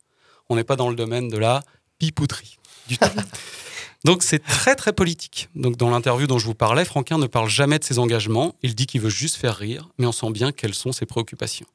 On 0.48 0.56
n'est 0.56 0.64
pas 0.64 0.76
dans 0.76 0.90
le 0.90 0.96
domaine 0.96 1.28
de 1.28 1.38
la 1.38 1.62
pipouterie 1.98 2.58
du 2.88 2.98
tout. 2.98 3.08
Donc 4.04 4.22
c'est 4.22 4.38
très 4.38 4.76
très 4.76 4.92
politique. 4.92 5.48
Donc 5.54 5.76
dans 5.76 5.90
l'interview 5.90 6.26
dont 6.26 6.38
je 6.38 6.46
vous 6.46 6.54
parlais, 6.54 6.84
Franquin 6.84 7.18
ne 7.18 7.26
parle 7.26 7.48
jamais 7.50 7.78
de 7.78 7.84
ses 7.84 7.98
engagements. 7.98 8.54
Il 8.62 8.74
dit 8.74 8.86
qu'il 8.86 9.00
veut 9.00 9.10
juste 9.10 9.36
faire 9.36 9.56
rire, 9.56 9.88
mais 9.98 10.06
on 10.06 10.12
sent 10.12 10.30
bien 10.30 10.52
quelles 10.52 10.74
sont 10.74 10.92
ses 10.92 11.06
préoccupations. 11.06 11.66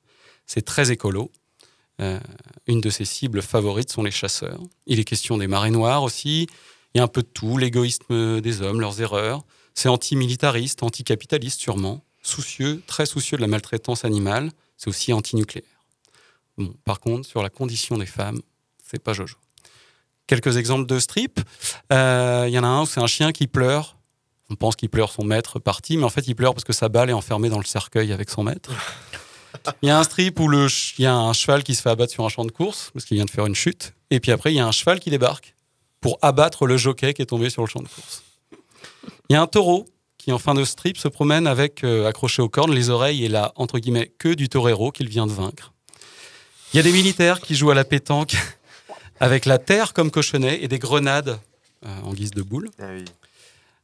C'est 0.48 0.66
très 0.66 0.92
écolo. 0.92 1.32
Euh, 2.02 2.20
une 2.68 2.82
de 2.82 2.90
ses 2.90 3.06
cibles 3.06 3.42
favorites 3.42 3.92
sont 3.92 4.04
les 4.04 4.12
chasseurs. 4.12 4.60
Il 4.86 5.00
est 5.00 5.06
question 5.06 5.38
des 5.38 5.48
marées 5.48 5.72
noires 5.72 6.04
aussi. 6.04 6.48
Il 6.96 7.00
y 7.00 7.02
a 7.02 7.04
un 7.04 7.10
peu 7.10 7.22
de 7.22 7.28
tout, 7.28 7.58
l'égoïsme 7.58 8.40
des 8.40 8.62
hommes, 8.62 8.80
leurs 8.80 9.02
erreurs. 9.02 9.44
C'est 9.74 9.90
antimilitariste, 9.90 10.82
anticapitaliste 10.82 11.60
sûrement, 11.60 12.02
soucieux, 12.24 12.82
très 12.88 13.06
soucieux 13.06 13.36
de 13.36 13.42
la 13.42 13.50
maltraitance 13.50 14.06
animale. 14.06 14.50
C'est 14.78 14.88
aussi 14.88 15.12
antinucléaire. 15.12 15.68
Bon, 16.58 16.74
par 16.86 17.02
contre, 17.02 17.28
sur 17.28 17.44
la 17.44 17.50
condition 17.50 17.98
des 17.98 18.06
femmes, 18.06 18.40
c'est 18.82 19.04
pas 19.04 19.12
Jojo. 19.12 19.36
Quelques 20.26 20.56
exemples 20.56 20.86
de 20.86 20.98
strips. 21.00 21.42
Euh, 21.92 22.46
Il 22.48 22.54
y 22.54 22.60
en 22.60 22.64
a 22.64 22.68
un 22.68 22.84
où 22.84 22.86
c'est 22.86 23.02
un 23.02 23.08
chien 23.08 23.34
qui 23.34 23.48
pleure. 23.48 23.98
On 24.50 24.56
pense 24.56 24.78
qu'il 24.78 24.90
pleure 24.90 25.12
son 25.12 25.26
maître 25.26 25.60
parti, 25.60 25.98
mais 25.98 26.06
en 26.06 26.10
fait, 26.10 26.26
il 26.30 26.36
pleure 26.36 26.54
parce 26.54 26.64
que 26.64 26.72
sa 26.72 26.88
balle 26.88 27.10
est 27.10 27.14
enfermée 27.14 27.50
dans 27.50 27.58
le 27.58 27.66
cercueil 27.66 28.14
avec 28.14 28.30
son 28.30 28.44
maître. 28.44 28.72
Il 29.82 29.88
y 29.88 29.90
a 29.90 29.98
un 29.98 30.04
strip 30.04 30.40
où 30.40 30.52
il 30.52 31.04
y 31.04 31.06
a 31.06 31.16
un 31.16 31.34
cheval 31.34 31.64
qui 31.64 31.76
se 31.76 31.82
fait 31.82 31.90
abattre 31.90 32.12
sur 32.12 32.26
un 32.26 32.30
champ 32.30 32.44
de 32.44 32.52
course 32.52 32.92
parce 32.94 33.06
qu'il 33.06 33.16
vient 33.16 33.26
de 33.26 33.30
faire 33.30 33.46
une 33.46 33.56
chute. 33.56 33.94
Et 34.12 34.20
puis 34.20 34.32
après, 34.32 34.52
il 34.54 34.58
y 34.58 34.60
a 34.60 34.68
un 34.68 34.72
cheval 34.72 35.00
qui 35.00 35.10
débarque 35.10 35.55
pour 36.06 36.20
abattre 36.22 36.68
le 36.68 36.78
jockey 36.78 37.16
qui 37.16 37.24
est 37.24 37.26
tombé 37.26 37.50
sur 37.50 37.64
le 37.64 37.68
champ 37.68 37.82
de 37.82 37.88
course. 37.88 38.22
Il 39.28 39.34
y 39.34 39.36
a 39.36 39.42
un 39.42 39.48
taureau 39.48 39.88
qui, 40.20 40.32
en 40.32 40.38
fin 40.38 40.54
de 40.54 40.64
strip, 40.64 41.00
se 41.00 41.08
promène 41.08 41.48
avec, 41.48 41.84
euh, 41.84 42.08
accroché 42.08 42.44
aux 42.44 42.48
cornes, 42.48 42.76
les 42.76 42.92
oreilles 42.92 43.26
et 43.26 43.28
la, 43.28 43.54
entre 43.56 43.80
guillemets, 43.80 44.14
queue 44.20 44.36
du 44.36 44.48
torero 44.48 44.92
qu'il 44.92 45.10
vient 45.10 45.26
de 45.26 45.32
vaincre. 45.32 45.74
Il 46.72 46.78
y 46.78 46.80
a 46.80 46.84
des 46.84 46.92
militaires 46.92 47.42
qui 47.42 47.56
jouent 47.56 47.72
à 47.72 47.74
la 47.74 47.86
pétanque 47.86 48.36
avec 49.20 49.46
la 49.48 49.58
terre 49.58 49.94
comme 49.94 50.12
cochonnet 50.12 50.60
et 50.62 50.68
des 50.68 50.78
grenades 50.78 51.40
euh, 51.84 52.02
en 52.04 52.14
guise 52.14 52.30
de 52.30 52.44
boule. 52.44 52.70
Ah 52.78 52.90
oui. 52.96 53.06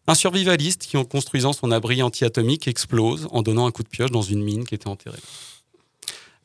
Un 0.05 0.13
survivaliste 0.13 0.83
qui, 0.83 0.97
en 0.97 1.05
construisant 1.05 1.53
son 1.53 1.71
abri 1.71 2.03
anti-atomique, 2.03 2.67
explose 2.67 3.29
en 3.31 3.41
donnant 3.41 3.65
un 3.65 3.71
coup 3.71 3.81
de 3.81 3.89
pioche 3.89 4.11
dans 4.11 4.21
une 4.21 4.43
mine 4.43 4.63
qui 4.65 4.75
était 4.75 4.89
enterrée. 4.89 5.17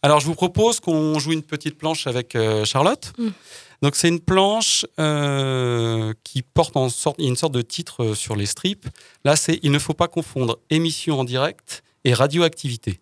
Alors, 0.02 0.20
je 0.20 0.26
vous 0.26 0.34
propose 0.34 0.80
qu'on 0.80 1.18
joue 1.18 1.32
une 1.32 1.42
petite 1.42 1.78
planche 1.78 2.06
avec 2.06 2.36
euh, 2.36 2.64
Charlotte. 2.64 3.12
Mm. 3.18 3.28
Donc, 3.82 3.96
c'est 3.96 4.08
une 4.08 4.20
planche 4.20 4.86
euh, 4.98 6.12
qui 6.24 6.42
porte 6.42 6.76
en 6.76 6.88
sorte, 6.88 7.16
une 7.18 7.36
sorte 7.36 7.52
de 7.52 7.62
titre 7.62 8.04
euh, 8.04 8.14
sur 8.14 8.36
les 8.36 8.46
strips. 8.46 8.86
Là, 9.24 9.36
c'est 9.36 9.58
Il 9.62 9.70
ne 9.72 9.78
faut 9.78 9.94
pas 9.94 10.08
confondre 10.08 10.58
émission 10.70 11.20
en 11.20 11.24
direct 11.24 11.82
et 12.04 12.14
radioactivité. 12.14 13.00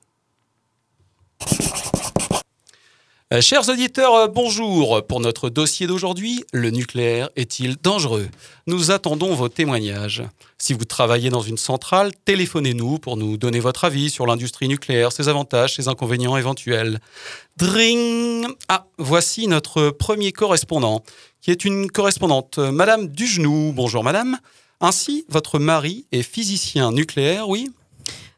Euh, 3.34 3.40
chers 3.40 3.68
auditeurs, 3.68 4.14
euh, 4.14 4.28
bonjour. 4.28 5.04
Pour 5.08 5.18
notre 5.18 5.50
dossier 5.50 5.88
d'aujourd'hui, 5.88 6.44
le 6.52 6.70
nucléaire 6.70 7.30
est-il 7.34 7.76
dangereux? 7.82 8.28
Nous 8.68 8.92
attendons 8.92 9.34
vos 9.34 9.48
témoignages. 9.48 10.22
Si 10.56 10.72
vous 10.72 10.84
travaillez 10.84 11.30
dans 11.30 11.40
une 11.40 11.56
centrale, 11.56 12.12
téléphonez-nous 12.26 13.00
pour 13.00 13.16
nous 13.16 13.36
donner 13.36 13.58
votre 13.58 13.86
avis 13.86 14.08
sur 14.08 14.24
l'industrie 14.26 14.68
nucléaire, 14.68 15.10
ses 15.10 15.28
avantages, 15.28 15.74
ses 15.74 15.88
inconvénients 15.88 16.36
éventuels. 16.36 17.00
Dring 17.56 18.46
Ah, 18.68 18.86
voici 18.98 19.48
notre 19.48 19.90
premier 19.90 20.30
correspondant, 20.30 21.02
qui 21.40 21.50
est 21.50 21.64
une 21.64 21.90
correspondante, 21.90 22.58
euh, 22.58 22.70
Madame 22.70 23.08
Dugenou. 23.08 23.72
Bonjour 23.74 24.04
Madame. 24.04 24.38
Ainsi, 24.80 25.24
votre 25.28 25.58
mari 25.58 26.06
est 26.12 26.22
physicien 26.22 26.92
nucléaire, 26.92 27.48
oui? 27.48 27.68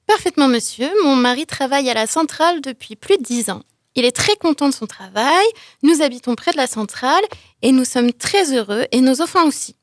Parfaitement, 0.07 0.49
monsieur. 0.49 0.89
Mon 1.05 1.17
mari 1.17 1.45
travaille 1.45 1.91
à 1.91 1.95
la 1.95 2.07
centrale 2.07 2.63
depuis 2.63 2.97
plus 2.97 3.19
de 3.19 3.23
dix 3.23 3.51
ans. 3.51 3.63
Il 3.97 4.05
est 4.05 4.15
très 4.15 4.37
content 4.37 4.69
de 4.69 4.75
son 4.75 4.87
travail. 4.87 5.47
Nous 5.83 6.03
habitons 6.03 6.35
près 6.35 6.53
de 6.53 6.59
la 6.59 6.67
centrale 6.67 7.25
et 7.63 7.73
nous 7.73 7.87
sommes 7.87 8.13
très 8.13 8.53
heureux 8.55 8.85
et 8.93 9.01
nos 9.01 9.23
enfants 9.23 9.47
aussi. 9.47 9.75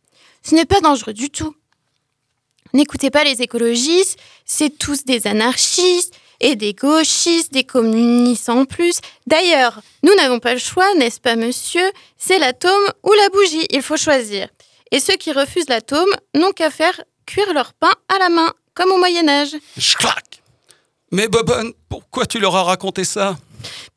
Ce 0.43 0.55
n'est 0.55 0.65
pas 0.65 0.79
dangereux 0.81 1.13
du 1.13 1.29
tout. 1.29 1.55
N'écoutez 2.73 3.11
pas 3.11 3.23
les 3.23 3.41
écologistes, 3.41 4.17
c'est 4.45 4.77
tous 4.77 5.03
des 5.03 5.27
anarchistes 5.27 6.13
et 6.39 6.55
des 6.55 6.73
gauchistes, 6.73 7.53
des 7.53 7.63
communistes 7.63 8.49
en 8.49 8.65
plus. 8.65 8.99
D'ailleurs, 9.27 9.79
nous 10.01 10.13
n'avons 10.15 10.39
pas 10.39 10.53
le 10.53 10.59
choix, 10.59 10.91
n'est-ce 10.95 11.19
pas, 11.19 11.35
monsieur? 11.35 11.87
C'est 12.17 12.39
l'atome 12.39 12.83
ou 13.03 13.11
la 13.13 13.29
bougie, 13.29 13.67
il 13.69 13.83
faut 13.83 13.97
choisir. 13.97 14.47
Et 14.91 14.99
ceux 14.99 15.15
qui 15.15 15.31
refusent 15.31 15.69
l'atome 15.69 16.09
n'ont 16.35 16.51
qu'à 16.51 16.71
faire 16.71 16.99
cuire 17.27 17.53
leur 17.53 17.73
pain 17.73 17.93
à 18.09 18.17
la 18.17 18.29
main, 18.29 18.51
comme 18.73 18.91
au 18.91 18.97
Moyen 18.97 19.27
Âge. 19.29 19.55
Schlac 19.77 20.41
Mais 21.11 21.27
Bobonne, 21.27 21.73
pourquoi 21.89 22.25
tu 22.25 22.39
leur 22.39 22.55
as 22.55 22.63
raconté 22.63 23.03
ça? 23.03 23.37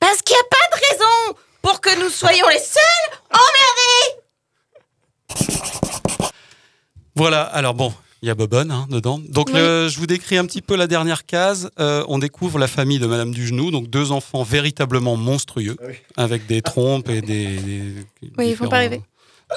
Parce 0.00 0.22
qu'il 0.22 0.34
n'y 0.34 0.40
a 0.40 0.48
pas 0.50 0.76
de 0.76 0.80
raison 0.90 1.38
pour 1.62 1.80
que 1.80 1.98
nous 2.02 2.10
soyons 2.10 2.46
les 2.48 2.58
seuls 2.58 3.18
emmerdés. 3.30 4.22
Voilà, 7.14 7.42
alors 7.42 7.74
bon, 7.74 7.94
il 8.22 8.28
y 8.28 8.30
a 8.30 8.34
Bobonne 8.34 8.70
hein, 8.70 8.86
dedans. 8.90 9.18
Donc 9.28 9.48
Oui. 9.48 9.54
le- 9.58 9.88
je 9.88 9.98
vous 9.98 10.06
décris 10.06 10.36
un 10.36 10.44
petit 10.44 10.60
peu 10.62 10.76
la 10.76 10.86
dernière 10.86 11.24
case. 11.24 11.70
Euh, 11.78 12.04
on 12.08 12.18
découvre 12.18 12.58
la 12.58 12.68
famille 12.68 12.98
de 12.98 13.06
Madame 13.06 13.32
Dugenou, 13.32 13.70
donc 13.70 13.88
deux 13.88 14.12
enfants 14.12 14.42
véritablement 14.42 15.16
monstrueux, 15.16 15.76
avec 16.16 16.46
des 16.46 16.60
trompes 16.62 17.08
et 17.08 17.22
des, 17.22 17.56
des- 17.56 18.06
Oui, 18.36 18.50
ils 18.50 18.54
vont 18.56 18.68
pas 18.68 18.84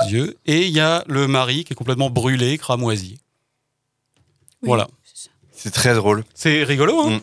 yeux. 0.10 0.38
Et 0.46 0.66
il 0.68 0.72
y 0.72 0.80
a 0.80 1.04
le 1.08 1.28
mari 1.28 1.64
qui 1.66 1.74
est 1.74 1.76
complètement 1.76 2.10
brûlé, 2.10 2.58
cramoisi. 2.58 3.20
Voilà. 4.62 4.88
C'est 5.52 5.72
très 5.72 5.94
drôle. 5.94 6.24
C'est 6.34 6.64
rigolo, 6.64 7.02
hein 7.02 7.10
Mm. 7.18 7.22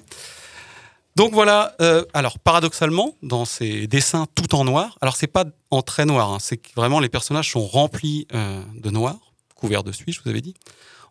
Donc 1.16 1.32
voilà, 1.32 1.74
euh, 1.80 2.04
alors 2.12 2.38
paradoxalement, 2.38 3.16
dans 3.22 3.46
ces 3.46 3.86
dessins 3.86 4.26
tout 4.34 4.54
en 4.54 4.64
noir, 4.64 4.98
alors 5.00 5.16
c'est 5.16 5.26
pas 5.26 5.46
en 5.70 5.80
très 5.80 6.04
noir, 6.04 6.30
hein, 6.30 6.38
c'est 6.40 6.58
que 6.58 6.68
vraiment 6.76 7.00
les 7.00 7.08
personnages 7.08 7.50
sont 7.50 7.66
remplis 7.66 8.26
euh, 8.34 8.62
de 8.74 8.90
noir, 8.90 9.16
couverts 9.54 9.82
de 9.82 9.92
suie, 9.92 10.12
je 10.12 10.20
vous 10.22 10.28
avais 10.28 10.42
dit. 10.42 10.52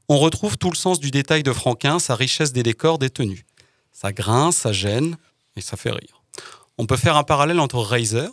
On 0.08 0.20
retrouve 0.20 0.60
tout 0.60 0.70
le 0.70 0.76
sens 0.76 1.00
du 1.00 1.10
détail 1.10 1.42
de 1.42 1.52
Franquin, 1.52 1.98
sa 1.98 2.14
richesse 2.14 2.54
des 2.54 2.62
décors, 2.62 3.00
des 3.00 3.10
tenues. 3.10 3.48
Ça 3.92 4.12
grince, 4.12 4.58
ça 4.58 4.72
gêne 4.72 5.18
et 5.56 5.62
ça 5.62 5.76
fait 5.76 5.90
rire. 5.90 6.22
On 6.78 6.86
peut 6.86 6.98
faire 6.98 7.18
un 7.18 7.24
parallèle 7.24 7.60
entre 7.60 7.80
Razor, 7.80 8.30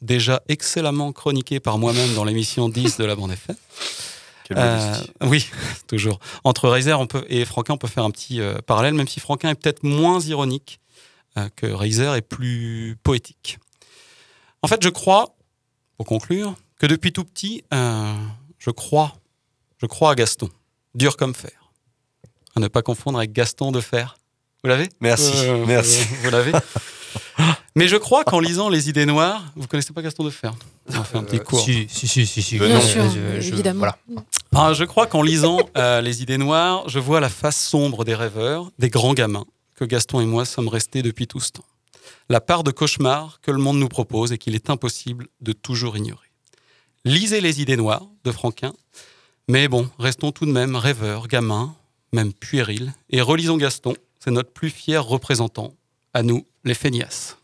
déjà 0.00 0.40
excellemment 0.48 1.12
chroniqué 1.12 1.60
par 1.60 1.76
moi-même 1.76 2.14
dans 2.14 2.24
l'émission 2.24 2.70
10 2.70 2.96
de 2.96 3.04
la 3.04 3.14
bande 3.14 3.32
FM. 3.32 3.56
Quelle 4.48 4.58
Euh, 4.58 4.94
oui, 5.22 5.46
toujours. 5.86 6.18
Entre 6.44 6.68
Razer 6.68 6.98
on 6.98 7.06
peut, 7.06 7.24
et 7.28 7.44
Franquin, 7.44 7.74
on 7.74 7.78
peut 7.78 7.88
faire 7.88 8.04
un 8.04 8.10
petit 8.10 8.40
euh, 8.40 8.58
parallèle, 8.66 8.94
même 8.94 9.06
si 9.08 9.20
Franquin 9.20 9.50
est 9.50 9.54
peut-être 9.54 9.82
moins 9.84 10.20
ironique 10.20 10.80
euh, 11.36 11.48
que 11.56 11.66
Razer 11.66 12.14
est 12.14 12.22
plus 12.22 12.96
poétique. 13.02 13.58
En 14.62 14.68
fait, 14.68 14.82
je 14.82 14.88
crois, 14.88 15.36
pour 15.96 16.06
conclure, 16.06 16.54
que 16.78 16.86
depuis 16.86 17.12
tout 17.12 17.24
petit, 17.24 17.62
euh, 17.74 18.14
je 18.58 18.70
crois, 18.70 19.14
je 19.80 19.86
crois 19.86 20.12
à 20.12 20.14
Gaston, 20.14 20.48
dur 20.94 21.16
comme 21.16 21.34
fer. 21.34 21.70
À 22.56 22.60
ne 22.60 22.68
pas 22.68 22.82
confondre 22.82 23.18
avec 23.18 23.32
Gaston 23.32 23.70
de 23.70 23.80
fer. 23.80 24.16
Vous 24.64 24.68
l'avez? 24.70 24.88
Merci, 25.00 25.32
Euh, 25.36 25.64
merci. 25.66 26.02
Vous, 26.04 26.16
vous 26.24 26.30
l'avez? 26.30 26.52
Mais 27.76 27.86
je 27.86 27.96
crois 27.96 28.24
qu'en 28.24 28.40
lisant 28.40 28.68
Les 28.68 28.88
Idées 28.88 29.06
Noires, 29.06 29.44
vous 29.54 29.68
connaissez 29.68 29.92
pas 29.92 30.02
Gaston 30.02 30.24
de 30.24 30.30
fer 30.30 30.52
On 30.88 31.04
fait 31.04 31.18
un 31.18 31.22
petit 31.22 31.38
cours. 31.38 31.60
Si, 31.60 31.86
si, 31.88 32.08
si, 32.08 32.26
si. 32.26 32.42
si. 32.42 32.58
Bien 32.58 32.80
sûr, 32.80 33.08
je- 33.08 33.40
je- 33.40 33.52
évidemment. 33.52 33.78
Voilà. 33.78 33.98
Ah, 34.54 34.72
je 34.72 34.84
crois 34.84 35.06
qu'en 35.06 35.22
lisant 35.22 35.58
euh, 35.76 36.00
Les 36.00 36.22
idées 36.22 36.38
noires, 36.38 36.88
je 36.88 36.98
vois 36.98 37.20
la 37.20 37.28
face 37.28 37.62
sombre 37.62 38.04
des 38.04 38.14
rêveurs, 38.14 38.70
des 38.78 38.88
grands 38.88 39.14
gamins, 39.14 39.46
que 39.76 39.84
Gaston 39.84 40.20
et 40.20 40.26
moi 40.26 40.44
sommes 40.44 40.68
restés 40.68 41.02
depuis 41.02 41.26
tout 41.26 41.40
ce 41.40 41.52
temps. 41.52 41.64
La 42.28 42.40
part 42.40 42.64
de 42.64 42.70
cauchemar 42.70 43.40
que 43.40 43.50
le 43.50 43.58
monde 43.58 43.78
nous 43.78 43.88
propose 43.88 44.32
et 44.32 44.38
qu'il 44.38 44.54
est 44.54 44.70
impossible 44.70 45.28
de 45.40 45.52
toujours 45.52 45.96
ignorer. 45.96 46.26
Lisez 47.04 47.40
Les 47.40 47.60
idées 47.60 47.76
noires 47.76 48.06
de 48.24 48.32
Franquin, 48.32 48.72
mais 49.48 49.68
bon, 49.68 49.88
restons 49.98 50.32
tout 50.32 50.46
de 50.46 50.52
même 50.52 50.76
rêveurs, 50.76 51.28
gamins, 51.28 51.74
même 52.12 52.32
puérils, 52.32 52.92
et 53.10 53.20
relisons 53.20 53.56
Gaston, 53.56 53.94
c'est 54.18 54.30
notre 54.30 54.50
plus 54.50 54.70
fier 54.70 55.04
représentant, 55.04 55.74
à 56.14 56.22
nous, 56.22 56.46
les 56.64 56.74
feignasses. 56.74 57.38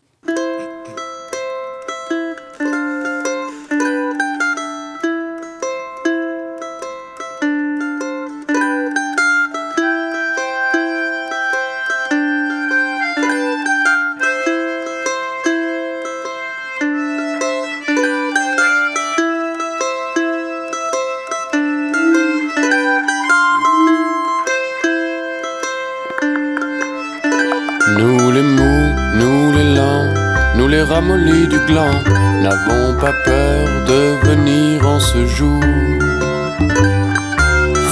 N'avons 31.72 32.94
pas 33.00 33.12
peur 33.24 33.66
de 33.86 34.28
venir 34.28 34.86
en 34.86 35.00
ce 35.00 35.26
jour. 35.26 35.62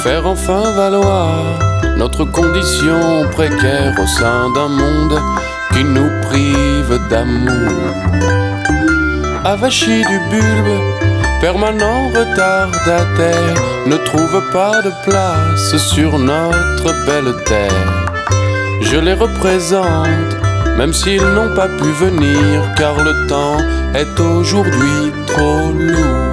Faire 0.02 0.26
enfin 0.26 0.72
valoir 0.72 1.58
notre 1.96 2.24
condition 2.24 3.24
précaire 3.32 3.94
au 4.00 4.06
sein 4.06 4.50
d'un 4.54 4.68
monde 4.68 5.18
qui 5.72 5.84
nous 5.84 6.10
prive 6.22 6.98
d'amour. 7.08 7.94
Avachi 9.44 10.04
du 10.04 10.18
bulbe, 10.30 10.80
permanent 11.40 12.08
retardataire, 12.08 13.54
ne 13.86 13.96
trouve 13.96 14.42
pas 14.52 14.82
de 14.82 14.92
place 15.04 15.76
sur 15.76 16.18
notre 16.18 16.92
belle 17.06 17.34
terre. 17.44 17.88
Je 18.82 18.96
les 18.98 19.14
représente, 19.14 20.36
même 20.76 20.92
s'ils 20.92 21.22
n'ont 21.22 21.54
pas 21.54 21.68
pu 21.68 21.90
venir, 21.92 22.62
car 22.76 22.94
le 23.02 23.26
temps 23.28 23.58
est 23.94 24.20
aujourd'hui 24.20 25.12
trop 25.26 25.70
lourd. 25.72 26.32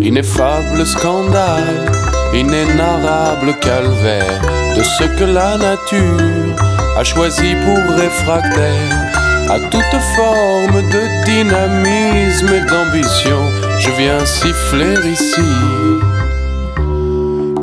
Ineffable 0.00 0.86
scandale, 0.86 1.90
inénarrable 2.34 3.54
calvaire 3.60 4.40
de 4.76 4.82
ce 4.82 5.04
que 5.18 5.24
la 5.24 5.56
nature 5.56 6.54
a 6.98 7.04
choisi 7.04 7.54
pour 7.64 7.96
réfractaire 7.96 9.06
à 9.48 9.58
toute 9.70 10.00
forme 10.16 10.82
de 10.90 11.24
dynamisme 11.24 12.52
et 12.54 12.64
d'ambition. 12.70 13.42
Je 13.78 13.90
viens 13.90 14.24
siffler 14.24 14.94
ici 15.10 15.50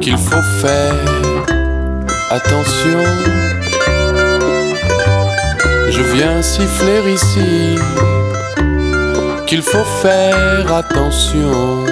qu'il 0.01 0.17
faut 0.17 0.41
faire 0.61 0.95
attention. 2.29 3.62
Je 5.95 6.01
viens 6.01 6.41
siffler 6.41 7.13
ici 7.13 7.75
qu'il 9.45 9.61
faut 9.61 9.85
faire 10.01 10.73
attention. 10.73 11.82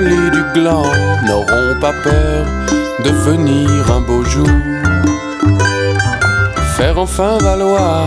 Les 0.00 0.30
du 0.30 0.42
gland, 0.54 0.84
n'aurons 1.26 1.74
pas 1.80 1.92
peur 2.04 2.46
de 3.04 3.10
venir 3.10 3.68
un 3.90 4.00
beau 4.00 4.22
jour. 4.24 4.48
Faire 6.76 6.98
enfin 6.98 7.38
valoir 7.38 8.04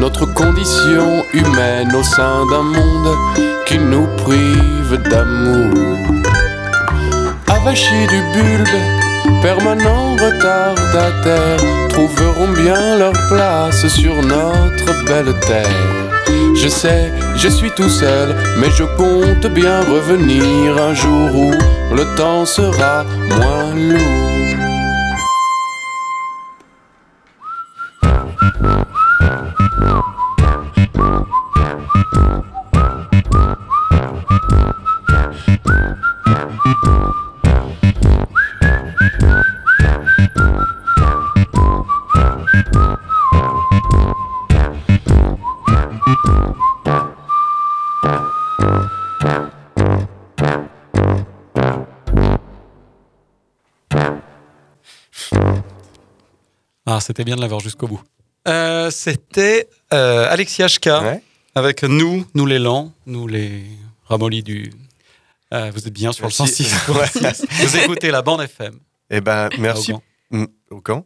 notre 0.00 0.26
condition 0.26 1.24
humaine 1.32 1.94
au 1.94 2.02
sein 2.02 2.44
d'un 2.50 2.62
monde 2.62 3.16
qui 3.66 3.78
nous 3.78 4.06
prive 4.18 4.98
d'amour. 5.10 5.96
Avachis 7.48 8.06
du 8.08 8.20
bulbe, 8.34 8.78
permanent 9.40 10.16
retardataire, 10.16 11.62
trouveront 11.88 12.52
bien 12.52 12.98
leur 12.98 13.14
place 13.28 13.86
sur 13.86 14.14
notre 14.22 15.04
belle 15.06 15.34
terre. 15.40 16.12
Je 16.54 16.68
sais, 16.68 17.12
je 17.36 17.48
suis 17.48 17.70
tout 17.70 17.88
seul, 17.88 18.34
mais 18.58 18.70
je 18.70 18.84
compte 18.96 19.46
bien 19.52 19.80
revenir 19.80 20.76
un 20.82 20.94
jour 20.94 21.34
où 21.34 21.50
le 21.94 22.16
temps 22.16 22.44
sera 22.44 23.04
moins 23.36 23.74
lourd. 23.74 24.32
C'était 57.02 57.24
bien 57.24 57.36
de 57.36 57.40
l'avoir 57.40 57.60
jusqu'au 57.60 57.88
bout. 57.88 58.00
Euh, 58.48 58.90
c'était 58.90 59.68
euh, 59.92 60.26
Alexis 60.30 60.62
HK 60.62 60.88
avec 61.54 61.82
nous, 61.82 62.26
nous 62.34 62.46
les 62.46 62.58
lents, 62.58 62.92
nous 63.06 63.26
les 63.26 63.64
ramollis 64.04 64.42
du. 64.42 64.72
Euh, 65.52 65.70
vous 65.74 65.86
êtes 65.86 65.92
bien 65.92 66.12
sur 66.12 66.24
le 66.26 66.32
Merci. 66.38 66.64
106. 66.64 66.88
Ouais. 66.88 67.32
vous 67.66 67.76
écoutez 67.76 68.10
la 68.10 68.22
bande 68.22 68.40
FM. 68.40 68.78
Eh 69.10 69.20
ben, 69.20 69.48
merci. 69.58 69.92
Mm, 70.30 70.44
Au 70.70 70.80
camp 70.80 71.04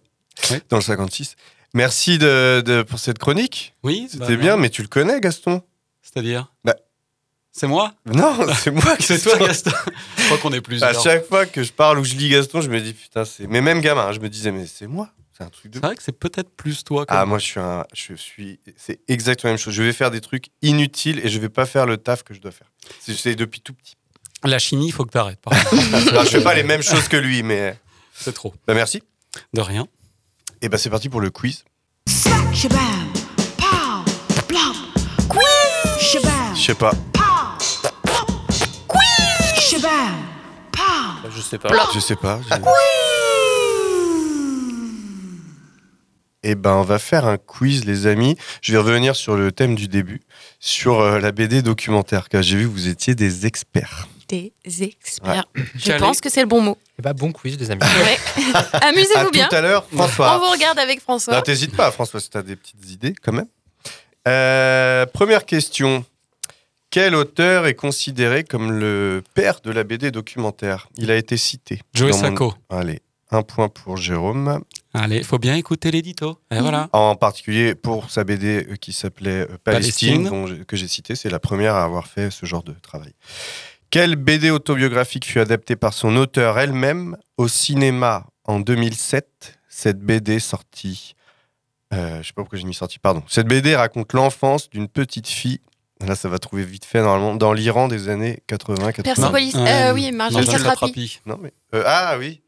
Dans 0.68 0.76
le 0.76 0.82
56. 0.82 1.34
Merci 1.74 2.18
de, 2.18 2.62
de- 2.64 2.82
pour 2.82 2.98
cette 2.98 3.18
chronique. 3.18 3.74
Oui, 3.82 4.06
C'était 4.10 4.36
bah, 4.36 4.36
bien, 4.36 4.52
non. 4.56 4.62
mais 4.62 4.70
tu 4.70 4.82
le 4.82 4.88
connais, 4.88 5.20
Gaston 5.20 5.62
C'est-à-dire 6.02 6.52
Bah. 6.64 6.76
C'est 7.50 7.66
moi 7.66 7.92
Non, 8.06 8.36
c'est 8.54 8.70
moi. 8.70 8.96
C'est 9.00 9.18
toi, 9.18 9.38
Gaston. 9.38 9.70
Je 10.18 10.24
crois 10.26 10.38
qu'on 10.38 10.52
est 10.52 10.60
plusieurs. 10.60 10.90
À 10.90 11.02
chaque 11.02 11.26
fois 11.26 11.46
que 11.46 11.62
je 11.62 11.72
parle 11.72 11.98
ou 11.98 12.04
je 12.04 12.14
lis 12.14 12.28
Gaston, 12.28 12.60
je 12.60 12.68
me 12.68 12.80
dis 12.80 12.92
putain, 12.92 13.24
c'est. 13.24 13.46
Mais 13.46 13.62
même 13.62 13.80
gamin, 13.80 14.06
hein, 14.08 14.12
je 14.12 14.20
me 14.20 14.28
disais, 14.28 14.52
mais 14.52 14.66
c'est 14.66 14.86
moi. 14.86 15.08
C'est 15.36 15.44
un 15.44 15.50
truc 15.50 15.70
de. 15.70 15.78
C'est 15.78 15.86
vrai 15.86 15.96
que 15.96 16.02
c'est 16.02 16.18
peut-être 16.18 16.48
plus 16.50 16.82
toi. 16.82 17.04
que 17.04 17.12
Ah, 17.12 17.26
moi, 17.26 17.38
je 17.38 17.44
suis 17.44 17.60
un. 17.60 17.84
Je 17.92 18.14
suis. 18.14 18.58
C'est 18.76 19.00
exactement 19.08 19.50
la 19.50 19.54
même 19.54 19.58
chose. 19.58 19.74
Je 19.74 19.82
vais 19.82 19.92
faire 19.92 20.10
des 20.10 20.22
trucs 20.22 20.46
inutiles 20.62 21.20
et 21.24 21.28
je 21.28 21.38
vais 21.38 21.50
pas 21.50 21.66
faire 21.66 21.84
le 21.84 21.98
taf 21.98 22.22
que 22.22 22.32
je 22.32 22.40
dois 22.40 22.52
faire. 22.52 22.68
C'est- 23.00 23.34
depuis 23.34 23.60
tout 23.60 23.74
petit. 23.74 23.96
La 24.44 24.58
chimie, 24.58 24.86
il 24.86 24.92
faut 24.92 25.04
que 25.04 25.10
tu 25.12 25.18
arrêtes. 25.18 25.40
Je 25.52 26.28
fais 26.28 26.42
pas 26.42 26.54
les 26.54 26.62
mêmes 26.62 26.82
choses 26.82 27.08
que 27.08 27.16
lui, 27.16 27.42
mais. 27.42 27.78
C'est 28.14 28.32
trop. 28.32 28.54
Bah, 28.66 28.74
merci. 28.74 29.02
De 29.52 29.60
rien. 29.60 29.86
Et 30.62 30.68
bah, 30.68 30.78
c'est 30.78 30.90
parti 30.90 31.08
pour 31.08 31.20
le 31.20 31.30
quiz. 31.30 31.64
Je 32.06 32.12
sais 32.54 32.68
pas. 36.74 36.92
quiz, 38.88 39.60
shabam, 39.60 40.14
pow. 40.72 41.30
Je 41.30 41.40
sais 41.40 41.58
pas. 41.58 41.68
Je 41.94 42.00
sais 42.00 42.16
pas. 42.16 42.40
Eh 46.48 46.54
ben, 46.54 46.74
on 46.76 46.82
va 46.82 47.00
faire 47.00 47.26
un 47.26 47.38
quiz, 47.38 47.84
les 47.86 48.06
amis. 48.06 48.36
Je 48.62 48.70
vais 48.70 48.78
revenir 48.78 49.16
sur 49.16 49.36
le 49.36 49.50
thème 49.50 49.74
du 49.74 49.88
début, 49.88 50.20
sur 50.60 51.00
euh, 51.00 51.18
la 51.18 51.32
BD 51.32 51.60
documentaire, 51.60 52.28
car 52.28 52.40
j'ai 52.40 52.56
vu 52.56 52.62
que 52.68 52.70
vous 52.72 52.86
étiez 52.86 53.16
des 53.16 53.46
experts. 53.46 54.06
Des 54.28 54.52
experts. 54.80 55.44
Ouais. 55.56 55.62
Je 55.76 55.92
pense 55.98 56.20
que 56.20 56.28
c'est 56.30 56.40
le 56.42 56.46
bon 56.46 56.60
mot. 56.60 56.78
Eh 57.00 57.02
bah, 57.02 57.14
bon 57.14 57.32
quiz, 57.32 57.58
les 57.58 57.68
amis. 57.72 57.82
Ouais. 57.82 58.44
Amusez-vous 58.80 59.26
À 59.26 59.30
bien. 59.32 59.48
tout 59.48 59.56
à 59.56 59.60
l'heure, 59.60 59.86
François. 59.92 60.36
On 60.36 60.46
vous 60.46 60.52
regarde 60.52 60.78
avec 60.78 61.00
François. 61.00 61.34
Non, 61.34 61.42
t'hésites 61.42 61.74
pas, 61.76 61.90
François, 61.90 62.20
si 62.20 62.30
t'as 62.30 62.42
des 62.42 62.54
petites 62.54 62.90
idées, 62.90 63.14
quand 63.20 63.32
même. 63.32 63.48
Euh, 64.28 65.04
première 65.06 65.46
question. 65.46 66.04
Quel 66.90 67.16
auteur 67.16 67.66
est 67.66 67.74
considéré 67.74 68.44
comme 68.44 68.70
le 68.70 69.22
père 69.34 69.58
de 69.64 69.72
la 69.72 69.82
BD 69.82 70.12
documentaire? 70.12 70.88
Il 70.96 71.10
a 71.10 71.16
été 71.16 71.36
cité. 71.36 71.80
Joey 71.92 72.12
mon- 72.12 72.18
Sacco. 72.20 72.54
Allez, 72.70 73.00
un 73.32 73.42
point 73.42 73.68
pour 73.68 73.96
Jérôme. 73.96 74.62
Allez, 74.96 75.22
faut 75.22 75.38
bien 75.38 75.54
écouter 75.56 75.90
l'édito. 75.90 76.38
Et 76.50 76.60
voilà. 76.60 76.88
En 76.92 77.14
particulier 77.16 77.74
pour 77.74 78.10
sa 78.10 78.24
BD 78.24 78.66
euh, 78.70 78.76
qui 78.76 78.92
s'appelait 78.92 79.42
euh, 79.48 79.58
Palestine, 79.62 80.22
Palestine. 80.22 80.24
dont 80.24 80.46
j'ai- 80.46 80.64
que 80.64 80.76
j'ai 80.76 80.88
cité. 80.88 81.14
C'est 81.14 81.30
la 81.30 81.38
première 81.38 81.74
à 81.74 81.84
avoir 81.84 82.06
fait 82.06 82.30
ce 82.30 82.46
genre 82.46 82.62
de 82.62 82.72
travail. 82.72 83.12
Quelle 83.90 84.16
BD 84.16 84.50
autobiographique 84.50 85.24
fut 85.26 85.38
adaptée 85.40 85.76
par 85.76 85.92
son 85.94 86.16
auteur 86.16 86.58
elle-même 86.58 87.16
au 87.36 87.46
cinéma 87.48 88.26
en 88.44 88.58
2007 88.60 89.58
Cette 89.68 90.00
BD 90.00 90.38
sortie. 90.40 91.14
euh, 91.94 92.18
je 92.22 92.26
sais 92.28 92.32
pas 92.32 92.42
pourquoi 92.42 92.58
j'ai 92.58 92.64
mis 92.64 92.74
sortie, 92.74 92.98
pardon. 92.98 93.22
Cette 93.28 93.46
BD 93.46 93.76
raconte 93.76 94.12
l'enfance 94.12 94.68
d'une 94.70 94.88
petite 94.88 95.28
fille. 95.28 95.60
Là, 96.06 96.14
ça 96.14 96.28
va 96.28 96.38
trouver 96.38 96.64
vite 96.64 96.84
fait 96.84 97.00
normalement 97.00 97.34
dans 97.36 97.52
l'Iran 97.54 97.88
des 97.88 98.08
années 98.10 98.42
80-90. 98.48 99.02
Persepolis. 99.02 99.54
Euh, 99.56 99.94
oui, 99.94 100.10
Marjane 100.12 100.44
Satrapi. 100.44 100.68
Satrapi. 100.68 101.20
Non, 101.26 101.38
mais. 101.40 101.52
euh, 101.74 101.82
ah 101.86 102.16
oui. 102.18 102.42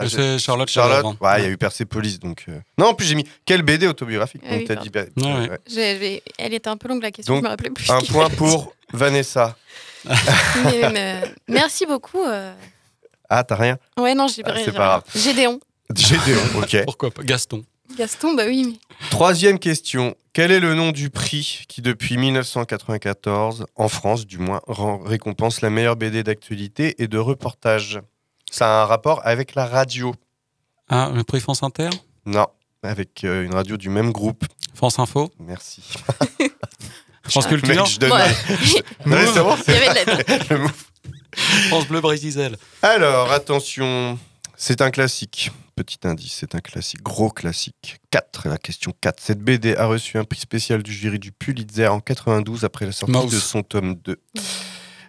Ah, 0.00 0.08
c'est 0.08 0.38
Charlotte 0.38 0.68
Charlotte. 0.68 1.16
Ouais, 1.20 1.40
il 1.40 1.42
y 1.44 1.46
a 1.46 1.50
eu 1.50 1.56
Persepolis. 1.56 2.18
Donc, 2.18 2.44
euh, 2.48 2.58
Non, 2.78 2.86
en 2.88 2.94
plus, 2.94 3.06
j'ai 3.06 3.14
mis 3.14 3.26
quelle 3.44 3.62
BD 3.62 3.86
autobiographique 3.86 4.42
Ah 4.44 4.50
Donc, 4.50 4.58
oui, 4.60 4.64
t'as 4.66 4.74
pardon. 4.76 4.90
dit. 5.16 5.18
bah, 5.24 5.58
Ouais, 5.76 5.98
ouais. 5.98 6.22
Elle 6.38 6.54
était 6.54 6.68
un 6.68 6.76
peu 6.76 6.88
longue 6.88 7.02
la 7.02 7.10
question, 7.10 7.34
Donc, 7.34 7.42
je 7.42 7.44
me 7.44 7.50
rappelais 7.50 7.70
plus. 7.70 7.90
un 7.90 8.00
point 8.00 8.28
pour 8.30 8.74
Vanessa. 8.92 9.56
Mais, 10.64 10.82
euh, 10.84 11.26
merci 11.48 11.86
beaucoup. 11.86 12.22
euh. 12.24 12.54
Ah, 13.28 13.44
t'as 13.44 13.56
rien? 13.56 13.78
Ouais, 13.98 14.14
non, 14.14 14.26
j'ai 14.28 14.42
Ah, 14.44 14.52
c'est 14.56 14.64
j'ai- 14.66 14.72
pas 14.72 14.78
grave. 14.78 15.02
Gédéon. 15.14 15.60
Gédéon, 15.94 16.40
ok. 16.62 16.84
Pourquoi 16.84 17.10
pas 17.10 17.22
Gaston. 17.22 17.64
Gaston, 17.96 18.34
bah 18.34 18.44
oui. 18.46 18.64
mais- 18.66 19.08
Troisième 19.10 19.58
question. 19.58 20.14
Quel 20.34 20.52
est 20.52 20.60
le 20.60 20.74
nom 20.74 20.92
du 20.92 21.10
prix 21.10 21.64
qui, 21.68 21.82
depuis 21.82 22.16
1994, 22.16 23.66
en 23.76 23.88
France 23.88 24.26
du 24.26 24.38
moins, 24.38 24.60
rend- 24.66 24.98
récompense 24.98 25.62
la 25.62 25.70
meilleure 25.70 25.96
BD 25.96 26.22
d'actualité 26.22 27.02
et 27.02 27.08
de 27.08 27.18
reportage? 27.18 28.00
Ça 28.50 28.80
a 28.80 28.82
un 28.82 28.86
rapport 28.86 29.20
avec 29.24 29.54
la 29.54 29.66
radio 29.66 30.14
Ah, 30.88 31.10
le 31.14 31.22
prix 31.24 31.40
France 31.40 31.62
Inter? 31.62 31.90
Non, 32.26 32.46
avec 32.82 33.24
euh, 33.24 33.44
une 33.44 33.54
radio 33.54 33.76
du 33.76 33.88
même 33.88 34.10
groupe. 34.12 34.44
France 34.74 34.98
Info? 34.98 35.30
Merci. 35.38 35.82
France 37.28 37.50
Mec, 37.50 37.60
Culture 37.62 37.84
je 37.86 37.98
donne- 37.98 38.12
Ouais. 38.12 38.24
Non, 39.06 39.16
mais 39.16 39.26
c'est 39.26 39.40
bon, 39.42 39.56
Il 39.66 39.74
y 39.74 39.76
avait 39.76 40.04
de 40.04 40.10
la- 40.10 40.56
le 40.56 40.58
move. 40.62 40.84
France 41.68 41.86
Bleu 41.88 42.00
Brésil. 42.00 42.56
Alors, 42.82 43.30
attention, 43.32 44.18
c'est 44.56 44.80
un 44.80 44.90
classique. 44.90 45.50
Petit 45.76 45.98
indice, 46.04 46.34
c'est 46.40 46.54
un 46.56 46.60
classique, 46.60 47.02
gros 47.02 47.28
classique. 47.30 47.98
4, 48.10 48.48
la 48.48 48.58
question 48.58 48.92
4. 49.00 49.20
Cette 49.22 49.38
BD 49.40 49.76
a 49.76 49.86
reçu 49.86 50.18
un 50.18 50.24
prix 50.24 50.40
spécial 50.40 50.82
du 50.82 50.92
jury 50.92 51.18
du 51.20 51.30
Pulitzer 51.30 51.86
en 51.88 52.00
92 52.00 52.64
après 52.64 52.86
la 52.86 52.92
sortie 52.92 53.12
Mouse. 53.12 53.30
de 53.30 53.38
son 53.38 53.62
tome 53.62 53.94
2. 53.96 54.20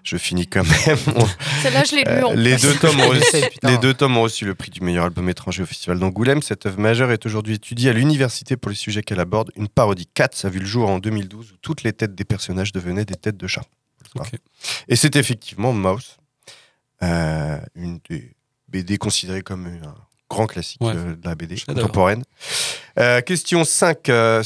Je 0.03 0.17
finis 0.17 0.47
quand 0.47 0.63
même. 0.63 0.97
Celle-là, 1.61 1.83
je 1.83 1.95
l'ai 1.95 2.03
lu 2.03 2.09
Euh, 2.09 2.23
en 2.23 2.33
les, 2.33 2.55
deux 2.57 2.73
tomes 2.75 2.99
ont 3.01 3.09
reçu, 3.09 3.35
les 3.63 3.77
deux 3.77 3.93
tomes 3.93 4.17
ont 4.17 4.21
reçu 4.23 4.45
le 4.45 4.55
prix 4.55 4.71
du 4.71 4.81
meilleur 4.81 5.05
album 5.05 5.27
étranger 5.29 5.63
au 5.63 5.65
Festival 5.65 5.99
d'Angoulême. 5.99 6.41
Cette 6.41 6.65
œuvre 6.65 6.79
majeure 6.79 7.11
est 7.11 7.25
aujourd'hui 7.25 7.55
étudiée 7.55 7.89
à 7.89 7.93
l'université 7.93 8.57
pour 8.57 8.69
les 8.69 8.75
sujets 8.77 9.03
qu'elle 9.03 9.19
aborde. 9.19 9.51
Une 9.55 9.67
parodie 9.67 10.07
4 10.13 10.45
a 10.45 10.49
vu 10.49 10.59
le 10.59 10.65
jour 10.65 10.89
en 10.89 10.99
2012 10.99 11.51
où 11.51 11.55
toutes 11.61 11.83
les 11.83 11.93
têtes 11.93 12.15
des 12.15 12.25
personnages 12.25 12.71
devenaient 12.71 13.05
des 13.05 13.15
têtes 13.15 13.37
de 13.37 13.47
chat. 13.47 13.63
Et 14.87 14.95
c'est 14.95 15.15
effectivement 15.15 15.71
Mouse, 15.73 16.17
euh, 17.03 17.59
une 17.75 17.99
des 18.09 18.33
BD 18.67 18.97
considérée 18.97 19.41
comme 19.41 19.67
un 19.67 19.95
grand 20.29 20.47
classique 20.47 20.81
Ouais. 20.81 20.93
euh, 20.95 21.15
de 21.15 21.27
la 21.27 21.35
BD 21.35 21.59
contemporaine. 21.59 22.23
Euh, 22.99 23.21
question 23.21 23.63
5. 23.63 24.09
euh, 24.09 24.43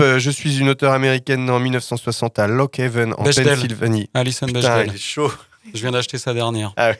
Euh, 0.00 0.18
Je 0.18 0.30
suis 0.30 0.58
une 0.58 0.68
auteure 0.68 0.92
américaine 0.92 1.44
née 1.44 1.50
en 1.52 1.60
1960 1.60 2.38
à 2.38 2.46
Lock 2.46 2.78
Haven, 2.80 3.14
en 3.16 3.22
Bechdel. 3.22 3.46
Pennsylvanie. 3.54 4.10
Alison 4.14 4.46
Putain, 4.46 4.60
Bechdel. 4.60 4.86
il 4.88 4.94
est 4.94 4.98
chaud. 4.98 5.32
Je 5.72 5.80
viens 5.80 5.92
d'acheter 5.92 6.18
sa 6.18 6.34
dernière. 6.34 6.72
Ah. 6.76 6.92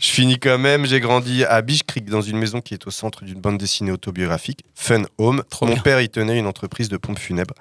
Je 0.00 0.08
finis 0.08 0.38
quand 0.40 0.58
même. 0.58 0.84
J'ai 0.86 0.98
grandi 0.98 1.44
à 1.44 1.62
Beach 1.62 1.82
Creek 1.84 2.06
dans 2.06 2.22
une 2.22 2.38
maison 2.38 2.60
qui 2.60 2.74
est 2.74 2.86
au 2.86 2.90
centre 2.90 3.24
d'une 3.24 3.40
bande 3.40 3.56
dessinée 3.58 3.92
autobiographique, 3.92 4.64
Fun 4.74 5.02
Home. 5.18 5.44
Trop 5.48 5.66
Mon 5.66 5.74
bien. 5.74 5.82
père 5.82 6.00
y 6.00 6.08
tenait 6.08 6.38
une 6.38 6.46
entreprise 6.46 6.88
de 6.88 6.96
pompes 6.96 7.18
funèbres. 7.20 7.54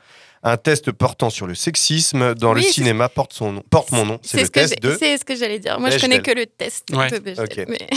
Un 0.46 0.58
test 0.58 0.92
portant 0.92 1.30
sur 1.30 1.46
le 1.48 1.56
sexisme 1.56 2.34
dans 2.36 2.54
le 2.54 2.60
Oui, 2.62 2.66
cinéma 2.66 3.08
porte, 3.10 3.32
son 3.32 3.54
nom, 3.54 3.64
porte 3.70 3.92
mon 3.92 4.06
nom. 4.06 4.20
C'est 4.24 4.40
le 4.40 4.46
ce 4.46 4.50
que 4.52 4.60
test 4.60 4.82
de 4.82 4.98
c'est 5.00 5.18
ce 5.18 5.24
que 5.24 5.36
j'allais 5.38 5.60
dire. 5.60 5.80
Moi, 5.80 5.90
je 5.90 5.96
Bechdel. 5.96 6.10
connais 6.10 6.22
que 6.22 6.32
le 6.38 6.46
test 6.48 6.90
Ouais. 6.92 7.10
de 7.12 7.20
Bechdel. 7.20 7.46
Ok. 7.46 7.66
mais- 7.70 7.88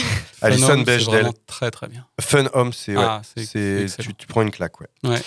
Alison 0.43 0.67
Fun 0.67 0.73
Home, 0.75 0.79
c'est 0.87 0.97
Bechdel. 0.97 1.15
vraiment 1.15 1.35
Très 1.47 1.71
très 1.73 1.89
bien. 1.89 2.07
Fun 2.21 2.45
Home, 2.53 2.73
c'est. 2.73 2.97
ouais, 2.97 3.03
Ah, 3.05 3.23
tu, 3.99 4.15
tu 4.15 4.27
prends 4.29 4.43
une 4.43 4.51
claque, 4.53 4.79
ouais. 4.81 4.87
Ouais. 5.05 5.21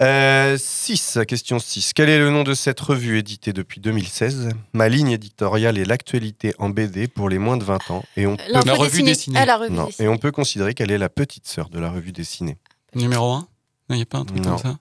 6, 0.00 1.18
question 1.26 1.58
6. 1.58 1.92
Quel 1.94 2.08
est 2.10 2.18
le 2.18 2.30
nom 2.30 2.42
de 2.42 2.54
cette 2.54 2.78
revue 2.80 3.18
éditée 3.18 3.52
depuis 3.52 3.80
2016 3.80 4.50
Ma 4.74 4.88
ligne 4.88 5.10
éditoriale 5.10 5.78
est 5.78 5.84
l'actualité 5.84 6.54
en 6.58 6.68
BD 6.68 7.08
pour 7.08 7.28
les 7.28 7.38
moins 7.38 7.56
de 7.56 7.64
20 7.64 7.90
ans. 7.90 8.04
Et 8.16 8.26
on, 8.26 8.36
L'info 8.48 8.66
La 8.66 8.74
revue 8.74 9.02
dessinée. 9.02 9.10
dessinée. 9.12 9.38
Ah, 9.40 9.46
la 9.46 9.56
revue 9.56 9.72
non, 9.74 9.86
dessinée. 9.86 10.06
et 10.06 10.10
on 10.10 10.18
peut 10.18 10.32
considérer 10.32 10.74
qu'elle 10.74 10.90
est 10.90 10.98
la 10.98 11.08
petite 11.08 11.46
sœur 11.46 11.68
de 11.70 11.78
la 11.78 11.90
revue 11.90 12.12
dessinée. 12.12 12.58
Numéro 12.94 13.32
1 13.32 13.48
Il 13.90 13.96
n'y 13.96 14.02
a 14.02 14.06
pas 14.06 14.18
un 14.18 14.24
truc 14.24 14.38
Non. 14.44 14.50
comme 14.56 14.58
ça 14.72 14.78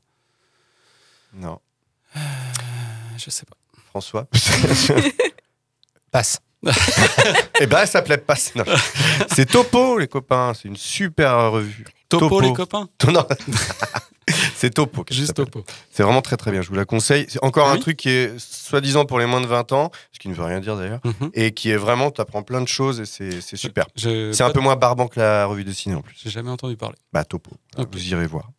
Non. 1.33 1.59
Euh, 2.17 2.19
Je 3.17 3.29
sais 3.29 3.45
pas. 3.45 3.55
François? 3.89 4.27
Passe. 6.11 6.39
Eh 7.61 7.67
ben, 7.67 7.85
ça 7.85 8.01
plaît 8.01 8.17
pas. 8.17 8.35
Non. 8.55 8.65
C'est 9.33 9.45
Topo, 9.45 9.97
les 9.97 10.07
copains. 10.09 10.51
C'est 10.53 10.67
une 10.67 10.75
super 10.75 11.51
revue. 11.51 11.85
Topo, 12.09 12.41
les 12.41 12.51
copains? 12.51 12.89
Non. 13.07 13.25
C'est 14.65 14.71
Topo. 14.73 15.05
Juste. 15.11 15.35
Topo. 15.35 15.63
C'est 15.91 16.01
vraiment 16.03 16.21
très 16.23 16.37
très 16.37 16.51
bien. 16.51 16.61
Je 16.63 16.69
vous 16.69 16.75
la 16.75 16.85
conseille. 16.85 17.25
C'est 17.29 17.43
encore 17.43 17.67
Ah 17.69 17.73
un 17.73 17.77
truc 17.77 17.97
qui 17.97 18.09
est 18.09 18.33
soi-disant 18.39 19.05
pour 19.05 19.19
les 19.19 19.25
moins 19.27 19.41
de 19.41 19.45
20 19.45 19.71
ans, 19.73 19.91
ce 20.11 20.17
qui 20.19 20.27
ne 20.27 20.33
veut 20.33 20.43
rien 20.43 20.59
dire 20.59 20.75
d'ailleurs, 20.75 21.01
Mhm. 21.03 21.29
et 21.35 21.51
qui 21.53 21.69
est 21.69 21.77
vraiment, 21.77 22.09
tu 22.09 22.19
apprends 22.19 22.41
plein 22.41 22.61
de 22.61 22.67
choses 22.67 22.99
et 22.99 23.05
c'est 23.05 23.41
c'est 23.41 23.57
super. 23.57 23.85
Je- 23.95 24.31
C'est 24.31 24.43
un 24.43 24.49
peu 24.49 24.59
moins 24.59 24.75
barbant 24.75 25.07
que 25.07 25.19
la 25.19 25.45
revue 25.45 25.63
dessinée 25.63 25.93
en 25.95 26.01
plus. 26.01 26.15
J'ai 26.23 26.31
jamais 26.31 26.49
entendu 26.49 26.75
parler. 26.77 26.95
Bah, 27.13 27.23
Topo. 27.23 27.51
Vous 27.77 28.07
irez 28.07 28.25
voir. 28.25 28.49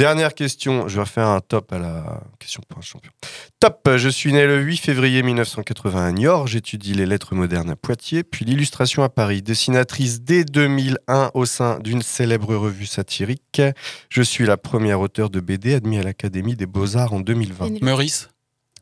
Dernière 0.00 0.32
question, 0.34 0.88
je 0.88 0.98
vais 0.98 1.04
faire 1.04 1.26
un 1.28 1.40
top 1.40 1.70
à 1.74 1.78
la 1.78 2.22
question 2.38 2.62
pour 2.66 2.78
un 2.78 2.80
champion. 2.80 3.12
Top, 3.58 3.86
je 3.98 4.08
suis 4.08 4.32
né 4.32 4.46
le 4.46 4.58
8 4.62 4.78
février 4.78 5.22
1980 5.22 6.06
à 6.06 6.10
Niort, 6.12 6.46
j'étudie 6.46 6.94
les 6.94 7.04
lettres 7.04 7.34
modernes 7.34 7.68
à 7.68 7.76
Poitiers, 7.76 8.24
puis 8.24 8.46
l'illustration 8.46 9.02
à 9.02 9.10
Paris, 9.10 9.42
dessinatrice 9.42 10.22
dès 10.22 10.44
2001 10.46 11.32
au 11.34 11.44
sein 11.44 11.78
d'une 11.80 12.00
célèbre 12.00 12.56
revue 12.56 12.86
satirique. 12.86 13.60
Je 14.08 14.22
suis 14.22 14.46
la 14.46 14.56
première 14.56 15.00
auteure 15.00 15.28
de 15.28 15.38
BD 15.40 15.74
admise 15.74 16.00
à 16.00 16.02
l'Académie 16.04 16.56
des 16.56 16.64
Beaux-Arts 16.64 17.12
en 17.12 17.20
2020. 17.20 17.66
Pénélope. 17.66 17.82
Meurice 17.82 18.30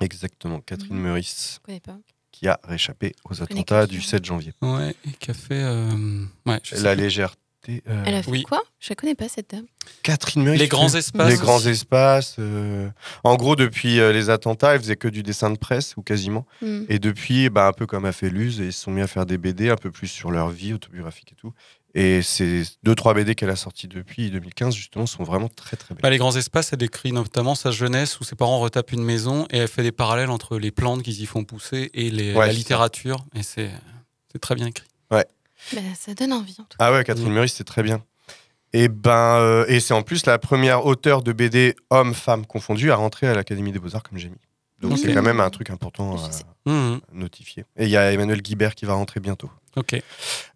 Exactement, 0.00 0.60
Catherine 0.60 0.94
Mhm. 0.94 1.02
Meurice, 1.02 1.58
Je 1.60 1.66
connais 1.66 1.80
pas. 1.80 1.98
qui 2.30 2.46
a 2.46 2.60
réchappé 2.62 3.16
aux 3.28 3.42
attentats 3.42 3.88
du 3.88 4.00
ça. 4.02 4.10
7 4.10 4.24
janvier. 4.24 4.52
Ouais, 4.62 4.94
et 5.04 5.10
qui 5.18 5.32
a 5.32 5.34
fait. 5.34 5.60
euh, 5.64 6.24
Ouais, 6.46 6.60
je 6.62 6.76
sais 6.76 6.82
La 6.82 6.94
plus. 6.94 7.02
Euh, 7.88 8.02
Elle 8.06 8.14
a 8.14 8.22
fait 8.22 8.30
oui. 8.30 8.42
quoi? 8.42 8.62
Je 8.80 8.90
la 8.90 8.96
connais 8.96 9.14
pas, 9.14 9.28
cette 9.28 9.50
dame. 9.50 9.66
Catherine 10.02 10.42
Meurice. 10.42 10.60
Les 10.60 10.68
grands 10.68 10.94
espaces 10.94 11.30
Les 11.30 11.36
grands 11.36 11.64
espaces. 11.66 12.36
euh, 12.38 12.88
En 13.24 13.36
gros, 13.36 13.56
depuis 13.56 14.00
euh, 14.00 14.12
les 14.12 14.30
attentats, 14.30 14.74
elle 14.74 14.80
faisait 14.80 14.96
que 14.96 15.08
du 15.08 15.22
dessin 15.22 15.50
de 15.50 15.58
presse, 15.58 15.94
ou 15.96 16.02
quasiment. 16.02 16.46
Hmm. 16.62 16.84
Et 16.88 16.98
depuis, 16.98 17.48
bah, 17.50 17.66
un 17.66 17.72
peu 17.72 17.86
comme 17.86 18.04
a 18.04 18.12
fait 18.12 18.30
Luz, 18.30 18.58
ils 18.58 18.72
se 18.72 18.82
sont 18.82 18.90
mis 18.90 19.00
à 19.02 19.06
faire 19.06 19.26
des 19.26 19.38
BD 19.38 19.70
un 19.70 19.76
peu 19.76 19.90
plus 19.90 20.08
sur 20.08 20.30
leur 20.30 20.48
vie 20.50 20.72
autobiographique 20.74 21.32
et 21.32 21.36
tout. 21.36 21.52
Et 21.94 22.20
ces 22.22 22.64
deux, 22.82 22.94
trois 22.94 23.14
BD 23.14 23.34
qu'elle 23.34 23.48
a 23.50 23.56
sortis 23.56 23.88
depuis 23.88 24.30
2015, 24.30 24.74
justement, 24.74 25.06
sont 25.06 25.24
vraiment 25.24 25.48
très, 25.48 25.76
très 25.76 25.94
belles. 25.94 26.02
Bah, 26.02 26.10
les 26.10 26.18
grands 26.18 26.36
espaces, 26.36 26.72
elle 26.72 26.78
décrit 26.78 27.12
notamment 27.12 27.54
sa 27.54 27.70
jeunesse 27.70 28.20
où 28.20 28.24
ses 28.24 28.36
parents 28.36 28.60
retapent 28.60 28.92
une 28.92 29.02
maison 29.02 29.46
et 29.50 29.58
elle 29.58 29.68
fait 29.68 29.82
des 29.82 29.90
parallèles 29.92 30.30
entre 30.30 30.58
les 30.58 30.70
plantes 30.70 31.02
qu'ils 31.02 31.20
y 31.22 31.26
font 31.26 31.44
pousser 31.44 31.90
et 31.94 32.10
les- 32.10 32.34
Ouais, 32.34 32.46
la 32.46 32.52
littérature. 32.52 33.24
Et 33.34 33.42
c'est 33.42 33.70
c'est 34.30 34.38
très 34.38 34.54
bien 34.54 34.66
écrit. 34.66 34.86
Bah, 35.72 35.80
ça 35.98 36.14
donne 36.14 36.32
envie, 36.32 36.56
en 36.58 36.64
tout 36.64 36.76
cas. 36.78 36.84
Ah 36.86 36.92
ouais, 36.92 37.04
Catherine. 37.04 37.30
Meurice, 37.32 37.54
c'est 37.54 37.64
très 37.64 37.82
bien. 37.82 38.02
Et 38.72 38.88
ben, 38.88 39.36
euh, 39.38 39.64
et 39.68 39.80
c'est 39.80 39.94
en 39.94 40.02
plus 40.02 40.26
la 40.26 40.38
première 40.38 40.84
auteure 40.84 41.22
de 41.22 41.32
BD 41.32 41.74
hommes-femmes 41.90 42.44
confondus 42.46 42.90
à 42.92 42.96
rentrer 42.96 43.26
à 43.26 43.34
l'Académie 43.34 43.72
des 43.72 43.78
Beaux-Arts, 43.78 44.02
comme 44.02 44.18
j'ai 44.18 44.28
mis. 44.28 44.36
Donc 44.80 44.96
c'est 44.96 45.12
quand 45.12 45.22
même 45.22 45.40
un 45.40 45.50
truc 45.50 45.70
important 45.70 46.16
à. 46.16 46.70
Mhm. 46.70 47.00
notifier. 47.12 47.64
Et 47.76 47.84
il 47.84 47.90
y 47.90 47.96
a 47.96 48.12
Emmanuel 48.12 48.40
Guibert 48.42 48.74
qui 48.76 48.84
va 48.84 48.92
rentrer 48.92 49.18
bientôt. 49.20 49.50
Ok. 49.76 49.96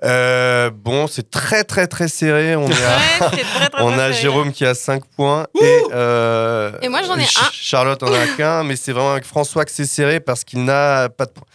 Euh, 0.05 0.71
bon, 0.71 1.07
c'est 1.09 1.31
très 1.31 1.65
très 1.65 1.87
très 1.89 2.07
serré. 2.07 2.55
On, 2.55 2.69
est 2.69 2.85
à- 2.85 2.97
Ouais, 2.99 3.03
c'est 3.19 3.43
très, 3.43 3.69
très, 3.71 3.83
on 3.83 3.91
très 3.93 4.01
a 4.01 4.09
serré. 4.13 4.23
Jérôme 4.23 4.53
qui 4.53 4.65
a 4.65 4.75
5 4.75 5.05
points 5.07 5.47
et, 5.61 5.83
euh, 5.93 6.73
Et 6.83 6.89
moi, 6.89 7.03
j'en 7.03 7.17
ai 7.17 7.25
Ch- 7.25 7.39
un. 7.43 7.51
Charlotte 7.53 8.03
en 8.03 8.13
a 8.13 8.27
qu'un, 8.37 8.63
mais 8.63 8.77
c'est 8.77 8.93
vraiment 8.93 9.13
avec 9.13 9.25
François 9.25 9.65
que 9.65 9.71
c'est 9.73 9.87
serré 9.87 10.21
parce 10.21 10.45
qu'il 10.45 10.63
n'a 10.65 11.09
pas 11.09 11.27
de 11.27 11.31
points. 11.33 11.47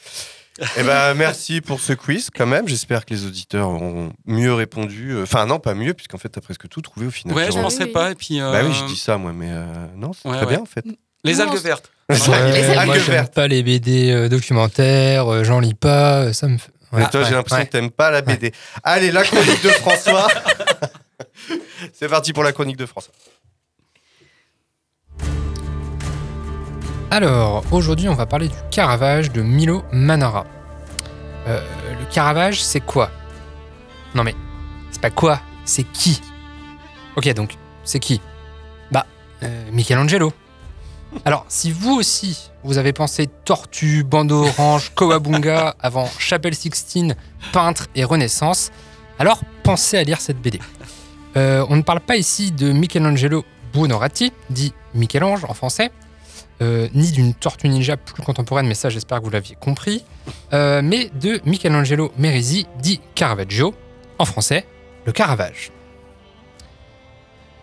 Eh 0.78 0.84
ben, 0.84 1.14
merci 1.14 1.62
pour 1.62 1.80
ce 1.80 1.94
quiz 1.94 2.30
quand 2.36 2.46
même. 2.48 2.68
J'espère 2.68 3.06
que 3.06 3.14
les 3.14 3.26
auditeurs 3.26 3.70
auront 3.70 4.12
mieux 4.26 4.54
répondu. 4.54 5.12
Euh, 5.12 5.24
Enfin 5.24 5.46
non, 5.46 5.60
pas 5.60 5.74
mieux 5.74 5.94
puisqu'en 5.94 6.18
fait 6.18 6.30
t'as 6.30 6.42
presque 6.42 6.68
tout 6.70 6.82
trouvé 6.82 7.08
au 7.08 7.12
final. 7.12 7.36
Ouais, 7.36 7.46
je 7.46 7.52
Jérôme. 7.52 7.64
pensais 7.64 7.88
pas. 7.88 8.12
Et 8.12 8.16
puis. 8.16 8.42
euh, 8.42 8.52
Bah 8.52 8.62
oui, 8.66 8.74
je 8.74 8.86
dis 8.86 8.98
ça 8.98 9.18
moi, 9.18 9.34
mais 9.34 9.50
euh, 9.50 9.66
non, 9.96 10.12
c'est 10.14 10.28
Ouais, 10.28 10.38
très 10.38 10.46
ouais. 10.46 10.52
bien 10.54 10.62
en 10.62 10.66
fait. 10.66 10.86
Les 11.24 11.36
Non, 11.36 11.42
algues 11.52 11.62
vertes. 11.62 11.92
Les 12.10 12.70
algues 12.70 12.86
moi, 12.88 12.98
j'aime 12.98 13.06
vertes. 13.06 13.34
pas 13.34 13.48
les 13.48 13.62
BD 13.64 14.12
euh, 14.12 14.30
documentaires, 14.30 15.32
euh, 15.32 15.44
j'en 15.44 15.60
lis 15.60 15.74
pas, 15.74 16.32
ça 16.34 16.48
me 16.48 16.58
fait. 16.58 16.72
Mais 16.94 17.04
Ouais, 17.04 17.10
toi, 17.10 17.22
j'ai 17.24 17.30
ouais, 17.30 17.36
l'impression 17.36 17.58
ouais. 17.58 17.66
que 17.66 17.72
t'aimes 17.72 17.92
pas 17.92 18.12
la 18.12 18.22
BD. 18.22 18.54
Allez, 18.84 19.12
la 19.12 19.24
chronique 19.24 19.62
de 19.62 19.70
François. 19.70 20.28
c'est 21.94 22.08
parti 22.08 22.34
pour 22.34 22.44
la 22.44 22.52
chronique 22.54 22.78
de 22.78 22.86
François. 22.86 23.14
Alors, 27.10 27.64
aujourd'hui, 27.72 28.10
on 28.10 28.16
va 28.16 28.26
parler 28.26 28.50
du 28.50 28.56
Caravage 28.70 29.32
de 29.32 29.42
Milo 29.42 29.84
Manara. 29.94 30.46
Euh, 31.48 31.62
le 31.98 32.06
Caravage, 32.14 32.62
c'est 32.62 32.82
quoi? 32.82 33.10
Non 34.14 34.26
mais, 34.26 34.36
c'est 34.92 35.00
pas 35.00 35.10
quoi, 35.10 35.40
c'est 35.64 35.84
qui? 35.84 36.22
Ok, 37.16 37.34
donc, 37.34 37.56
c'est 37.86 38.00
qui? 38.00 38.20
Bah, 38.92 39.06
euh, 39.44 39.72
Michelangelo. 39.72 40.34
Alors, 41.24 41.46
si 41.48 41.72
vous 41.72 41.94
aussi, 41.94 42.52
vous 42.66 42.78
avez 42.78 42.92
pensé 42.92 43.28
Tortue, 43.46 44.04
Bandeau 44.04 44.46
Orange, 44.46 44.92
Kowabunga 44.94 45.76
avant 45.80 46.10
Chapelle 46.20 46.56
Sixtine, 46.56 47.16
Peintre 47.54 47.88
et 47.96 48.04
Renaissance, 48.04 48.72
alors 49.18 49.40
pensez 49.64 49.98
à 49.98 50.04
lire 50.04 50.20
cette 50.20 50.42
BD. 50.42 50.60
Euh, 51.38 51.66
on 51.70 51.78
ne 51.78 51.84
parle 51.84 52.02
pas 52.02 52.18
ici 52.18 52.52
de 52.52 52.74
Michelangelo 52.74 53.46
Buonarroti, 53.74 54.34
dit 54.50 54.74
Michel-Ange 54.94 55.46
en 55.46 55.54
français, 55.54 55.92
euh, 56.62 56.88
ni 56.96 57.12
d'une 57.12 57.36
tortue 57.36 57.70
ninja 57.70 57.98
plus 57.98 58.24
contemporaine, 58.24 58.66
mais 58.66 58.74
ça 58.74 58.90
j'espère 58.90 59.20
que 59.20 59.24
vous 59.26 59.30
l'aviez 59.30 59.56
compris, 59.56 60.04
euh, 60.54 60.82
mais 60.84 61.12
de 61.22 61.40
Michelangelo 61.46 62.12
Merisi, 62.18 62.66
dit 62.82 63.00
Caravaggio, 63.14 63.76
en 64.18 64.26
français, 64.26 64.66
le 65.06 65.12
Caravage. 65.12 65.72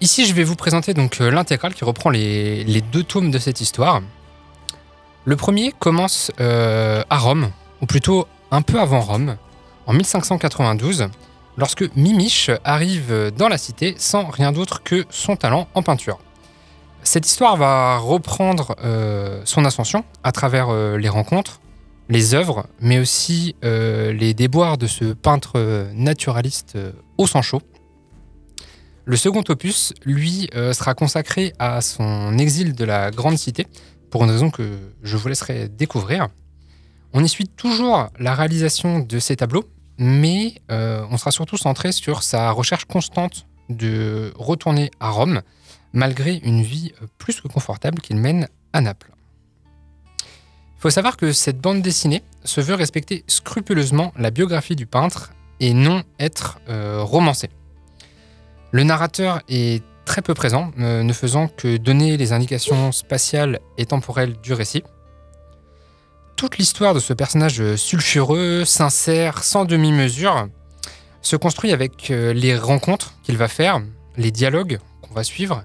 Ici, 0.01 0.27
je 0.27 0.35
vais 0.35 0.45
vous 0.45 0.55
présenter 0.55 0.95
donc 0.95 1.21
euh, 1.21 1.29
l'intégrale 1.31 1.75
qui 1.75 1.85
reprend 1.85 2.11
les, 2.11 2.83
deux 2.93 3.03
tomes 3.03 3.33
de 3.33 3.39
cette 3.39 3.61
histoire. 3.61 4.01
Le 5.25 5.35
premier 5.35 5.73
commence 5.77 6.31
à 6.39 7.19
Rome, 7.19 7.51
ou 7.81 7.87
plutôt 7.87 8.29
un 8.51 8.63
peu 8.63 8.79
avant 8.79 9.01
Rome, 9.01 9.37
en 9.87 9.93
1592, 9.93 11.09
lorsque 11.57 11.85
Mimiche 11.97 12.51
arrive 12.63 13.33
dans 13.37 13.49
la 13.49 13.59
cité 13.59 13.95
sans 13.97 14.27
rien 14.27 14.53
d'autre 14.53 14.83
que 14.83 15.07
son 15.09 15.35
talent 15.35 15.67
en 15.75 15.83
peinture. 15.83 16.19
Cette 17.05 17.27
histoire 17.27 17.59
va 17.59 17.99
reprendre 17.99 18.75
euh, 18.83 19.43
son 19.45 19.67
ascension 19.67 20.05
à 20.23 20.33
travers 20.33 20.71
euh, 20.71 20.97
les 20.97 21.11
rencontres, 21.11 21.61
les 22.09 22.35
œuvres, 22.35 22.67
mais 22.81 22.99
aussi 22.99 23.57
euh, 23.63 24.11
les 24.15 24.33
déboires 24.33 24.79
de 24.79 24.87
ce 24.87 25.13
peintre 25.13 25.87
naturaliste 25.93 26.79
au 27.19 27.27
sang. 27.27 27.43
Le 29.05 29.17
second 29.17 29.45
opus, 29.51 29.93
lui, 30.07 30.49
sera 30.73 30.95
consacré 30.95 31.53
à 31.59 31.83
son 31.83 32.39
exil 32.39 32.75
de 32.75 32.87
la 32.87 33.11
grande 33.11 33.37
cité, 33.37 33.67
pour 34.11 34.25
une 34.25 34.31
raison 34.31 34.51
que 34.51 34.79
je 35.03 35.17
vous 35.19 35.29
laisserai 35.29 35.69
découvrir. 35.69 36.29
On 37.13 37.23
y 37.23 37.29
suit 37.29 37.49
toujours 37.49 38.09
la 38.19 38.35
réalisation 38.35 39.01
de 39.01 39.19
ces 39.19 39.37
tableaux, 39.37 39.65
mais 39.99 40.55
on 40.71 41.19
sera 41.19 41.33
surtout 41.33 41.59
centré 41.59 41.93
sur 41.93 42.23
sa 42.23 42.51
recherche 42.51 42.87
constante 42.87 43.47
de 43.69 44.33
retourner 44.37 44.91
à 45.01 45.11
Rome, 45.11 45.43
malgré 45.95 46.37
une 46.45 46.63
vie 46.63 46.93
euh, 47.01 47.07
plus 47.17 47.41
que 47.41 47.49
confortable 47.49 48.01
qu'il 48.01 48.17
mène 48.17 48.49
à 48.75 48.83
Naples. 48.83 49.11
Il 50.21 50.81
faut 50.81 50.91
savoir 50.91 51.17
que 51.17 51.33
cette 51.33 51.59
bande 51.59 51.81
dessinée 51.81 52.23
se 52.45 52.61
veut 52.61 52.75
respecter 52.75 53.25
scrupuleusement 53.27 54.13
la 54.19 54.31
biographie 54.31 54.77
du 54.77 54.85
peintre 54.85 55.33
et 55.61 55.73
non 55.73 56.03
être 56.21 56.59
euh, 56.69 57.03
romancée. 57.03 57.49
Le 58.71 58.85
narrateur 58.85 59.41
est 59.49 59.83
très 60.05 60.21
peu 60.21 60.35
présent, 60.35 60.73
ne 60.77 61.13
faisant 61.15 61.49
que 61.49 61.79
donner 61.79 62.19
les 62.19 62.35
indications 62.35 62.93
spatiales 62.93 63.61
et 63.79 63.87
temporelles 63.87 64.35
du 64.43 64.53
récit. 64.53 64.83
Toute 66.37 66.59
l'histoire 66.59 66.93
de 66.93 66.99
ce 66.99 67.15
personnage 67.15 67.77
sulfureux, 67.77 68.65
sincère, 68.67 69.43
sans 69.43 69.65
demi-mesure, 69.65 70.49
se 71.25 71.37
construit 71.37 71.73
avec 71.73 72.11
euh, 72.11 72.33
les 72.33 72.57
rencontres 72.57 73.15
qu'il 73.23 73.37
va 73.37 73.49
faire, 73.49 73.81
les 74.17 74.31
dialogues 74.31 74.79
qu'on 75.03 75.15
va 75.15 75.25
suivre, 75.25 75.65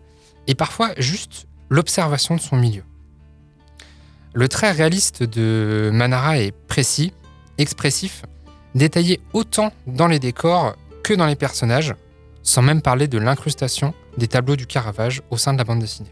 et 0.50 0.56
parfois 0.56 0.90
juste 0.98 1.48
l'observation 1.70 2.36
de 2.36 2.42
son 2.42 2.58
milieu. 2.58 2.84
Le 4.34 4.50
trait 4.50 4.72
réaliste 4.72 5.22
de 5.24 5.92
Manara 5.94 6.40
est 6.40 6.52
précis, 6.52 7.14
expressif, 7.60 8.24
détaillé 8.74 9.22
autant 9.34 9.72
dans 9.86 10.08
les 10.08 10.18
décors 10.18 10.76
que 11.04 11.14
dans 11.14 11.28
les 11.28 11.36
personnages, 11.36 11.94
sans 12.42 12.64
même 12.64 12.82
parler 12.82 13.08
de 13.08 13.20
l'incrustation 13.20 13.94
des 14.18 14.28
tableaux 14.28 14.56
du 14.56 14.66
Caravage 14.66 15.22
au 15.30 15.38
sein 15.38 15.54
de 15.54 15.60
la 15.60 15.64
bande 15.64 15.80
dessinée. 15.80 16.12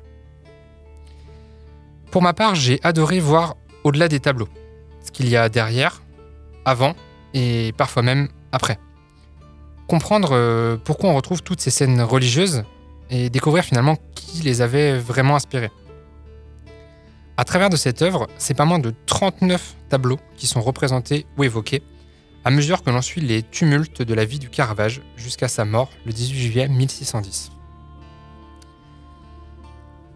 Pour 2.11 2.21
ma 2.21 2.33
part, 2.33 2.53
j'ai 2.53 2.79
adoré 2.83 3.19
voir 3.19 3.55
au-delà 3.83 4.07
des 4.07 4.19
tableaux, 4.19 4.49
ce 5.03 5.09
qu'il 5.09 5.29
y 5.29 5.35
a 5.35 5.49
derrière, 5.49 6.03
avant 6.63 6.95
et 7.33 7.73
parfois 7.75 8.03
même 8.03 8.27
après. 8.51 8.77
Comprendre 9.87 10.29
euh, 10.33 10.77
pourquoi 10.77 11.09
on 11.09 11.15
retrouve 11.15 11.41
toutes 11.41 11.61
ces 11.61 11.71
scènes 11.71 12.01
religieuses 12.01 12.63
et 13.09 13.29
découvrir 13.29 13.63
finalement 13.63 13.97
qui 14.15 14.41
les 14.41 14.61
avait 14.61 14.97
vraiment 14.97 15.35
inspirées. 15.35 15.71
À 17.37 17.43
travers 17.43 17.69
de 17.69 17.75
cette 17.75 18.01
œuvre, 18.01 18.27
c'est 18.37 18.55
pas 18.55 18.65
moins 18.65 18.79
de 18.79 18.93
39 19.05 19.75
tableaux 19.89 20.17
qui 20.37 20.47
sont 20.47 20.61
représentés 20.61 21.25
ou 21.37 21.43
évoqués, 21.43 21.83
à 22.43 22.49
mesure 22.49 22.81
que 22.81 22.89
l'on 22.89 23.01
suit 23.01 23.21
les 23.21 23.43
tumultes 23.43 24.01
de 24.01 24.13
la 24.13 24.25
vie 24.25 24.39
du 24.39 24.49
Caravage 24.49 25.01
jusqu'à 25.17 25.47
sa 25.47 25.65
mort 25.65 25.89
le 26.05 26.13
18 26.13 26.39
juillet 26.39 26.67
1610. 26.67 27.51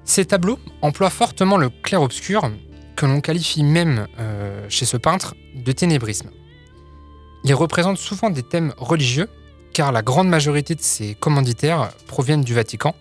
Ces 0.03 0.25
tableaux 0.25 0.59
emploient 0.81 1.09
fortement 1.09 1.57
le 1.57 1.69
clair-obscur, 1.69 2.51
que 2.95 3.05
l'on 3.05 3.21
qualifie 3.21 3.63
même 3.63 4.07
euh, 4.19 4.65
chez 4.69 4.85
ce 4.85 4.97
peintre 4.97 5.35
de 5.55 5.71
ténébrisme. 5.71 6.31
Ils 7.43 7.53
représentent 7.53 7.97
souvent 7.97 8.29
des 8.29 8.43
thèmes 8.43 8.73
religieux, 8.77 9.29
car 9.73 9.91
la 9.91 10.01
grande 10.01 10.27
majorité 10.27 10.75
de 10.75 10.81
ces 10.81 11.15
commanditaires 11.15 11.89
proviennent 12.07 12.43
du 12.43 12.53
Vatican 12.53 12.95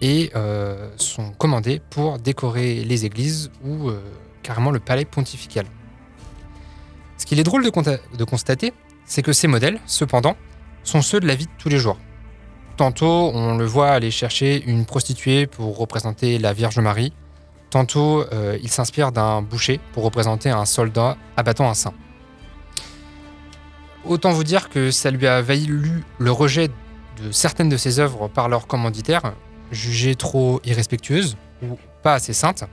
et 0.00 0.30
euh, 0.34 0.90
sont 0.96 1.32
commandés 1.32 1.80
pour 1.90 2.18
décorer 2.18 2.84
les 2.84 3.04
églises 3.04 3.50
ou 3.64 3.88
euh, 3.88 4.00
carrément 4.42 4.70
le 4.70 4.80
palais 4.80 5.04
pontifical. 5.04 5.66
Ce 7.18 7.26
qu'il 7.26 7.38
est 7.38 7.44
drôle 7.44 7.62
de 7.62 8.24
constater, 8.24 8.72
c'est 9.04 9.22
que 9.22 9.32
ces 9.32 9.46
modèles, 9.46 9.78
cependant, 9.86 10.36
sont 10.84 11.02
ceux 11.02 11.20
de 11.20 11.26
la 11.26 11.34
vie 11.34 11.46
de 11.46 11.50
tous 11.58 11.68
les 11.68 11.78
jours. 11.78 11.98
Tantôt, 12.76 13.30
on 13.34 13.58
le 13.58 13.66
voit 13.66 13.90
aller 13.90 14.10
chercher 14.10 14.62
une 14.64 14.86
prostituée 14.86 15.46
pour 15.46 15.76
représenter 15.76 16.38
la 16.38 16.54
Vierge 16.54 16.78
Marie. 16.78 17.12
Tantôt, 17.68 18.24
euh, 18.32 18.58
il 18.62 18.70
s'inspire 18.70 19.12
d'un 19.12 19.42
boucher 19.42 19.80
pour 19.92 20.04
représenter 20.04 20.48
un 20.48 20.64
soldat 20.64 21.18
abattant 21.36 21.68
un 21.68 21.74
saint. 21.74 21.92
Autant 24.04 24.32
vous 24.32 24.44
dire 24.44 24.68
que 24.70 24.90
ça 24.90 25.10
lui 25.10 25.26
a 25.26 25.42
valu 25.42 26.02
le 26.18 26.32
rejet 26.32 26.68
de 27.22 27.32
certaines 27.32 27.68
de 27.68 27.76
ses 27.76 27.98
œuvres 27.98 28.28
par 28.28 28.48
leurs 28.48 28.66
commanditaires, 28.66 29.34
jugées 29.70 30.14
trop 30.14 30.60
irrespectueuses 30.64 31.36
ou 31.62 31.78
pas 32.02 32.14
assez 32.14 32.32
saintes. 32.32 32.64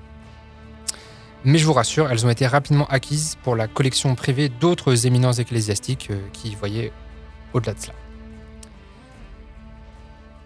Mais 1.43 1.57
je 1.57 1.65
vous 1.65 1.73
rassure, 1.73 2.09
elles 2.09 2.25
ont 2.25 2.30
été 2.30 2.47
rapidement 2.47 2.88
acquises 2.88 3.38
pour 3.43 3.55
la 3.55 3.67
collection 3.67 4.15
privée 4.15 4.49
d'autres 4.49 5.05
éminences 5.05 5.39
ecclésiastiques 5.39 6.09
euh, 6.11 6.19
qui 6.34 6.55
voyaient 6.55 6.91
au-delà 7.53 7.73
de 7.73 7.80
cela. 7.80 7.93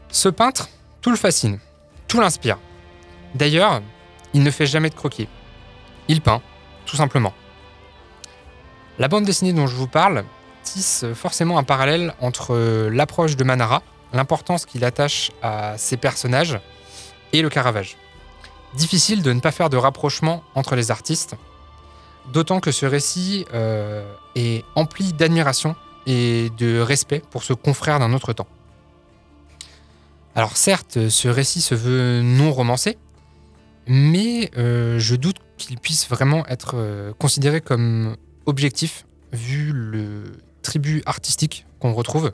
Ce 0.09 0.29
peintre, 0.29 0.69
tout 1.01 1.09
le 1.09 1.15
fascine, 1.15 1.59
tout 2.07 2.19
l'inspire. 2.19 2.57
D'ailleurs, 3.35 3.81
il 4.33 4.43
ne 4.43 4.51
fait 4.51 4.65
jamais 4.65 4.89
de 4.89 4.95
croquis. 4.95 5.29
Il 6.07 6.21
peint, 6.21 6.41
tout 6.85 6.97
simplement. 6.97 7.33
La 8.99 9.07
bande 9.07 9.23
dessinée 9.23 9.53
dont 9.53 9.67
je 9.67 9.75
vous 9.75 9.87
parle 9.87 10.25
tisse 10.63 11.05
forcément 11.13 11.57
un 11.57 11.63
parallèle 11.63 12.13
entre 12.21 12.55
euh, 12.55 12.89
l'approche 12.89 13.35
de 13.35 13.43
Manara, 13.43 13.81
l'importance 14.13 14.65
qu'il 14.65 14.83
attache 14.83 15.31
à 15.41 15.77
ses 15.77 15.97
personnages, 15.97 16.59
et 17.33 17.41
le 17.41 17.49
Caravage. 17.49 17.97
Difficile 18.75 19.21
de 19.21 19.33
ne 19.33 19.39
pas 19.39 19.51
faire 19.51 19.69
de 19.69 19.77
rapprochement 19.77 20.43
entre 20.55 20.75
les 20.75 20.91
artistes, 20.91 21.35
d'autant 22.31 22.59
que 22.59 22.71
ce 22.71 22.85
récit 22.85 23.45
euh, 23.53 24.03
est 24.35 24.63
empli 24.75 25.13
d'admiration 25.13 25.75
et 26.05 26.49
de 26.57 26.79
respect 26.79 27.21
pour 27.29 27.43
ce 27.43 27.53
confrère 27.53 27.99
d'un 27.99 28.13
autre 28.13 28.33
temps. 28.33 28.47
Alors 30.35 30.55
certes, 30.55 31.09
ce 31.09 31.27
récit 31.27 31.61
se 31.61 31.75
veut 31.75 32.21
non 32.21 32.53
romancé, 32.53 32.97
mais 33.87 34.49
euh, 34.57 34.97
je 34.99 35.15
doute 35.15 35.37
qu'il 35.57 35.77
puisse 35.77 36.07
vraiment 36.09 36.45
être 36.47 36.75
euh, 36.75 37.13
considéré 37.19 37.61
comme 37.61 38.15
objectif 38.45 39.05
vu 39.33 39.71
le 39.73 40.23
tribut 40.61 41.01
artistique 41.05 41.65
qu'on 41.79 41.93
retrouve. 41.93 42.31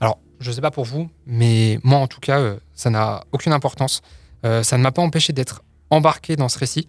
Alors, 0.00 0.18
je 0.40 0.50
sais 0.52 0.60
pas 0.60 0.70
pour 0.70 0.84
vous, 0.84 1.08
mais 1.26 1.78
moi 1.82 1.98
en 1.98 2.06
tout 2.06 2.20
cas, 2.20 2.40
euh, 2.40 2.56
ça 2.74 2.90
n'a 2.90 3.24
aucune 3.32 3.52
importance. 3.52 4.02
Euh, 4.44 4.62
ça 4.62 4.76
ne 4.78 4.82
m'a 4.82 4.92
pas 4.92 5.02
empêché 5.02 5.32
d'être 5.32 5.62
embarqué 5.90 6.36
dans 6.36 6.48
ce 6.48 6.58
récit, 6.58 6.88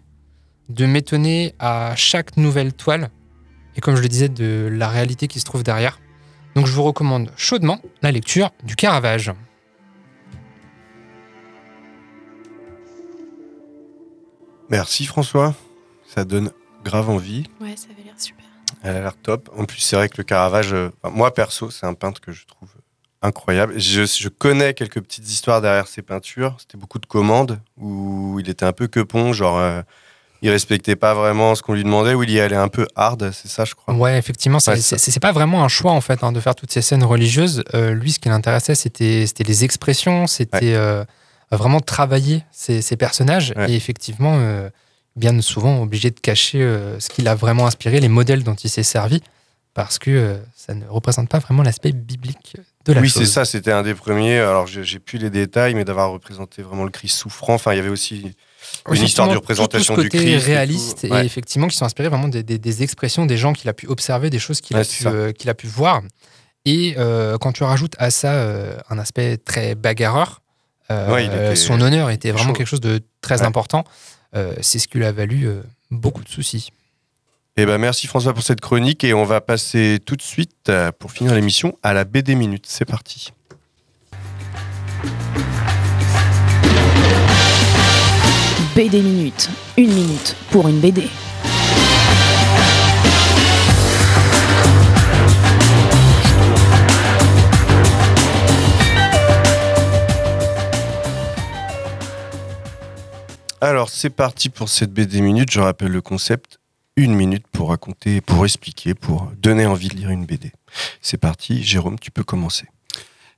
de 0.68 0.86
m'étonner 0.86 1.54
à 1.58 1.94
chaque 1.96 2.36
nouvelle 2.36 2.72
toile, 2.72 3.10
et 3.76 3.80
comme 3.80 3.96
je 3.96 4.02
le 4.02 4.08
disais, 4.08 4.28
de 4.28 4.68
la 4.70 4.88
réalité 4.88 5.28
qui 5.28 5.40
se 5.40 5.44
trouve 5.44 5.62
derrière. 5.62 6.00
Donc 6.54 6.66
je 6.66 6.72
vous 6.72 6.82
recommande 6.82 7.30
chaudement 7.36 7.80
la 8.02 8.10
lecture 8.10 8.50
du 8.64 8.76
Caravage. 8.76 9.32
Merci 14.70 15.06
François. 15.06 15.54
Ça 16.06 16.24
donne 16.24 16.50
grave 16.84 17.08
envie. 17.10 17.44
Ouais, 17.60 17.76
ça 17.76 17.86
avait. 17.90 18.07
Elle 18.82 18.96
a 18.96 19.00
l'air 19.00 19.16
top. 19.22 19.50
En 19.56 19.64
plus, 19.64 19.80
c'est 19.80 19.96
vrai 19.96 20.08
que 20.08 20.16
le 20.18 20.24
Caravage, 20.24 20.72
euh, 20.72 20.90
moi 21.10 21.32
perso, 21.34 21.70
c'est 21.70 21.86
un 21.86 21.94
peintre 21.94 22.20
que 22.20 22.32
je 22.32 22.46
trouve 22.46 22.68
incroyable. 23.22 23.78
Je, 23.78 24.04
je 24.06 24.28
connais 24.28 24.74
quelques 24.74 25.00
petites 25.00 25.28
histoires 25.28 25.60
derrière 25.60 25.88
ses 25.88 26.02
peintures. 26.02 26.56
C'était 26.60 26.78
beaucoup 26.78 26.98
de 26.98 27.06
commandes 27.06 27.60
où 27.76 28.38
il 28.38 28.48
était 28.48 28.64
un 28.64 28.72
peu 28.72 28.86
quepon, 28.86 29.32
genre 29.32 29.58
euh, 29.58 29.82
il 30.42 30.50
respectait 30.50 30.94
pas 30.94 31.14
vraiment 31.14 31.54
ce 31.56 31.62
qu'on 31.62 31.74
lui 31.74 31.82
demandait, 31.82 32.14
ou 32.14 32.22
il 32.22 32.30
y 32.30 32.38
allait 32.40 32.54
un 32.56 32.68
peu 32.68 32.86
hard, 32.94 33.32
c'est 33.32 33.48
ça, 33.48 33.64
je 33.64 33.74
crois. 33.74 33.92
Ouais, 33.94 34.16
effectivement, 34.18 34.60
c'est 34.60 34.70
Ouais, 34.72 35.18
pas 35.20 35.32
vraiment 35.32 35.64
un 35.64 35.68
choix 35.68 35.90
en 35.92 36.00
fait 36.00 36.22
hein, 36.22 36.30
de 36.30 36.38
faire 36.38 36.54
toutes 36.54 36.72
ces 36.72 36.82
scènes 36.82 37.02
religieuses. 37.02 37.64
Euh, 37.74 37.92
lui, 37.92 38.12
ce 38.12 38.20
qui 38.20 38.28
l'intéressait, 38.28 38.76
c'était 38.76 39.24
les 39.40 39.64
expressions, 39.64 40.28
c'était 40.28 40.74
euh, 40.74 41.04
vraiment 41.50 41.80
travailler 41.80 42.44
ces, 42.52 42.82
ces 42.82 42.96
personnages. 42.96 43.52
Et 43.66 43.74
effectivement, 43.74 44.36
euh, 44.36 44.70
bien 45.18 45.40
souvent 45.42 45.82
obligé 45.82 46.10
de 46.10 46.20
cacher 46.20 46.62
euh, 46.62 46.98
ce 47.00 47.08
qui 47.08 47.22
l'a 47.22 47.34
vraiment 47.34 47.66
inspiré, 47.66 48.00
les 48.00 48.08
modèles 48.08 48.42
dont 48.44 48.54
il 48.54 48.70
s'est 48.70 48.82
servi, 48.82 49.20
parce 49.74 49.98
que 49.98 50.10
euh, 50.10 50.36
ça 50.56 50.74
ne 50.74 50.86
représente 50.86 51.28
pas 51.28 51.38
vraiment 51.38 51.62
l'aspect 51.62 51.92
biblique 51.92 52.56
de 52.84 52.92
la 52.92 53.00
oui, 53.00 53.08
chose. 53.08 53.22
c'est 53.24 53.28
ça, 53.30 53.44
c'était 53.44 53.70
un 53.72 53.82
des 53.82 53.94
premiers. 53.94 54.38
Alors, 54.38 54.66
j'ai 54.66 54.98
plus 54.98 55.18
les 55.18 55.30
détails, 55.30 55.74
mais 55.74 55.84
d'avoir 55.84 56.10
représenté 56.10 56.62
vraiment 56.62 56.84
le 56.84 56.90
Christ 56.90 57.16
souffrant. 57.18 57.54
Enfin, 57.54 57.72
il 57.74 57.76
y 57.76 57.80
avait 57.80 57.88
aussi 57.90 58.34
une 58.90 59.02
histoire 59.02 59.28
de 59.28 59.36
représentation 59.36 59.94
tout, 59.94 60.02
tout 60.02 60.08
du 60.08 60.16
ce 60.16 60.22
côté 60.22 60.30
Christ. 60.32 60.36
et 60.36 60.40
tout. 60.44 60.46
réaliste 60.46 61.04
et, 61.04 61.10
Ouais. 61.10 61.26
effectivement 61.26 61.68
qui 61.68 61.76
sont 61.76 61.84
inspirés 61.84 62.08
vraiment 62.08 62.28
des, 62.28 62.42
des- 62.42 62.58
des 62.58 62.82
expressions 62.82 63.26
des 63.26 63.36
gens 63.36 63.52
qu'il 63.52 63.68
a 63.68 63.72
pu 63.74 63.86
observer, 63.88 64.30
des 64.30 64.38
choses 64.38 64.60
qu'il 64.60 64.76
a, 64.76 64.80
Ouais, 64.80 64.86
euh, 65.06 65.32
qu'il 65.32 65.50
a 65.50 65.54
pu 65.54 65.66
voir. 65.66 66.02
Et 66.64 66.94
euh, 66.98 67.38
quand 67.38 67.52
tu 67.52 67.62
rajoutes 67.62 67.94
à 67.98 68.10
ça 68.10 68.32
euh, 68.32 68.76
un 68.90 68.98
aspect 68.98 69.36
très 69.36 69.74
bagarreur, 69.74 70.40
Ouais, 70.90 71.26
il 71.26 71.32
était 71.32 71.54
son 71.54 71.78
honneur 71.82 72.08
était 72.08 72.30
vraiment 72.30 72.48
chaud. 72.48 72.56
quelque 72.56 72.66
chose 72.66 72.80
de 72.80 73.00
très 73.20 73.42
important. 73.42 73.84
Euh, 74.34 74.54
c'est 74.60 74.78
ce 74.78 74.88
qui 74.88 74.98
lui 74.98 75.04
a 75.04 75.12
valu 75.12 75.46
euh, 75.46 75.62
beaucoup 75.90 76.22
de 76.22 76.28
soucis. 76.28 76.70
Eh 77.56 77.66
ben, 77.66 77.78
merci 77.78 78.06
François 78.06 78.34
pour 78.34 78.42
cette 78.42 78.60
chronique 78.60 79.02
et 79.04 79.14
on 79.14 79.24
va 79.24 79.40
passer 79.40 79.98
tout 80.04 80.16
de 80.16 80.22
suite, 80.22 80.68
euh, 80.68 80.92
pour 80.96 81.10
finir 81.10 81.34
l'émission, 81.34 81.76
à 81.82 81.92
la 81.92 82.04
BD 82.04 82.34
Minute. 82.34 82.66
C'est 82.68 82.84
parti. 82.84 83.32
BD 88.76 89.02
Minute. 89.02 89.50
Une 89.76 89.92
minute 89.92 90.36
pour 90.50 90.68
une 90.68 90.78
BD. 90.78 91.08
Alors, 103.60 103.88
c'est 103.90 104.10
parti 104.10 104.50
pour 104.50 104.68
cette 104.68 104.92
BD 104.92 105.20
Minute. 105.20 105.50
Je 105.50 105.60
rappelle 105.60 105.90
le 105.90 106.00
concept. 106.00 106.60
Une 106.96 107.14
minute 107.14 107.44
pour 107.52 107.68
raconter, 107.70 108.20
pour 108.20 108.44
expliquer, 108.44 108.94
pour 108.94 109.30
donner 109.36 109.66
envie 109.66 109.88
de 109.88 109.94
lire 109.94 110.10
une 110.10 110.26
BD. 110.26 110.52
C'est 111.00 111.16
parti. 111.16 111.62
Jérôme, 111.62 111.98
tu 111.98 112.10
peux 112.10 112.24
commencer. 112.24 112.66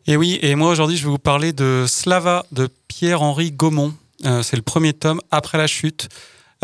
Et 0.06 0.16
oui, 0.16 0.38
et 0.40 0.54
moi 0.54 0.70
aujourd'hui 0.70 0.96
je 0.96 1.04
vais 1.04 1.10
vous 1.10 1.18
parler 1.18 1.52
de 1.52 1.84
Slava 1.86 2.46
de 2.52 2.70
Pierre-Henri 2.88 3.52
Gaumont. 3.52 3.94
Euh, 4.24 4.42
c'est 4.42 4.56
le 4.56 4.62
premier 4.62 4.94
tome 4.94 5.20
après 5.30 5.58
la 5.58 5.66
chute. 5.66 6.08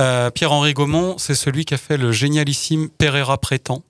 Euh, 0.00 0.30
Pierre-Henri 0.30 0.72
Gaumont, 0.72 1.18
c'est 1.18 1.34
celui 1.34 1.66
qui 1.66 1.74
a 1.74 1.78
fait 1.78 1.98
le 1.98 2.12
génialissime 2.12 2.88
Pereira 2.88 3.38
Prétend. 3.38 3.82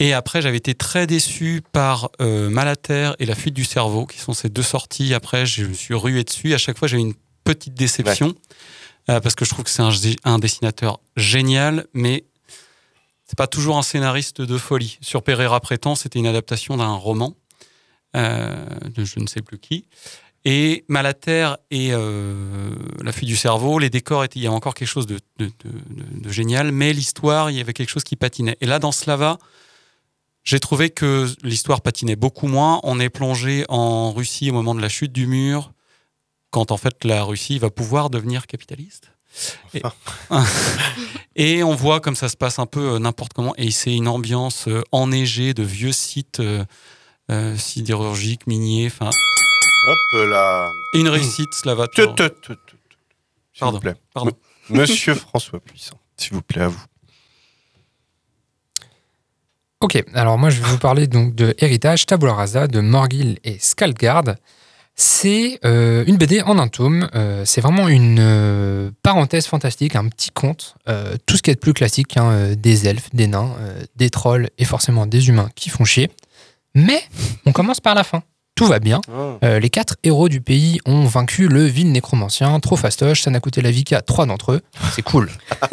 Et 0.00 0.12
après, 0.12 0.42
j'avais 0.42 0.58
été 0.58 0.74
très 0.74 1.08
déçu 1.08 1.60
par 1.72 2.10
euh, 2.20 2.50
Malater 2.50 3.12
et 3.18 3.26
La 3.26 3.34
fuite 3.34 3.54
du 3.54 3.64
cerveau, 3.64 4.06
qui 4.06 4.18
sont 4.18 4.32
ces 4.32 4.48
deux 4.48 4.62
sorties. 4.62 5.12
Après, 5.12 5.44
je 5.44 5.64
me 5.64 5.74
suis 5.74 5.94
rué 5.94 6.22
dessus. 6.22 6.54
À 6.54 6.58
chaque 6.58 6.78
fois, 6.78 6.86
j'ai 6.86 6.98
eu 6.98 7.00
une 7.00 7.14
petite 7.42 7.74
déception. 7.74 8.34
Euh, 9.10 9.20
parce 9.20 9.34
que 9.34 9.44
je 9.44 9.50
trouve 9.50 9.64
que 9.64 9.70
c'est 9.70 9.82
un, 10.24 10.38
dessinateur 10.38 11.00
génial, 11.16 11.86
mais 11.94 12.24
c'est 13.24 13.38
pas 13.38 13.46
toujours 13.46 13.78
un 13.78 13.82
scénariste 13.82 14.42
de 14.42 14.58
folie. 14.58 14.98
Sur 15.00 15.22
Pereira 15.22 15.60
Prétend, 15.60 15.94
c'était 15.94 16.18
une 16.18 16.26
adaptation 16.26 16.76
d'un 16.76 16.92
roman 16.92 17.34
euh, 18.16 18.66
de 18.94 19.04
je 19.04 19.20
ne 19.20 19.26
sais 19.26 19.42
plus 19.42 19.58
qui. 19.58 19.86
Et 20.44 20.84
Malater 20.88 21.56
et 21.70 21.88
euh, 21.92 22.74
La 23.02 23.12
fuite 23.12 23.28
du 23.28 23.36
cerveau, 23.36 23.78
les 23.78 23.90
décors, 23.90 24.24
étaient, 24.24 24.38
il 24.38 24.42
y 24.42 24.46
avait 24.46 24.56
encore 24.56 24.74
quelque 24.74 24.88
chose 24.88 25.06
de 25.06 25.18
génial, 26.28 26.72
mais 26.72 26.92
l'histoire, 26.92 27.50
il 27.50 27.56
y 27.56 27.60
avait 27.60 27.72
quelque 27.72 27.90
chose 27.90 28.04
qui 28.04 28.16
patinait. 28.16 28.56
Et 28.60 28.66
là, 28.66 28.78
dans 28.78 28.92
Slava, 28.92 29.38
j'ai 30.44 30.60
trouvé 30.60 30.88
que 30.88 31.26
l'histoire 31.42 31.82
patinait 31.82 32.16
beaucoup 32.16 32.46
moins. 32.46 32.80
On 32.82 33.00
est 33.00 33.10
plongé 33.10 33.66
en 33.68 34.12
Russie 34.12 34.50
au 34.50 34.54
moment 34.54 34.74
de 34.74 34.80
la 34.80 34.88
chute 34.88 35.12
du 35.12 35.26
mur, 35.26 35.72
quand 36.50 36.70
en 36.72 36.76
fait 36.76 37.04
la 37.04 37.22
Russie 37.22 37.58
va 37.58 37.70
pouvoir 37.70 38.10
devenir 38.10 38.46
capitaliste. 38.46 39.10
Et, 39.74 39.82
et 41.36 41.62
on 41.62 41.74
voit 41.74 42.00
comme 42.00 42.16
ça 42.16 42.28
se 42.28 42.36
passe 42.36 42.58
un 42.58 42.66
peu 42.66 42.94
euh, 42.94 42.98
n'importe 42.98 43.32
comment. 43.34 43.54
Et 43.56 43.70
c'est 43.70 43.94
une 43.94 44.08
ambiance 44.08 44.68
euh, 44.68 44.82
enneigée 44.90 45.52
de 45.54 45.62
vieux 45.62 45.92
sites 45.92 46.40
euh, 46.40 47.56
sidérurgiques, 47.56 48.46
miniers. 48.46 48.86
Enfin, 48.86 49.10
Hop 49.10 50.28
là. 50.28 50.70
une 50.94 51.08
réussite, 51.08 51.50
tut. 51.52 52.52
S'il 53.52 53.60
Pardon, 53.60 53.76
vous 53.76 53.80
plaît. 53.82 53.94
pardon. 54.14 54.32
Monsieur 54.70 55.14
François 55.14 55.60
Puissant, 55.60 55.98
s'il 56.16 56.34
vous 56.34 56.42
plaît, 56.42 56.62
à 56.62 56.68
vous. 56.68 56.82
Ok, 59.80 60.02
alors 60.14 60.38
moi 60.38 60.50
je 60.50 60.60
vais 60.60 60.68
vous 60.68 60.78
parler 60.78 61.06
donc 61.06 61.36
de 61.36 61.54
Héritage 61.58 62.04
Tabula 62.06 62.34
Rasa 62.34 62.66
de 62.66 62.80
Morgil 62.80 63.38
et 63.44 63.58
Skaldgard. 63.60 64.24
C'est 65.00 65.60
euh, 65.64 66.02
une 66.08 66.16
BD 66.16 66.42
en 66.42 66.58
un 66.58 66.66
tome. 66.66 67.08
euh, 67.14 67.44
c'est 67.44 67.60
vraiment 67.60 67.86
une 67.86 68.18
euh, 68.18 68.90
parenthèse 69.04 69.46
fantastique, 69.46 69.94
un 69.94 70.08
petit 70.08 70.30
conte. 70.30 70.74
tout 71.26 71.36
ce 71.36 71.42
qui 71.42 71.50
est 71.50 71.54
de 71.54 71.60
plus 71.60 71.72
classique, 71.72 72.16
hein, 72.16 72.54
des 72.56 72.88
elfes, 72.88 73.08
des 73.12 73.28
nains, 73.28 73.54
des 73.94 74.10
trolls 74.10 74.50
et 74.58 74.64
forcément 74.64 75.06
des 75.06 75.28
humains 75.28 75.50
qui 75.54 75.70
font 75.70 75.84
chier. 75.84 76.10
Mais 76.74 77.00
on 77.46 77.52
commence 77.52 77.80
par 77.80 77.94
la 77.94 78.02
fin. 78.02 78.22
Tout 78.56 78.66
va 78.66 78.80
bien. 78.80 79.00
Euh, 79.44 79.60
les 79.60 79.70
quatre 79.70 79.94
héros 80.02 80.28
du 80.28 80.40
pays 80.40 80.80
ont 80.84 81.04
vaincu 81.04 81.46
le 81.46 81.62
vil 81.62 81.92
nécromancien, 81.92 82.58
trop 82.58 82.74
fastoche, 82.74 83.22
ça 83.22 83.30
n'a 83.30 83.38
coûté 83.38 83.62
la 83.62 83.70
vie 83.70 83.84
qu'à 83.84 84.02
trois 84.02 84.26
d'entre 84.26 84.50
eux. 84.50 84.60
C'est 84.96 85.02
cool. 85.02 85.30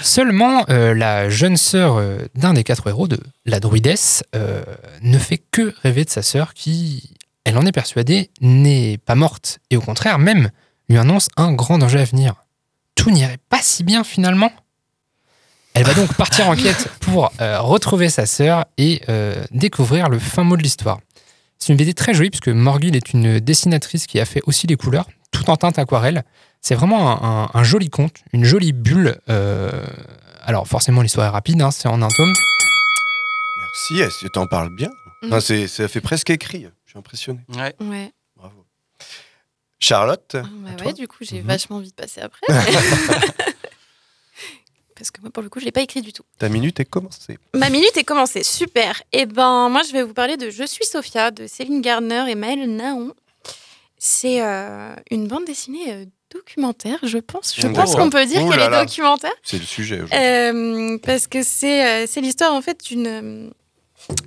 Seulement, 0.00 0.64
euh, 0.70 0.94
la 0.94 1.28
jeune 1.28 1.56
sœur 1.56 1.96
euh, 1.96 2.18
d'un 2.36 2.54
des 2.54 2.62
quatre 2.62 2.86
héros, 2.86 3.08
de 3.08 3.18
la 3.44 3.60
druidesse, 3.60 4.22
euh, 4.34 4.62
ne 5.02 5.18
fait 5.18 5.42
que 5.50 5.74
rêver 5.82 6.04
de 6.04 6.10
sa 6.10 6.22
sœur 6.22 6.54
qui, 6.54 7.14
elle 7.44 7.58
en 7.58 7.66
est 7.66 7.72
persuadée, 7.72 8.30
n'est 8.40 8.98
pas 8.98 9.14
morte 9.14 9.58
et 9.70 9.76
au 9.76 9.80
contraire 9.80 10.18
même 10.18 10.50
lui 10.88 10.98
annonce 10.98 11.28
un 11.36 11.52
grand 11.52 11.78
danger 11.78 12.00
à 12.00 12.04
venir. 12.04 12.34
Tout 12.94 13.10
n'irait 13.10 13.38
pas 13.48 13.60
si 13.62 13.82
bien 13.84 14.04
finalement. 14.04 14.52
Elle 15.74 15.84
va 15.84 15.94
donc 15.94 16.12
partir 16.16 16.48
en 16.48 16.54
quête 16.56 16.88
pour 17.00 17.32
euh, 17.40 17.60
retrouver 17.60 18.10
sa 18.10 18.26
sœur 18.26 18.66
et 18.76 19.02
euh, 19.08 19.42
découvrir 19.52 20.08
le 20.08 20.18
fin 20.18 20.44
mot 20.44 20.56
de 20.56 20.62
l'histoire. 20.62 21.00
C'est 21.58 21.72
une 21.72 21.78
BD 21.78 21.94
très 21.94 22.12
jolie 22.14 22.30
puisque 22.30 22.48
Morgil 22.48 22.94
est 22.96 23.12
une 23.12 23.38
dessinatrice 23.40 24.06
qui 24.06 24.20
a 24.20 24.24
fait 24.24 24.42
aussi 24.46 24.66
les 24.66 24.76
couleurs, 24.76 25.08
tout 25.30 25.48
en 25.48 25.56
teinte 25.56 25.78
aquarelle. 25.78 26.24
C'est 26.60 26.74
vraiment 26.74 27.10
un, 27.24 27.44
un- 27.44 27.50
un 27.54 27.62
joli 27.64 27.88
conte, 27.88 28.16
une 28.32 28.44
jolie 28.44 28.72
bulle. 28.72 29.18
euh, 29.30 29.84
alors 30.44 30.66
forcément 30.66 31.02
l'histoire 31.02 31.26
est 31.28 31.30
rapide, 31.30 31.62
hein, 31.62 31.70
c'est 31.70 31.88
en 31.88 32.02
un 32.02 32.08
tome. 32.08 32.32
Merci, 33.60 34.00
est-ce 34.02 34.24
que 34.26 34.28
t'en 34.32 34.46
parles 34.46 34.74
bien 34.74 34.90
Enfin, 35.24 35.40
c'est- 35.40 35.68
Ça 35.68 35.86
fait 35.88 36.00
presque 36.00 36.30
écrit. 36.30 36.66
Suis 36.92 36.98
impressionné. 36.98 37.40
Ouais. 37.48 37.74
Ouais. 37.80 38.12
Charlotte 39.80 40.36
Bah 40.36 40.84
ouais, 40.84 40.92
du 40.92 41.08
coup, 41.08 41.16
j'ai 41.24 41.40
Mhm. 41.40 41.46
vachement 41.46 41.76
envie 41.76 41.88
de 41.88 41.94
passer 41.94 42.20
après. 42.20 42.46
Parce 44.94 45.10
que 45.10 45.22
moi, 45.22 45.30
pour 45.30 45.42
le 45.42 45.48
coup, 45.48 45.58
je 45.58 45.64
l'ai 45.64 45.72
pas 45.72 45.80
écrit 45.80 46.02
du 46.02 46.12
tout. 46.12 46.22
Ta 46.38 46.50
minute 46.50 46.78
est 46.80 46.84
commencée. 46.84 47.38
Ma 47.54 47.70
minute 47.70 47.96
est 47.96 48.04
commencée, 48.04 48.42
super. 48.44 49.02
Et 49.12 49.24
ben, 49.24 49.70
moi, 49.70 49.80
je 49.88 49.92
vais 49.92 50.02
vous 50.02 50.12
parler 50.12 50.36
de 50.36 50.50
Je 50.50 50.64
suis 50.64 50.84
Sophia 50.84 51.30
de 51.30 51.46
Céline 51.46 51.80
Gardner 51.80 52.26
et 52.28 52.34
Maëlle 52.34 52.68
Naon. 52.76 53.14
C'est 53.96 54.42
euh, 54.42 54.94
une 55.10 55.28
bande 55.28 55.46
dessinée 55.46 55.92
euh, 55.92 56.04
documentaire, 56.30 56.98
je 57.04 57.16
pense. 57.18 57.54
Je 57.58 57.68
pense 57.68 57.96
qu'on 57.96 58.10
peut 58.10 58.26
dire 58.26 58.46
qu'elle 58.50 58.60
est 58.60 58.68
documentaire. 58.84 59.32
C'est 59.42 59.58
le 59.58 59.64
sujet. 59.64 60.02
Euh, 60.12 60.98
parce 60.98 61.26
que 61.26 61.42
c'est 61.42 62.02
euh, 62.04 62.06
c'est 62.06 62.20
l'histoire 62.20 62.52
en 62.52 62.60
fait 62.60 62.84
d'une 62.84 63.50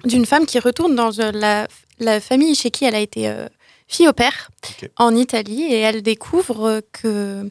d'une 0.06 0.26
femme 0.26 0.46
qui 0.46 0.58
retourne 0.60 0.96
dans 0.96 1.12
la, 1.34 1.68
la 2.00 2.20
famille 2.20 2.56
chez 2.56 2.72
qui 2.72 2.86
elle 2.86 2.96
a 2.96 3.00
été 3.00 3.28
euh, 3.30 3.48
fille 3.88 4.08
au 4.08 4.14
père 4.14 4.50
en 4.98 5.16
Italie 5.16 5.64
et 5.64 5.80
elle 5.80 6.02
découvre 6.02 6.82
que 6.92 7.48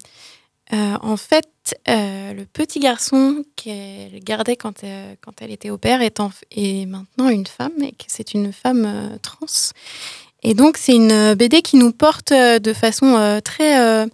euh, 0.73 0.95
en 1.03 1.17
fait 1.17 1.47
euh, 1.89 2.33
le 2.33 2.45
petit 2.47 2.81
garçon 2.81 3.45
qu'elle 3.57 4.19
gardait 4.23 4.57
quand 4.57 4.83
elle, 4.83 5.17
quand 5.21 5.33
elle 5.41 5.51
était 5.53 5.71
au 5.71 5.79
père 5.79 6.03
est, 6.03 6.21
en- 6.21 6.33
est 6.51 6.87
maintenant 6.87 7.29
une 7.29 7.47
femme 7.47 7.73
et 7.83 7.93
que 7.93 8.05
c'est 8.09 8.35
une 8.35 8.53
femme 8.53 9.19
trans. 9.23 9.47
Et 10.43 10.55
donc 10.55 10.77
c'est 10.77 10.95
une 10.95 11.35
BD 11.35 11.63
qui 11.63 11.77
nous 11.77 11.93
porte 11.93 12.33
de 12.33 12.73
façon 12.73 13.41
très 13.45 14.07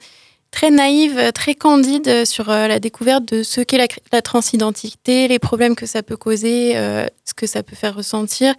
très 0.50 0.70
naïve, 0.70 1.32
très 1.32 1.54
candide 1.54 2.24
sur 2.24 2.48
la 2.48 2.80
découverte 2.80 3.24
de 3.32 3.42
ce 3.42 3.60
qu'est 3.60 3.78
la, 4.12 4.22
transidentité, 4.22 5.28
les 5.28 5.38
problèmes 5.38 5.76
que 5.76 5.86
ça 5.86 6.02
peut 6.02 6.16
causer, 6.16 6.76
euh, 6.76 7.06
ce 7.24 7.34
que 7.34 7.46
ça 7.46 7.62
peut 7.62 7.76
faire 7.76 7.94
ressentir. 7.94 8.54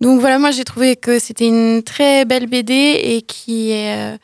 Donc 0.00 0.20
voilà, 0.20 0.38
moi 0.38 0.50
j'ai 0.50 0.64
trouvé 0.64 0.96
que 0.96 1.18
c'était 1.18 1.48
une 1.48 1.82
très 1.82 2.24
belle 2.24 2.46
BD 2.46 2.74
et 3.02 3.22
qui 3.22 3.70
est 3.70 4.14
euh, 4.14 4.18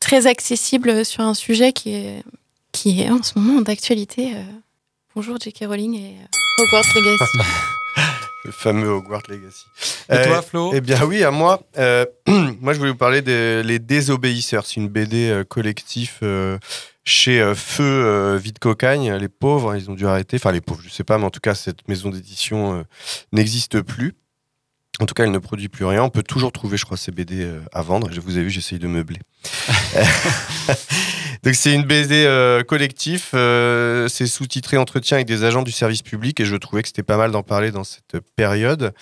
très 0.00 0.26
accessible 0.26 1.04
sur 1.04 1.20
un 1.22 1.34
sujet 1.34 1.72
qui 1.72 1.94
est, 1.94 2.22
qui 2.72 3.02
est 3.02 3.10
en 3.10 3.22
ce 3.22 3.38
moment 3.38 3.60
d'actualité. 3.60 4.32
euh. 4.34 4.42
Bonjour 5.14 5.36
J.K. 5.38 5.64
Rowling 5.66 5.94
et 5.94 6.14
euh, 6.16 6.62
Hogwarts 6.62 6.84
Legacy. 6.94 7.38
Le 8.46 8.52
fameux 8.52 8.88
Hogwarts 8.88 9.24
Legacy. 9.28 9.64
Et 10.10 10.22
toi, 10.22 10.40
Flo? 10.40 10.70
Eh 10.72 10.80
bien 10.80 11.04
oui, 11.04 11.22
à 11.22 11.30
moi. 11.30 11.60
Euh, 11.76 12.06
moi, 12.60 12.72
je 12.72 12.78
voulais 12.78 12.92
vous 12.92 12.96
parler 12.96 13.20
des 13.20 13.62
Les 13.62 13.78
Désobéisseurs. 13.78 14.64
C'est 14.64 14.76
une 14.76 14.88
BD 14.88 15.28
euh, 15.28 15.44
collectif 15.44 16.20
euh, 16.22 16.56
chez 17.04 17.42
euh, 17.42 17.54
Feu 17.54 17.82
euh, 17.84 18.38
Vide 18.42 18.58
Cocagne. 18.58 19.12
Les 19.16 19.28
pauvres, 19.28 19.76
ils 19.76 19.90
ont 19.90 19.94
dû 19.94 20.06
arrêter. 20.06 20.36
Enfin, 20.36 20.52
les 20.52 20.62
pauvres, 20.62 20.80
je 20.82 20.88
sais 20.88 21.04
pas, 21.04 21.18
mais 21.18 21.24
en 21.24 21.30
tout 21.30 21.40
cas, 21.40 21.54
cette 21.54 21.86
maison 21.86 22.08
d'édition 22.08 22.78
euh, 22.78 22.82
n'existe 23.32 23.82
plus. 23.82 24.14
En 25.00 25.06
tout 25.06 25.14
cas, 25.14 25.24
elle 25.24 25.30
ne 25.30 25.38
produit 25.38 25.68
plus 25.68 25.84
rien. 25.84 26.02
On 26.04 26.10
peut 26.10 26.22
toujours 26.22 26.52
trouver, 26.52 26.76
je 26.76 26.84
crois, 26.84 26.96
ces 26.96 27.10
BD 27.10 27.42
euh, 27.42 27.60
à 27.72 27.82
vendre. 27.82 28.10
Je 28.12 28.20
vous 28.20 28.38
ai 28.38 28.42
vu, 28.42 28.50
j'essaye 28.50 28.78
de 28.78 28.86
meubler. 28.86 29.18
Donc 31.42 31.54
c'est 31.54 31.72
une 31.72 31.84
BD 31.84 32.26
euh, 32.26 32.62
collectif, 32.62 33.30
euh, 33.32 34.08
c'est 34.08 34.26
sous-titré 34.26 34.76
Entretien 34.76 35.16
avec 35.16 35.26
des 35.26 35.42
agents 35.44 35.62
du 35.62 35.72
service 35.72 36.02
public 36.02 36.38
et 36.38 36.44
je 36.44 36.54
trouvais 36.56 36.82
que 36.82 36.88
c'était 36.88 37.02
pas 37.02 37.16
mal 37.16 37.30
d'en 37.30 37.42
parler 37.42 37.70
dans 37.70 37.84
cette 37.84 38.18
période. 38.36 38.92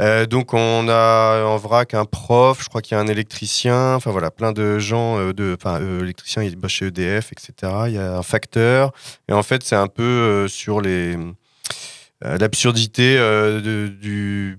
Euh, 0.00 0.24
donc 0.24 0.54
on 0.54 0.88
a 0.88 1.44
en 1.44 1.56
vrac 1.56 1.94
un 1.94 2.04
prof, 2.04 2.62
je 2.62 2.68
crois 2.68 2.82
qu'il 2.82 2.96
y 2.96 2.98
a 2.98 3.00
un 3.00 3.08
électricien, 3.08 3.96
enfin 3.96 4.12
voilà, 4.12 4.30
plein 4.30 4.52
de 4.52 4.78
gens, 4.78 5.32
de, 5.32 5.56
enfin 5.58 5.80
électricien 6.00 6.44
il 6.44 6.54
bosse 6.54 6.70
chez 6.70 6.86
EDF, 6.86 7.32
etc. 7.32 7.72
Il 7.88 7.94
y 7.94 7.98
a 7.98 8.16
un 8.16 8.22
facteur 8.22 8.92
et 9.28 9.32
en 9.32 9.42
fait 9.42 9.64
c'est 9.64 9.76
un 9.76 9.88
peu 9.88 10.46
sur 10.48 10.80
les 10.80 11.16
l'absurdité 12.24 13.16
euh, 13.18 13.60
de, 13.60 13.88
du 13.88 14.58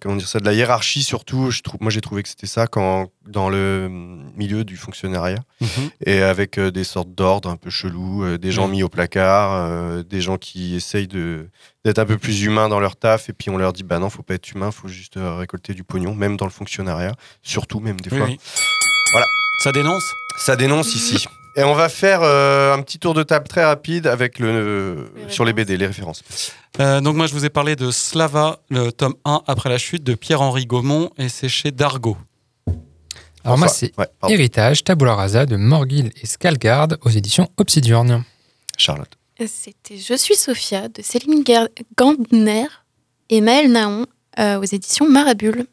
comment 0.00 0.16
dire 0.16 0.26
ça 0.28 0.40
de 0.40 0.44
la 0.44 0.52
hiérarchie 0.52 1.02
surtout 1.02 1.50
je 1.50 1.62
trouve 1.62 1.80
moi 1.80 1.90
j'ai 1.90 2.00
trouvé 2.00 2.22
que 2.22 2.28
c'était 2.28 2.46
ça 2.46 2.66
quand 2.66 3.10
dans 3.26 3.48
le 3.48 3.88
milieu 4.36 4.64
du 4.64 4.76
fonctionnariat. 4.76 5.38
Mhm. 5.60 5.90
et 6.04 6.20
avec 6.22 6.58
euh, 6.58 6.70
des 6.70 6.84
sortes 6.84 7.14
d'ordres 7.14 7.48
un 7.48 7.56
peu 7.56 7.70
chelous 7.70 8.22
euh, 8.24 8.38
des 8.38 8.52
gens 8.52 8.66
Mhm. 8.66 8.72
mis 8.72 8.82
au 8.82 8.88
placard 8.88 9.52
euh, 9.52 10.02
des 10.02 10.20
gens 10.20 10.36
qui 10.38 10.74
essayent 10.74 11.08
de 11.08 11.48
d'être 11.84 11.98
un 12.00 12.04
peu 12.06 12.18
plus 12.18 12.42
humains 12.42 12.68
dans 12.68 12.80
leur 12.80 12.96
taf. 12.96 13.28
Et 13.28 13.32
puis 13.32 13.48
on 13.50 13.56
leur 13.56 13.72
dit 13.72 13.84
bah 13.84 13.98
non 14.00 14.10
faut 14.10 14.22
pas 14.22 14.34
être 14.34 14.50
humain 14.52 14.70
faut 14.70 14.88
juste 14.88 15.16
euh, 15.16 15.36
récolter 15.36 15.72
du 15.74 15.84
pognon 15.84 16.14
même 16.14 16.36
dans 16.36 16.46
le 16.46 16.50
fonctionnariat. 16.50 17.14
Surtout 17.42 17.80
même 17.80 18.00
des 18.00 18.10
Oui, 18.10 18.18
fois. 18.18 18.26
oui. 18.26 18.38
voilà. 19.12 19.26
Ça 19.62 19.72
dénonce? 19.72 20.04
Ça 20.38 20.56
dénonce 20.56 20.94
ici 20.94 21.24
et 21.56 21.64
on 21.64 21.74
va 21.74 21.88
faire 21.88 22.20
euh, 22.22 22.74
un 22.74 22.82
petit 22.82 22.98
tour 22.98 23.14
de 23.14 23.22
table 23.22 23.48
très 23.48 23.64
rapide 23.64 24.06
avec 24.06 24.38
le 24.38 25.10
sur 25.28 25.44
les 25.44 25.52
BD 25.52 25.76
les 25.76 25.86
références 25.86 26.22
Euh, 26.78 27.00
donc 27.00 27.16
moi 27.16 27.26
je 27.26 27.32
vous 27.32 27.44
ai 27.46 27.50
parlé 27.50 27.74
de 27.74 27.90
Slava, 27.90 28.60
le 28.68 28.92
tome 28.92 29.14
1 29.24 29.42
après 29.46 29.70
la 29.70 29.78
chute 29.78 30.04
de 30.04 30.14
Pierre-Henri 30.14 30.66
Gaumont 30.66 31.10
et 31.16 31.28
c'est 31.30 31.48
chez 31.48 31.70
Dargaud. 31.70 32.18
Alors 33.44 33.58
moi, 33.58 33.68
c'est 33.68 33.92
ouais. 33.96 34.08
Héritage, 34.28 34.82
Tabula 34.82 35.14
Rasa 35.14 35.46
de 35.46 35.56
Morgil 35.56 36.10
et 36.20 36.26
Skalgard 36.26 36.88
aux 37.02 37.10
éditions 37.10 37.48
Obsidiorne. 37.56 38.24
Charlotte 38.76 39.16
C'était 39.46 39.96
Je 39.96 40.14
suis 40.14 40.34
Sophia 40.34 40.88
de 40.88 41.00
Céline 41.00 41.44
Gandner 41.96 42.66
et 43.30 43.40
Maël 43.40 43.70
Naon 43.70 44.06
euh, 44.38 44.58
aux 44.58 44.64
éditions 44.64 45.08
Marabule. 45.08 45.66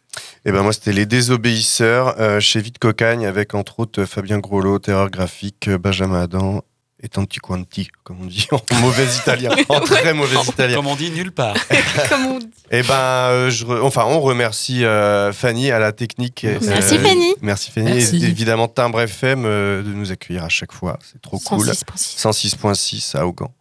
Et 0.45 0.51
ben 0.51 0.61
moi 0.61 0.74
c'était 0.74 0.93
les 0.93 1.05
désobéisseurs 1.05 2.16
euh, 2.20 2.39
chez 2.39 2.61
Vite 2.61 2.80
Cocagne 2.80 3.26
avec 3.26 3.53
entre 3.55 3.80
autres 3.80 4.05
Fabien 4.05 4.39
Groslo, 4.39 4.80
Terreur 4.80 5.09
graphique, 5.09 5.70
Benjamin 5.70 6.22
Adam 6.22 6.61
et 7.05 7.09
Tanti 7.09 7.39
Quanti, 7.39 7.89
comme 8.05 8.22
on 8.22 8.26
dit 8.26 8.47
en 8.51 8.76
mauvais 8.80 9.05
italien, 9.05 9.49
en 9.68 9.82
très 9.82 10.14
mauvais 10.14 10.38
italien. 10.47 10.78
Comme 10.78 10.88
on 10.88 10.95
dit 10.95 11.11
nulle 11.11 11.34
part. 11.34 11.55
Comme 12.09 12.26
on 12.28 12.39
dit. 12.39 12.47
Et 12.72 12.82
ben 12.84 12.93
euh, 12.95 13.49
je 13.49 13.66
re- 13.66 13.82
enfin 13.82 14.05
on 14.07 14.22
remercie 14.22 14.86
euh, 14.86 15.34
Fanny 15.34 15.70
à 15.72 15.80
la 15.80 15.91
technique. 15.91 16.43
et, 16.45 16.57
Merci, 16.61 16.95
euh, 16.95 16.99
Fanny. 16.99 17.34
Merci 17.41 17.72
Fanny 17.72 17.91
Merci. 17.95 18.24
et 18.24 18.28
évidemment 18.30 18.68
Timbre 18.70 19.01
FM 19.01 19.43
euh, 19.45 19.82
de 19.84 19.89
nous 19.89 20.11
accueillir 20.14 20.43
à 20.45 20.49
chaque 20.49 20.72
fois, 20.72 20.97
c'est 21.11 21.22
trop 21.22 21.39
cool. 21.39 21.68
106.6. 21.68 22.55
106.6 22.57 23.18
à 23.18 23.28
Augan. 23.28 23.53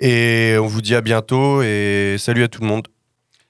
Et 0.00 0.56
on 0.60 0.66
vous 0.66 0.80
dit 0.82 0.96
à 0.96 1.00
bientôt 1.00 1.62
et 1.62 2.16
salut 2.18 2.42
à 2.42 2.48
tout 2.48 2.60
le 2.62 2.66
monde. 2.66 2.88